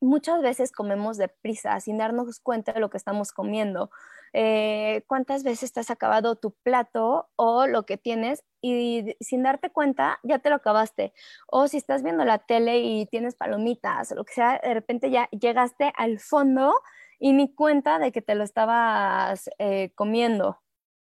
Muchas 0.00 0.42
veces 0.42 0.72
comemos 0.72 1.16
deprisa 1.16 1.80
sin 1.80 1.98
darnos 1.98 2.40
cuenta 2.40 2.72
de 2.72 2.80
lo 2.80 2.90
que 2.90 2.98
estamos 2.98 3.32
comiendo. 3.32 3.90
Eh, 4.34 5.04
¿Cuántas 5.06 5.44
veces 5.44 5.72
te 5.72 5.80
has 5.80 5.90
acabado 5.90 6.36
tu 6.36 6.50
plato 6.62 7.28
o 7.36 7.66
lo 7.66 7.86
que 7.86 7.96
tienes 7.96 8.44
y 8.60 9.16
sin 9.20 9.44
darte 9.44 9.70
cuenta 9.70 10.18
ya 10.22 10.40
te 10.40 10.50
lo 10.50 10.56
acabaste? 10.56 11.14
O 11.46 11.68
si 11.68 11.78
estás 11.78 12.02
viendo 12.02 12.24
la 12.24 12.38
tele 12.38 12.80
y 12.80 13.06
tienes 13.06 13.36
palomitas 13.36 14.12
o 14.12 14.16
lo 14.16 14.24
que 14.24 14.34
sea, 14.34 14.60
de 14.62 14.74
repente 14.74 15.10
ya 15.10 15.28
llegaste 15.30 15.92
al 15.96 16.18
fondo 16.20 16.74
y 17.18 17.32
ni 17.32 17.54
cuenta 17.54 17.98
de 17.98 18.12
que 18.12 18.22
te 18.22 18.34
lo 18.34 18.44
estabas 18.44 19.48
eh, 19.58 19.92
comiendo. 19.94 20.63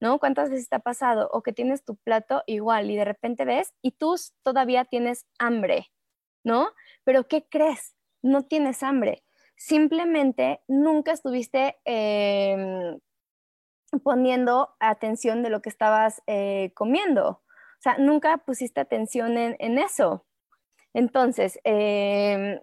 ¿No? 0.01 0.19
¿Cuántas 0.19 0.51
veces 0.51 0.69
te 0.69 0.77
ha 0.77 0.81
pasado? 0.81 1.29
O 1.33 1.43
que 1.43 1.53
tienes 1.53 1.85
tu 1.85 1.97
plato 1.97 2.43
igual 2.47 2.91
y 2.91 2.97
de 2.97 3.05
repente 3.05 3.45
ves 3.45 3.75
y 3.83 3.93
tú 3.93 4.17
todavía 4.43 4.85
tienes 4.85 5.27
hambre. 5.39 5.91
¿no? 6.45 6.71
Pero 7.05 7.29
¿qué 7.29 7.47
crees? 7.49 7.95
No 8.23 8.45
tienes 8.45 8.83
hambre. 8.83 9.23
Simplemente 9.57 10.61
nunca 10.69 11.13
estuviste 11.13 11.77
em, 11.85 12.99
poniendo 14.03 14.75
atención 14.81 15.43
de 15.43 15.51
lo 15.51 15.63
que 15.63 15.69
estabas 15.69 16.23
eh, 16.27 16.73
comiendo. 16.75 17.29
O 17.29 17.81
sea, 17.81 17.99
nunca 17.99 18.39
pusiste 18.39 18.81
atención 18.81 19.37
en, 19.39 19.79
eso. 19.79 20.27
Entonces, 20.95 21.61
em, 21.65 22.61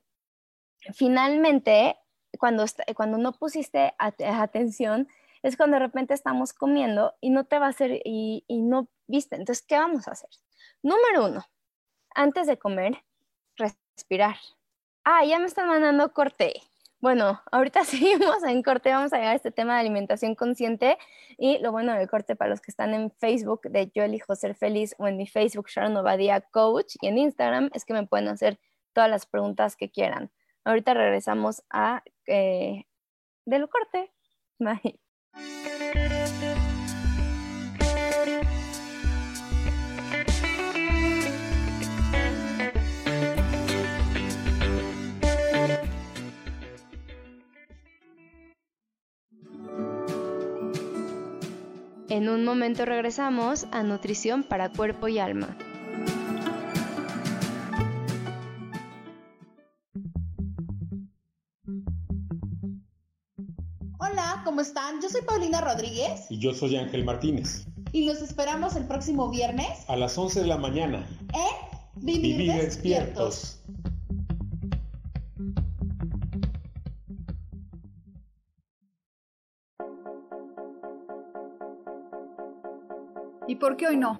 finalmente, 0.94 1.98
cuando, 2.38 2.66
cuando 2.96 3.18
no 3.18 3.34
pusiste 3.34 3.94
atención, 3.98 5.08
es 5.46 5.58
cuando 5.58 5.76
de 5.76 5.84
repente 5.84 6.16
estamos 6.16 6.54
comiendo 6.54 7.14
y 7.22 7.30
no 7.30 7.46
te 7.46 7.60
va 7.60 7.68
a 7.68 7.70
hacer 7.70 8.02
y, 8.04 8.44
no 8.50 8.90
viste. 9.06 9.36
Entonces, 9.36 9.64
¿qué 9.64 9.76
vamos 9.78 10.08
a 10.08 10.12
hacer? 10.12 10.30
Número 10.82 11.28
uno, 11.28 11.46
antes 12.16 12.48
de 12.48 12.58
comer, 12.58 13.04
respirar. 13.56 14.38
Ah, 15.04 15.24
ya 15.24 15.38
me 15.38 15.46
están 15.46 15.68
mandando 15.68 16.12
corte. 16.14 16.54
Bueno, 17.00 17.44
ahorita 17.52 17.84
seguimos 17.86 18.44
en 18.44 18.64
corte, 18.64 18.90
vamos 18.90 19.14
a 19.14 19.18
llegar 19.18 19.34
a 19.34 19.36
este 19.36 19.52
tema 19.52 19.76
de 19.76 19.82
alimentación 19.82 20.34
consciente 20.34 20.98
y 21.38 21.60
lo 21.60 21.72
bueno 21.72 21.94
del 21.94 22.10
corte 22.10 22.36
para 22.36 22.50
los 22.50 22.60
que 22.60 22.72
están 22.72 22.96
en 22.96 23.12
Facebook 23.12 23.62
de 23.70 23.92
Yo 23.94 24.02
elijo 24.02 24.36
ser 24.36 24.56
feliz 24.56 24.96
o 24.98 25.08
en 25.08 25.16
mi 25.16 25.28
Facebook 25.28 25.68
Sharon 25.70 25.96
Obadia 25.96 26.42
Coach 26.42 26.96
y 27.02 27.08
en 27.08 27.20
Instagram 27.20 27.70
es 27.76 27.86
que 27.86 27.94
me 27.94 28.08
pueden 28.08 28.30
hacer 28.30 28.60
todas 28.94 29.12
las 29.12 29.28
preguntas 29.28 29.76
que 29.76 29.92
quieran. 29.92 30.32
Ahorita 30.64 30.96
regresamos 30.96 31.62
a 31.70 32.02
eh, 32.26 32.86
del 33.46 33.70
corte. 33.70 34.12
Bye. 34.58 35.05
En 52.16 52.30
un 52.30 52.46
momento 52.46 52.86
regresamos 52.86 53.68
a 53.72 53.84
Nutrición 53.84 54.44
para 54.44 54.70
Cuerpo 54.70 55.10
y 55.10 55.20
Alma. 55.20 55.58
¿Cómo 64.46 64.62
están? 64.62 65.02
Yo 65.02 65.10
soy 65.10 65.24
Paulina 65.24 65.60
Rodríguez. 65.60 66.28
Y 66.30 66.38
yo 66.38 66.54
soy 66.54 66.78
Ángel 66.78 67.04
Martínez. 67.04 67.66
Y 67.92 68.06
los 68.06 68.22
esperamos 68.22 68.76
el 68.76 68.86
próximo 68.86 69.30
viernes. 69.30 69.68
A 69.88 69.98
las 69.98 70.18
11 70.18 70.42
de 70.42 70.48
la 70.48 70.58
mañana. 70.58 71.06
En 71.34 72.06
Vivir, 72.06 72.54
despiertos. 72.54 73.60
¿Y 83.48 83.56
por 83.56 83.78
qué 83.78 83.88
hoy 83.88 83.98
no? 83.98 84.20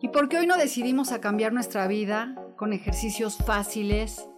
¿Y 0.00 0.08
por 0.08 0.28
qué 0.28 0.38
hoy 0.38 0.46
no 0.46 0.56
decidimos 0.56 1.10
a 1.10 1.20
cambiar 1.20 1.52
nuestra 1.52 1.86
vida 1.88 2.34
con 2.56 2.72
ejercicios 2.72 3.38
fáciles, 3.38 4.28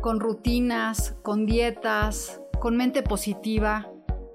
con 0.00 0.18
rutinas, 0.18 1.14
con 1.22 1.46
dietas, 1.46 2.40
con 2.60 2.76
mente 2.76 3.02
positiva? 3.02 3.90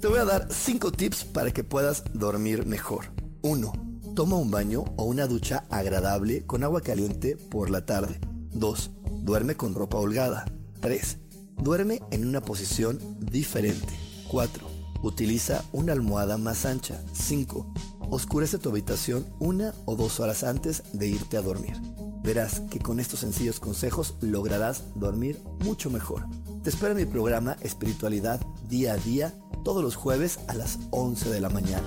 Te 0.00 0.08
voy 0.08 0.18
a 0.18 0.24
dar 0.24 0.48
5 0.50 0.92
tips 0.92 1.24
para 1.24 1.50
que 1.50 1.62
puedas 1.62 2.04
dormir 2.14 2.64
mejor. 2.64 3.12
1. 3.42 3.72
Toma 4.14 4.36
un 4.36 4.50
baño 4.50 4.86
o 4.96 5.04
una 5.04 5.26
ducha 5.26 5.66
agradable 5.68 6.46
con 6.46 6.64
agua 6.64 6.80
caliente 6.80 7.36
por 7.36 7.68
la 7.68 7.84
tarde. 7.84 8.18
2. 8.54 8.90
Duerme 9.20 9.56
con 9.56 9.74
ropa 9.74 9.98
holgada. 9.98 10.50
3. 10.80 11.18
Duerme 11.58 12.00
en 12.10 12.26
una 12.26 12.40
posición 12.40 12.98
diferente. 13.20 13.92
4. 14.28 14.66
Utiliza 15.02 15.64
una 15.70 15.92
almohada 15.92 16.38
más 16.38 16.64
ancha. 16.64 17.02
5. 17.12 17.70
Oscurece 18.08 18.56
tu 18.56 18.70
habitación 18.70 19.26
una 19.38 19.74
o 19.84 19.96
dos 19.96 20.18
horas 20.18 20.44
antes 20.44 20.82
de 20.94 21.08
irte 21.08 21.36
a 21.36 21.42
dormir. 21.42 21.76
Verás 22.22 22.60
que 22.70 22.78
con 22.78 23.00
estos 23.00 23.20
sencillos 23.20 23.60
consejos 23.60 24.14
lograrás 24.22 24.82
dormir 24.94 25.42
mucho 25.62 25.90
mejor. 25.90 26.24
Te 26.62 26.70
espero 26.70 26.92
en 26.92 26.98
mi 26.98 27.04
programa 27.04 27.58
Espiritualidad 27.60 28.40
Día 28.66 28.94
a 28.94 28.96
Día 28.96 29.34
todos 29.62 29.82
los 29.82 29.96
jueves 29.96 30.40
a 30.48 30.54
las 30.54 30.78
11 30.90 31.30
de 31.30 31.40
la 31.40 31.48
mañana. 31.48 31.86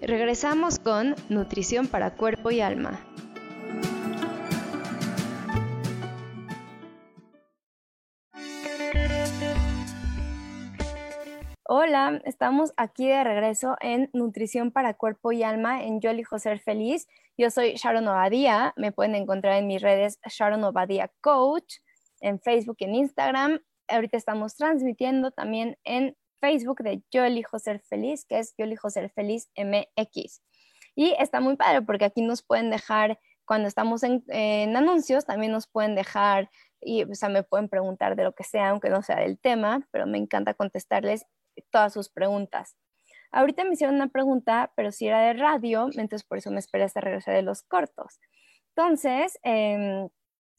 Regresamos 0.00 0.78
con 0.78 1.16
Nutrición 1.28 1.86
para 1.86 2.16
Cuerpo 2.16 2.50
y 2.50 2.60
Alma. 2.62 2.98
Hola, 11.80 12.20
estamos 12.24 12.72
aquí 12.76 13.06
de 13.06 13.22
regreso 13.22 13.76
en 13.80 14.10
Nutrición 14.12 14.72
para 14.72 14.94
Cuerpo 14.94 15.30
y 15.30 15.44
Alma 15.44 15.84
en 15.84 16.00
Yo 16.00 16.10
elijo 16.10 16.40
ser 16.40 16.58
feliz. 16.58 17.06
Yo 17.36 17.50
soy 17.50 17.74
Sharon 17.74 18.08
Obadía, 18.08 18.74
me 18.76 18.90
pueden 18.90 19.14
encontrar 19.14 19.58
en 19.58 19.68
mis 19.68 19.80
redes 19.80 20.18
Sharon 20.28 20.64
Obadía 20.64 21.12
Coach, 21.20 21.76
en 22.20 22.40
Facebook 22.40 22.78
y 22.80 22.84
en 22.86 22.96
Instagram. 22.96 23.60
Ahorita 23.86 24.16
estamos 24.16 24.56
transmitiendo 24.56 25.30
también 25.30 25.78
en 25.84 26.16
Facebook 26.40 26.82
de 26.82 27.00
Yo 27.12 27.22
elijo 27.24 27.60
ser 27.60 27.78
feliz, 27.78 28.24
que 28.24 28.40
es 28.40 28.56
Yo 28.58 28.64
elijo 28.64 28.90
ser 28.90 29.10
feliz 29.10 29.48
MX. 29.54 30.42
Y 30.96 31.14
está 31.20 31.38
muy 31.38 31.54
padre 31.54 31.82
porque 31.82 32.06
aquí 32.06 32.22
nos 32.22 32.42
pueden 32.42 32.70
dejar, 32.70 33.20
cuando 33.44 33.68
estamos 33.68 34.02
en, 34.02 34.24
anuncios, 34.76 35.26
también 35.26 35.52
nos 35.52 35.68
pueden 35.68 35.94
dejar 35.94 36.50
y 36.80 37.04
o 37.04 37.14
sea, 37.14 37.28
me 37.28 37.44
pueden 37.44 37.68
preguntar 37.68 38.16
de 38.16 38.24
lo 38.24 38.32
que 38.32 38.42
sea, 38.42 38.70
aunque 38.70 38.90
no 38.90 39.00
sea 39.02 39.20
del 39.20 39.38
tema, 39.38 39.86
pero 39.92 40.08
me 40.08 40.18
encanta 40.18 40.54
contestarles 40.54 41.24
todas 41.70 41.92
sus 41.92 42.08
preguntas. 42.08 42.76
Ahorita 43.30 43.64
me 43.64 43.74
hicieron 43.74 43.96
una 43.96 44.08
pregunta, 44.08 44.72
pero 44.74 44.90
si 44.90 45.06
era 45.06 45.20
de 45.20 45.34
radio, 45.34 45.88
entonces 45.92 46.24
por 46.24 46.38
eso 46.38 46.50
me 46.50 46.58
esperé 46.58 46.84
hasta 46.84 47.00
regresar 47.00 47.34
de 47.34 47.42
los 47.42 47.62
cortos. 47.62 48.20
Entonces, 48.74 49.38
em, 49.42 50.08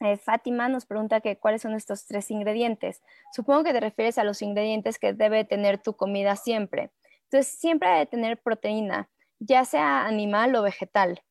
eh, 0.01 0.17
Fátima 0.17 0.69
nos 0.69 0.85
pregunta 0.85 1.21
que 1.21 1.37
cuáles 1.37 1.61
son 1.61 1.73
estos 1.73 2.05
tres 2.05 2.29
ingredientes. 2.31 3.01
Supongo 3.33 3.63
que 3.63 3.73
te 3.73 3.79
refieres 3.79 4.17
a 4.17 4.23
los 4.23 4.41
ingredientes 4.41 4.99
que 4.99 5.13
debe 5.13 5.45
tener 5.45 5.81
tu 5.81 5.95
comida 5.95 6.35
siempre. 6.35 6.91
Entonces, 7.23 7.59
siempre 7.59 7.89
debe 7.89 8.05
tener 8.05 8.41
proteína, 8.41 9.09
ya 9.39 9.65
sea 9.65 10.05
animal 10.05 10.55
o 10.55 10.63
vegetal. 10.63 11.21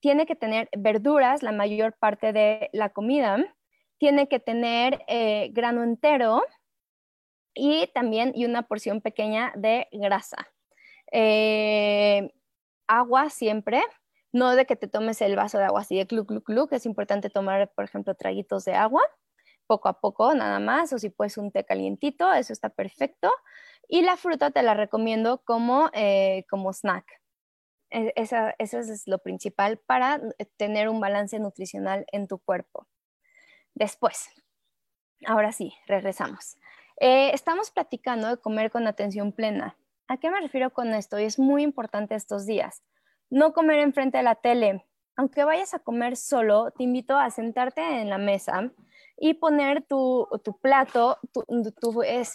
Tiene 0.00 0.26
que 0.26 0.36
tener 0.36 0.68
verduras 0.76 1.42
la 1.42 1.52
mayor 1.52 1.94
parte 1.94 2.32
de 2.32 2.70
la 2.72 2.90
comida. 2.90 3.38
Tiene 3.98 4.28
que 4.28 4.38
tener 4.38 5.02
eh, 5.08 5.50
grano 5.52 5.82
entero, 5.82 6.42
y 7.54 7.88
también 7.94 8.32
y 8.34 8.44
una 8.44 8.62
porción 8.64 9.00
pequeña 9.00 9.52
de 9.56 9.88
grasa. 9.92 10.48
Eh, 11.12 12.32
agua 12.88 13.30
siempre, 13.30 13.82
no 14.32 14.56
de 14.56 14.66
que 14.66 14.76
te 14.76 14.88
tomes 14.88 15.22
el 15.22 15.36
vaso 15.36 15.58
de 15.58 15.64
agua 15.64 15.80
así 15.82 15.96
de 15.96 16.06
clu, 16.06 16.26
clu, 16.26 16.42
clu, 16.42 16.68
que 16.68 16.76
es 16.76 16.86
importante 16.86 17.30
tomar, 17.30 17.72
por 17.74 17.84
ejemplo, 17.84 18.14
traguitos 18.14 18.64
de 18.64 18.74
agua, 18.74 19.02
poco 19.66 19.88
a 19.88 20.00
poco 20.00 20.34
nada 20.34 20.58
más, 20.60 20.92
o 20.92 20.98
si 20.98 21.10
puedes 21.10 21.38
un 21.38 21.52
té 21.52 21.64
calientito, 21.64 22.32
eso 22.32 22.52
está 22.52 22.70
perfecto. 22.70 23.30
Y 23.88 24.02
la 24.02 24.16
fruta 24.16 24.50
te 24.50 24.62
la 24.62 24.74
recomiendo 24.74 25.42
como, 25.44 25.90
eh, 25.92 26.44
como 26.50 26.72
snack. 26.72 27.06
E, 27.90 28.12
eso 28.16 28.52
es 28.58 29.06
lo 29.06 29.18
principal 29.20 29.78
para 29.78 30.20
tener 30.56 30.88
un 30.88 31.00
balance 31.00 31.38
nutricional 31.38 32.06
en 32.12 32.26
tu 32.26 32.38
cuerpo. 32.38 32.88
Después, 33.74 34.30
ahora 35.26 35.52
sí, 35.52 35.74
regresamos. 35.86 36.56
Eh, 36.98 37.30
estamos 37.34 37.70
platicando 37.70 38.28
de 38.28 38.36
comer 38.36 38.70
con 38.70 38.86
atención 38.86 39.32
plena. 39.32 39.76
¿A 40.06 40.18
qué 40.18 40.30
me 40.30 40.40
refiero 40.40 40.72
con 40.72 40.94
esto? 40.94 41.18
Y 41.18 41.24
es 41.24 41.38
muy 41.38 41.62
importante 41.62 42.14
estos 42.14 42.46
días. 42.46 42.82
No 43.30 43.52
comer 43.52 43.80
enfrente 43.80 44.18
de 44.18 44.24
la 44.24 44.36
tele. 44.36 44.84
Aunque 45.16 45.44
vayas 45.44 45.74
a 45.74 45.78
comer 45.78 46.16
solo, 46.16 46.70
te 46.72 46.84
invito 46.84 47.16
a 47.16 47.30
sentarte 47.30 47.80
en 48.00 48.10
la 48.10 48.18
mesa 48.18 48.70
y 49.16 49.34
poner 49.34 49.82
tu, 49.82 50.28
plato. 50.60 51.18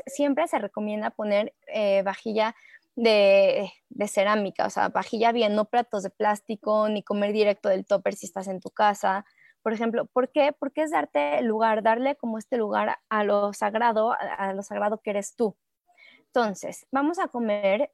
siempre 0.07 0.47
se 0.47 0.60
recomienda 0.60 1.10
poner 1.10 1.53
eh, 1.68 2.01
vajilla 2.03 2.55
de, 2.95 3.72
de, 3.89 4.07
cerámica, 4.07 4.66
o 4.66 4.70
sea, 4.70 4.89
vajilla 4.89 5.32
bien, 5.32 5.55
no 5.55 5.66
platos 5.66 6.03
de 6.03 6.10
plástico, 6.10 6.89
ni 6.89 7.03
comer 7.03 7.34
directo 7.34 7.70
del 7.70 7.86
topper 7.86 8.16
si 8.16 8.26
estás 8.26 8.47
en 8.47 8.60
tu 8.60 8.70
casa 8.70 9.26
por 9.62 9.74
ejemplo, 9.74 10.05
¿por 10.05 10.30
qué? 10.32 10.53
Porque 10.57 10.84
es 10.84 10.91
darte 10.91 11.41
lugar, 11.41 11.84
darle 11.84 12.16
como 12.16 12.38
este 12.38 12.57
lugar 12.57 12.97
a 13.10 13.24
lo 13.24 13.53
sagrado, 13.53 14.14
a 14.20 14.53
lo 14.53 14.64
sagrado 14.64 14.99
que 14.99 15.12
eres 15.12 15.36
tú. 15.36 15.55
Entonces, 16.28 16.86
vamos 16.91 17.20
a 17.20 17.28
comer 17.28 17.91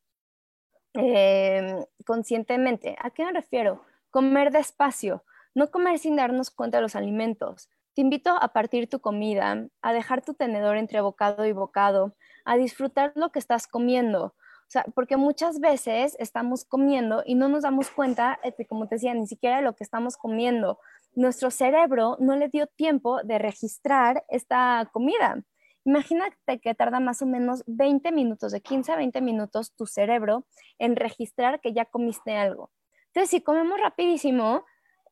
em, 0.93 1.83
conscientemente. 2.05 2.95
¿A 3.01 3.09
qué 3.09 3.25
me 3.25 3.31
refiero? 3.31 3.83
Comer 4.11 4.51
despacio, 4.51 5.23
no 5.53 5.71
comer 5.71 5.99
sin 5.99 6.15
darnos 6.17 6.51
cuenta 6.51 6.77
de 6.77 6.81
los 6.81 6.95
alimentos. 6.95 7.69
Te 7.93 8.01
invito 8.01 8.31
a 8.31 8.49
partir 8.49 8.89
tu 8.89 8.99
comida, 8.99 9.67
a 9.81 9.93
dejar 9.93 10.21
tu 10.21 10.33
tenedor 10.33 10.75
entre 10.75 10.99
bocado 10.99 11.45
y 11.45 11.53
bocado, 11.53 12.15
a 12.43 12.57
disfrutar 12.57 13.13
lo 13.15 13.31
que 13.31 13.39
estás 13.39 13.67
comiendo. 13.67 14.35
O 14.67 14.71
sea, 14.71 14.83
porque 14.95 15.15
muchas 15.15 15.59
veces 15.59 16.17
estamos 16.19 16.65
comiendo 16.65 17.23
y 17.25 17.35
no 17.35 17.47
nos 17.47 17.63
damos 17.63 17.89
cuenta, 17.89 18.39
este, 18.43 18.65
como 18.65 18.87
te 18.87 18.95
decía, 18.95 19.13
ni 19.13 19.27
siquiera 19.27 19.57
de 19.57 19.61
lo 19.61 19.75
que 19.75 19.83
estamos 19.83 20.17
comiendo 20.17 20.79
nuestro 21.15 21.51
cerebro 21.51 22.17
no 22.19 22.35
le 22.35 22.49
dio 22.49 22.67
tiempo 22.67 23.21
de 23.23 23.39
registrar 23.39 24.23
esta 24.29 24.89
comida 24.91 25.43
Imagínate 25.85 26.59
que 26.59 26.73
tarda 26.73 26.99
más 26.99 27.21
o 27.21 27.27
menos 27.27 27.63
20 27.67 28.11
minutos, 28.11 28.51
de 28.51 28.61
15 28.61 28.91
a 28.91 28.95
20 28.95 29.21
minutos, 29.21 29.75
tu 29.75 29.85
cerebro 29.85 30.47
en 30.79 30.95
registrar 30.95 31.61
que 31.61 31.73
ya 31.73 31.85
comiste 31.85 32.35
algo. 32.35 32.71
Entonces, 33.07 33.29
si 33.29 33.41
comemos 33.41 33.79
rapidísimo, 33.79 34.65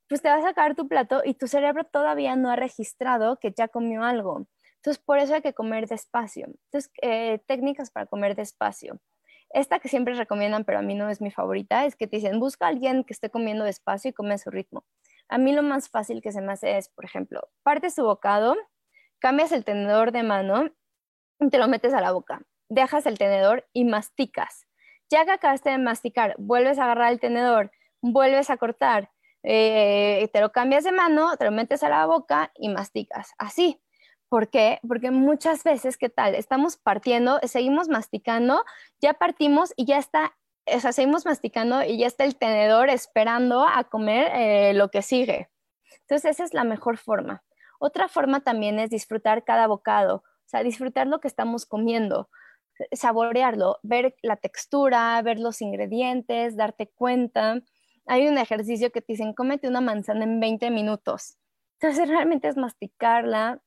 pues 0.09 0.23
te 0.23 0.29
vas 0.29 0.43
a 0.43 0.47
sacar 0.47 0.75
tu 0.75 0.87
plato 0.87 1.21
y 1.23 1.35
tu 1.35 1.47
cerebro 1.47 1.83
todavía 1.83 2.35
no 2.35 2.49
ha 2.49 2.55
registrado 2.55 3.37
que 3.37 3.53
ya 3.55 3.67
comió 3.67 4.03
algo. 4.03 4.47
Entonces, 4.77 5.01
por 5.01 5.19
eso 5.19 5.35
hay 5.35 5.43
que 5.43 5.53
comer 5.53 5.87
despacio. 5.87 6.47
Entonces, 6.47 6.91
eh, 7.03 7.39
técnicas 7.45 7.91
para 7.91 8.07
comer 8.07 8.35
despacio. 8.35 8.99
Esta 9.51 9.77
que 9.79 9.89
siempre 9.89 10.15
recomiendan, 10.15 10.65
pero 10.65 10.79
a 10.79 10.81
mí 10.81 10.95
no 10.95 11.07
es 11.11 11.21
mi 11.21 11.29
favorita, 11.29 11.85
es 11.85 11.95
que 11.95 12.07
te 12.07 12.17
dicen, 12.17 12.39
busca 12.39 12.65
a 12.65 12.69
alguien 12.69 13.03
que 13.03 13.13
esté 13.13 13.29
comiendo 13.29 13.63
despacio 13.63 14.09
y 14.09 14.13
come 14.13 14.33
a 14.33 14.37
su 14.39 14.49
ritmo. 14.49 14.83
A 15.29 15.37
mí 15.37 15.53
lo 15.53 15.63
más 15.63 15.89
fácil 15.89 16.21
que 16.21 16.31
se 16.31 16.41
me 16.41 16.53
hace 16.53 16.77
es, 16.77 16.89
por 16.89 17.05
ejemplo, 17.05 17.49
partes 17.63 17.95
tu 17.95 18.03
bocado, 18.03 18.55
cambias 19.19 19.51
el 19.51 19.63
tenedor 19.63 20.11
de 20.11 20.23
mano 20.23 20.69
y 21.39 21.49
te 21.49 21.57
lo 21.57 21.67
metes 21.67 21.93
a 21.93 22.01
la 22.01 22.11
boca. 22.11 22.41
Dejas 22.69 23.05
el 23.05 23.17
tenedor 23.17 23.67
y 23.73 23.85
masticas. 23.85 24.65
Ya 25.09 25.25
que 25.25 25.31
acabaste 25.31 25.69
de 25.69 25.77
masticar, 25.77 26.35
vuelves 26.37 26.79
a 26.79 26.85
agarrar 26.85 27.11
el 27.11 27.19
tenedor, 27.19 27.71
vuelves 28.01 28.49
a 28.49 28.57
cortar, 28.57 29.11
eh, 29.43 30.29
te 30.31 30.39
lo 30.39 30.51
cambias 30.51 30.85
de 30.85 30.91
mano, 30.91 31.35
te 31.37 31.45
lo 31.45 31.51
metes 31.51 31.83
a 31.83 31.89
la 31.89 32.05
boca 32.05 32.51
y 32.55 32.69
masticas. 32.69 33.33
Así. 33.37 33.79
¿Por 34.29 34.49
qué? 34.49 34.79
Porque 34.87 35.11
muchas 35.11 35.63
veces, 35.63 35.95
¿qué 35.95 36.09
tal? 36.09 36.33
Estamos 36.33 36.77
partiendo, 36.77 37.39
seguimos 37.43 37.87
masticando, 37.87 38.65
ya 38.99 39.13
partimos 39.13 39.73
y 39.75 39.85
ya 39.85 39.99
está, 39.99 40.35
o 40.65 40.79
sea, 40.79 40.91
seguimos 40.91 41.25
masticando 41.25 41.83
y 41.83 41.97
ya 41.97 42.07
está 42.07 42.23
el 42.23 42.35
tenedor 42.35 42.89
esperando 42.89 43.65
a 43.67 43.83
comer 43.83 44.31
eh, 44.33 44.73
lo 44.73 44.89
que 44.89 45.01
sigue. 45.01 45.49
Entonces, 46.01 46.31
esa 46.31 46.43
es 46.43 46.53
la 46.53 46.63
mejor 46.63 46.97
forma. 46.97 47.43
Otra 47.79 48.07
forma 48.07 48.41
también 48.41 48.79
es 48.79 48.89
disfrutar 48.89 49.43
cada 49.43 49.67
bocado, 49.67 50.17
o 50.17 50.47
sea, 50.47 50.63
disfrutar 50.63 51.07
lo 51.07 51.19
que 51.19 51.27
estamos 51.27 51.65
comiendo, 51.65 52.29
saborearlo, 52.91 53.79
ver 53.83 54.15
la 54.21 54.37
textura, 54.37 55.21
ver 55.21 55.39
los 55.39 55.61
ingredientes, 55.61 56.55
darte 56.55 56.87
cuenta. 56.87 57.61
Hay 58.05 58.27
un 58.27 58.37
ejercicio 58.37 58.91
que 58.91 59.01
te 59.01 59.13
dicen, 59.13 59.33
cómete 59.33 59.67
una 59.67 59.81
manzana 59.81 60.23
en 60.23 60.39
20 60.39 60.71
minutos. 60.71 61.37
Entonces, 61.79 62.07
realmente 62.07 62.47
es 62.47 62.57
masticarla, 62.57 63.61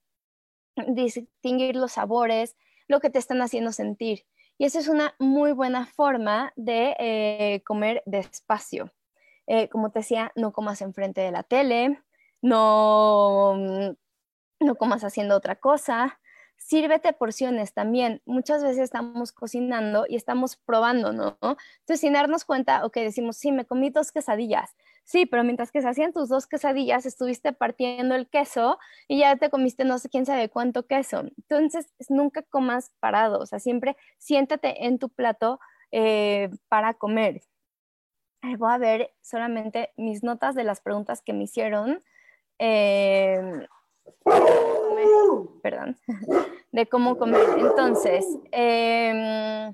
distinguir 0.88 1.76
los 1.76 1.92
sabores, 1.92 2.56
lo 2.88 3.00
que 3.00 3.10
te 3.10 3.18
están 3.18 3.42
haciendo 3.42 3.72
sentir. 3.72 4.24
Y 4.58 4.64
esa 4.64 4.78
es 4.78 4.88
una 4.88 5.14
muy 5.18 5.52
buena 5.52 5.86
forma 5.86 6.52
de 6.56 6.96
eh, 6.98 7.62
comer 7.64 8.02
despacio. 8.06 8.92
Eh, 9.46 9.68
como 9.68 9.90
te 9.90 10.00
decía, 10.00 10.32
no 10.34 10.52
comas 10.52 10.80
enfrente 10.82 11.20
de 11.20 11.30
la 11.30 11.42
tele, 11.42 12.02
no, 12.42 13.54
no 14.60 14.74
comas 14.76 15.04
haciendo 15.04 15.36
otra 15.36 15.56
cosa, 15.56 16.18
sírvete 16.56 17.12
porciones 17.12 17.72
también. 17.72 18.22
Muchas 18.24 18.62
veces 18.62 18.78
estamos 18.84 19.32
cocinando 19.32 20.06
y 20.08 20.16
estamos 20.16 20.56
probando, 20.56 21.12
¿no? 21.12 21.38
Entonces, 21.40 22.00
sin 22.00 22.14
darnos 22.14 22.44
cuenta, 22.44 22.84
ok, 22.84 22.96
decimos, 22.96 23.36
sí, 23.36 23.52
me 23.52 23.66
comí 23.66 23.90
dos 23.90 24.10
quesadillas. 24.10 24.74
Sí, 25.06 25.24
pero 25.24 25.44
mientras 25.44 25.70
que 25.70 25.80
se 25.80 25.88
hacían 25.88 26.12
tus 26.12 26.28
dos 26.28 26.48
quesadillas, 26.48 27.06
estuviste 27.06 27.52
partiendo 27.52 28.16
el 28.16 28.28
queso 28.28 28.76
y 29.06 29.20
ya 29.20 29.36
te 29.36 29.50
comiste 29.50 29.84
no 29.84 30.00
sé 30.00 30.08
quién 30.08 30.26
sabe 30.26 30.48
cuánto 30.48 30.88
queso. 30.88 31.20
Entonces, 31.20 31.86
nunca 32.08 32.42
comas 32.42 32.90
parado, 32.98 33.38
o 33.38 33.46
sea, 33.46 33.60
siempre 33.60 33.96
siéntate 34.18 34.84
en 34.84 34.98
tu 34.98 35.08
plato 35.08 35.60
eh, 35.92 36.50
para 36.68 36.94
comer. 36.94 37.40
Voy 38.58 38.72
a 38.72 38.78
ver 38.78 39.14
solamente 39.22 39.92
mis 39.96 40.24
notas 40.24 40.56
de 40.56 40.64
las 40.64 40.80
preguntas 40.80 41.22
que 41.22 41.32
me 41.32 41.44
hicieron. 41.44 42.02
Eh, 42.58 43.64
perdón, 45.62 45.96
de 46.72 46.86
cómo 46.88 47.16
comer. 47.16 47.46
Entonces, 47.58 48.26
em, 48.50 49.72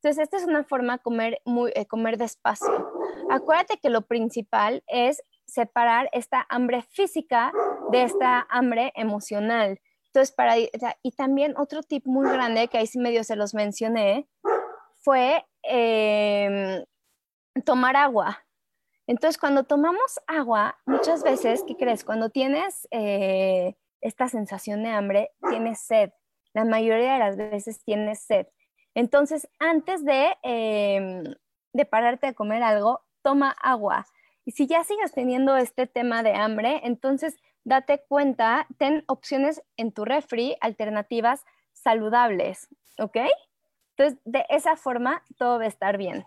entonces 0.00 0.22
esta 0.22 0.36
es 0.36 0.44
una 0.44 0.62
forma 0.62 0.94
de 0.94 1.02
comer, 1.02 1.40
muy, 1.44 1.72
eh, 1.74 1.86
comer 1.86 2.18
despacio. 2.18 2.92
Acuérdate 3.30 3.78
que 3.78 3.90
lo 3.90 4.02
principal 4.02 4.84
es 4.86 5.22
separar 5.44 6.08
esta 6.12 6.46
hambre 6.48 6.82
física 6.82 7.52
de 7.90 8.02
esta 8.02 8.46
hambre 8.48 8.92
emocional. 8.94 9.80
Entonces, 10.06 10.32
para, 10.34 10.56
y 10.58 11.10
también 11.16 11.54
otro 11.56 11.82
tip 11.82 12.06
muy 12.06 12.30
grande 12.30 12.68
que 12.68 12.78
ahí 12.78 12.86
sí 12.86 12.98
medio 12.98 13.24
se 13.24 13.34
los 13.34 13.54
mencioné 13.54 14.28
fue 15.02 15.44
em, 15.62 16.84
tomar 17.64 17.96
agua. 17.96 18.44
Entonces, 19.08 19.38
cuando 19.38 19.64
tomamos 19.64 20.20
agua, 20.26 20.76
muchas 20.86 21.24
veces, 21.24 21.64
¿qué 21.66 21.76
crees? 21.76 22.04
Cuando 22.04 22.30
tienes 22.30 22.86
eh, 22.90 23.76
esta 24.00 24.28
sensación 24.28 24.82
de 24.82 24.90
hambre, 24.90 25.30
tienes 25.48 25.80
sed. 25.80 26.10
La 26.52 26.64
mayoría 26.64 27.14
de 27.14 27.18
las 27.18 27.36
veces 27.36 27.82
tienes 27.84 28.20
sed. 28.20 28.46
Entonces, 28.98 29.48
antes 29.60 30.04
de, 30.04 30.36
em, 30.42 31.22
de 31.72 31.84
pararte 31.84 32.26
a 32.26 32.34
comer 32.34 32.64
algo, 32.64 33.00
toma 33.22 33.54
agua. 33.62 34.06
Y 34.44 34.50
si 34.50 34.66
ya 34.66 34.82
sigues 34.82 35.12
teniendo 35.12 35.56
este 35.56 35.86
tema 35.86 36.24
de 36.24 36.34
hambre, 36.34 36.80
entonces 36.82 37.36
date 37.62 38.02
cuenta, 38.08 38.66
ten 38.76 39.04
opciones 39.06 39.62
en 39.76 39.92
tu 39.92 40.04
refri, 40.04 40.56
alternativas 40.60 41.44
saludables, 41.72 42.66
¿ok? 42.98 43.18
Entonces, 43.96 44.18
de 44.24 44.44
esa 44.48 44.74
forma, 44.74 45.22
todo 45.36 45.60
va 45.60 45.66
a 45.66 45.68
estar 45.68 45.96
bien. 45.96 46.24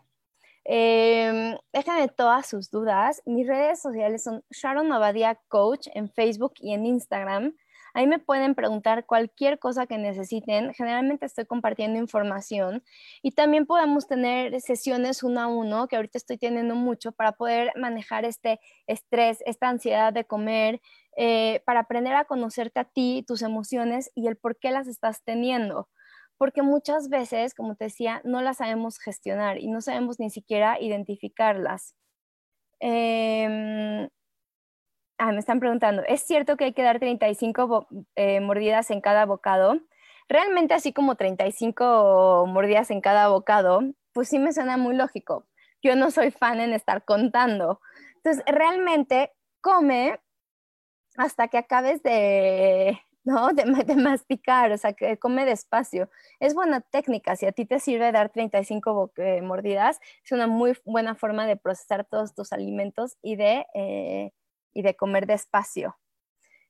Eh, 0.64 1.58
déjame 1.74 2.08
todas 2.08 2.48
sus 2.48 2.72
dudas. 2.72 3.22
Mis 3.26 3.48
redes 3.48 3.82
sociales 3.82 4.24
son 4.24 4.46
Sharon 4.50 4.90
Obadia 4.94 5.36
Coach 5.50 5.90
en 5.94 6.10
Facebook 6.10 6.54
y 6.62 6.74
en 6.74 6.86
Instagram. 6.86 7.54
Ahí 7.94 8.08
me 8.08 8.20
pueden 8.20 8.56
preguntar 8.56 9.06
cualquier 9.06 9.60
cosa 9.60 9.88
que 9.88 9.98
necesiten. 9.98 10.74
Generalmente 10.74 11.26
estoy 11.26 11.46
compartiendo 11.46 12.00
información 12.00 12.84
y 13.22 13.32
también 13.32 13.66
podemos 13.66 14.08
tener 14.08 14.60
sesiones 14.62 15.24
uno 15.24 15.42
a 15.42 15.48
uno, 15.48 15.88
que 15.88 15.96
ahorita 15.96 16.18
estoy 16.18 16.38
teniendo 16.38 16.76
mucho, 16.76 17.12
para 17.12 17.34
poder 17.34 17.72
manejar 17.76 18.26
este 18.26 18.60
estrés, 18.88 19.40
esta 19.46 19.70
ansiedad 19.70 20.14
de 20.14 20.26
comer, 20.26 20.82
eh, 21.18 21.62
para 21.66 21.82
aprender 21.82 22.14
a 22.16 22.26
conocerte 22.26 22.80
a 22.80 22.86
ti, 22.86 23.24
tus 23.28 23.42
emociones 23.42 24.12
y 24.16 24.28
el 24.28 24.38
por 24.38 24.58
qué 24.58 24.72
las 24.72 24.88
estás 24.88 25.24
teniendo 25.24 25.90
porque 26.42 26.64
muchas 26.64 27.08
veces, 27.08 27.54
como 27.54 27.76
te 27.76 27.84
decía, 27.84 28.20
no 28.24 28.42
las 28.42 28.58
sabemos 28.58 28.98
gestionar 28.98 29.60
y 29.60 29.68
no 29.68 29.80
sabemos 29.80 30.20
ni 30.20 30.32
siquiera 30.32 30.82
identificarlas. 30.82 31.96
Em, 32.80 34.10
ah, 35.22 35.32
me 35.32 35.40
están 35.40 35.60
preguntando, 35.60 36.04
¿es 36.08 36.22
cierto 36.22 36.58
que 36.58 36.66
hay 36.66 36.74
que 36.74 36.82
dar 36.82 37.00
35 37.00 37.88
eh, 38.16 38.40
mordidas 38.42 38.90
en 38.90 39.02
cada 39.02 39.26
bocado? 39.26 39.80
Realmente 40.28 40.74
así 40.74 40.94
como 40.94 41.16
35 41.16 42.46
mordidas 42.48 42.90
en 42.90 43.02
cada 43.02 43.28
bocado, 43.28 43.82
pues 44.14 44.30
sí 44.30 44.40
me 44.40 44.52
suena 44.52 44.78
muy 44.78 44.96
lógico. 44.96 45.46
Yo 45.84 45.96
no 45.96 46.10
soy 46.10 46.32
fan 46.32 46.60
en 46.60 46.74
estar 46.74 47.06
contando. 47.06 47.82
Entonces, 48.16 48.44
realmente 48.48 49.32
come 49.62 50.20
hasta 51.18 51.50
que 51.50 51.58
acabes 51.60 52.02
de, 52.02 53.00
¿no? 53.24 53.50
De, 53.54 53.96
masticar, 53.96 54.72
o 54.72 54.78
sea, 54.78 54.94
que 54.94 55.20
come 55.20 55.46
despacio. 55.46 56.10
Es 56.40 56.56
buena 56.56 56.82
técnica, 56.82 57.36
si 57.36 57.46
a 57.46 57.52
ti 57.52 57.66
te 57.66 57.80
sirve 57.80 58.12
dar 58.12 58.30
35 58.30 59.14
eh, 59.18 59.42
mordidas, 59.44 60.00
es 60.24 60.32
una 60.32 60.48
muy 60.48 60.76
buena 60.86 61.14
forma 61.14 61.46
de 61.46 61.58
procesar 61.58 62.06
todos 62.06 62.34
tus 62.34 62.54
alimentos 62.54 63.18
y 63.22 63.36
de, 63.36 63.68
eh, 63.76 64.32
y 64.74 64.82
de 64.82 64.96
comer 64.96 65.26
despacio. 65.26 65.98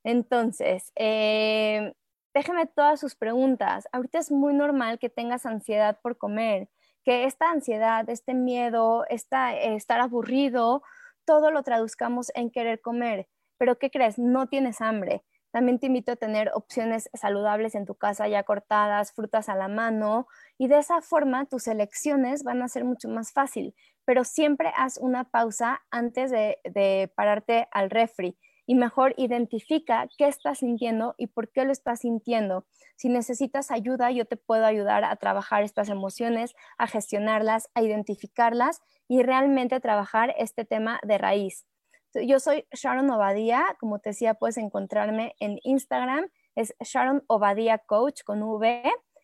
Entonces, 0.04 0.92
eh, 0.96 1.94
déjeme 2.34 2.66
todas 2.66 3.00
sus 3.00 3.14
preguntas. 3.14 3.88
Ahorita 3.92 4.18
es 4.18 4.30
muy 4.30 4.54
normal 4.54 4.98
que 4.98 5.08
tengas 5.08 5.46
ansiedad 5.46 5.98
por 6.02 6.18
comer, 6.18 6.68
que 7.04 7.24
esta 7.24 7.50
ansiedad, 7.50 8.08
este 8.08 8.34
miedo, 8.34 9.04
esta, 9.08 9.54
estar 9.56 10.00
aburrido, 10.00 10.82
todo 11.24 11.50
lo 11.50 11.62
traduzcamos 11.62 12.30
en 12.34 12.50
querer 12.50 12.80
comer. 12.80 13.28
Pero 13.58 13.78
¿qué 13.78 13.90
crees? 13.90 14.18
No 14.18 14.48
tienes 14.48 14.80
hambre 14.80 15.24
también 15.52 15.78
te 15.78 15.86
invito 15.86 16.12
a 16.12 16.16
tener 16.16 16.50
opciones 16.54 17.10
saludables 17.12 17.74
en 17.74 17.84
tu 17.84 17.94
casa 17.94 18.26
ya 18.26 18.42
cortadas, 18.42 19.12
frutas 19.12 19.50
a 19.50 19.54
la 19.54 19.68
mano 19.68 20.26
y 20.56 20.66
de 20.66 20.78
esa 20.78 21.02
forma 21.02 21.44
tus 21.44 21.68
elecciones 21.68 22.42
van 22.42 22.62
a 22.62 22.68
ser 22.68 22.84
mucho 22.84 23.08
más 23.08 23.32
fácil, 23.32 23.74
pero 24.04 24.24
siempre 24.24 24.72
haz 24.76 24.98
una 24.98 25.24
pausa 25.24 25.82
antes 25.90 26.30
de, 26.30 27.12
pararte 27.14 27.68
al 27.70 27.90
refri 27.90 28.36
y 28.66 28.74
mejor 28.74 29.14
identifica 29.16 30.08
qué 30.16 30.28
estás 30.28 30.58
sintiendo 30.58 31.14
y 31.18 31.26
por 31.26 31.50
qué 31.50 31.64
lo 31.64 31.72
estás 31.72 32.00
sintiendo. 32.00 32.66
Si 32.96 33.08
necesitas 33.08 33.70
ayuda, 33.70 34.10
yo 34.10 34.24
te 34.24 34.36
puedo 34.36 34.64
ayudar 34.64 35.04
a 35.04 35.16
trabajar 35.16 35.62
estas 35.62 35.88
emociones, 35.88 36.54
a 36.78 36.86
gestionarlas, 36.86 37.68
a 37.74 37.82
identificarlas 37.82 38.80
y 39.08 39.22
realmente 39.22 39.80
trabajar 39.80 40.34
este 40.38 40.64
tema 40.64 41.00
de 41.02 41.18
raíz. 41.18 41.66
Yo 42.14 42.40
soy 42.40 42.66
Sharon 42.72 43.10
Obadía, 43.10 43.76
como 43.80 43.98
te 43.98 44.10
decía, 44.10 44.34
puedes 44.34 44.58
encontrarme 44.58 45.34
en 45.40 45.58
Instagram, 45.62 46.28
es 46.54 46.74
Sharon 46.80 47.24
Obadía 47.26 47.78
Coach 47.78 48.22
con 48.22 48.42
V, 48.42 48.82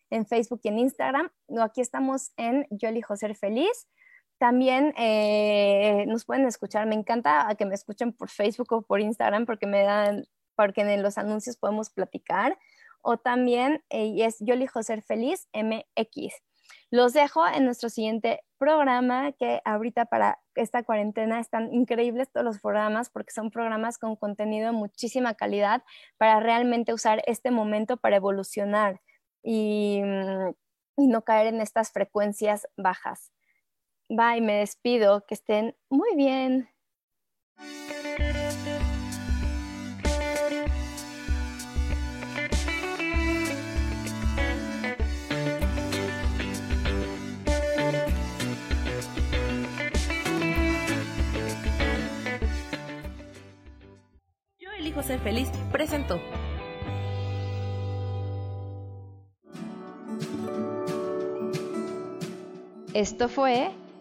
en 0.09 0.25
Facebook 0.25 0.61
y 0.63 0.69
en 0.69 0.79
Instagram. 0.79 1.29
Aquí 1.61 1.81
estamos 1.81 2.31
en 2.37 2.67
Yo 2.71 2.89
elijo 2.89 3.15
ser 3.15 3.35
feliz. 3.35 3.87
También 4.39 4.93
eh, 4.97 6.05
nos 6.07 6.23
pueden 6.23 6.45
escuchar, 6.45 6.87
me 6.87 6.95
encanta 6.95 7.53
que 7.57 7.65
me 7.65 7.75
escuchen 7.75 8.13
por 8.13 8.29
Facebook 8.29 8.71
o 8.71 8.81
por 8.81 9.01
Instagram 9.01 9.45
porque 9.45 9.67
me 9.67 9.83
dan, 9.83 10.27
porque 10.55 10.81
en 10.81 11.03
los 11.03 11.17
anuncios 11.17 11.57
podemos 11.57 11.89
platicar. 11.89 12.57
o 13.01 13.17
también 13.17 13.83
eh, 13.89 14.15
es 14.25 14.37
Yo 14.39 14.53
elijo 14.55 14.81
ser 14.83 15.01
feliz 15.03 15.47
MX. 15.53 16.33
Los 16.91 17.13
dejo 17.13 17.47
en 17.47 17.65
nuestro 17.65 17.89
siguiente 17.89 18.41
programa, 18.57 19.33
que 19.33 19.61
ahorita 19.65 20.05
para 20.05 20.39
esta 20.55 20.83
cuarentena 20.83 21.39
están 21.39 21.73
increíbles 21.73 22.31
todos 22.31 22.45
los 22.45 22.59
programas 22.59 23.09
porque 23.09 23.31
son 23.31 23.51
programas 23.51 23.97
con 23.97 24.15
contenido 24.15 24.67
de 24.67 24.71
muchísima 24.73 25.33
calidad 25.33 25.83
para 26.17 26.39
realmente 26.39 26.93
usar 26.93 27.21
este 27.25 27.51
momento 27.51 27.97
para 27.97 28.17
evolucionar 28.17 29.01
y, 29.43 30.01
y 30.97 31.07
no 31.07 31.23
caer 31.23 31.47
en 31.47 31.61
estas 31.61 31.91
frecuencias 31.91 32.67
bajas. 32.77 33.31
Bye, 34.11 34.41
me 34.41 34.53
despido, 34.55 35.23
que 35.27 35.35
estén 35.35 35.75
muy 35.87 36.15
bien. 36.15 36.67
Yo 54.57 54.71
elijo 54.71 55.03
ser 55.03 55.19
feliz, 55.19 55.51
presento. 55.71 56.19
Esto 62.95 63.29
fue 63.29 63.71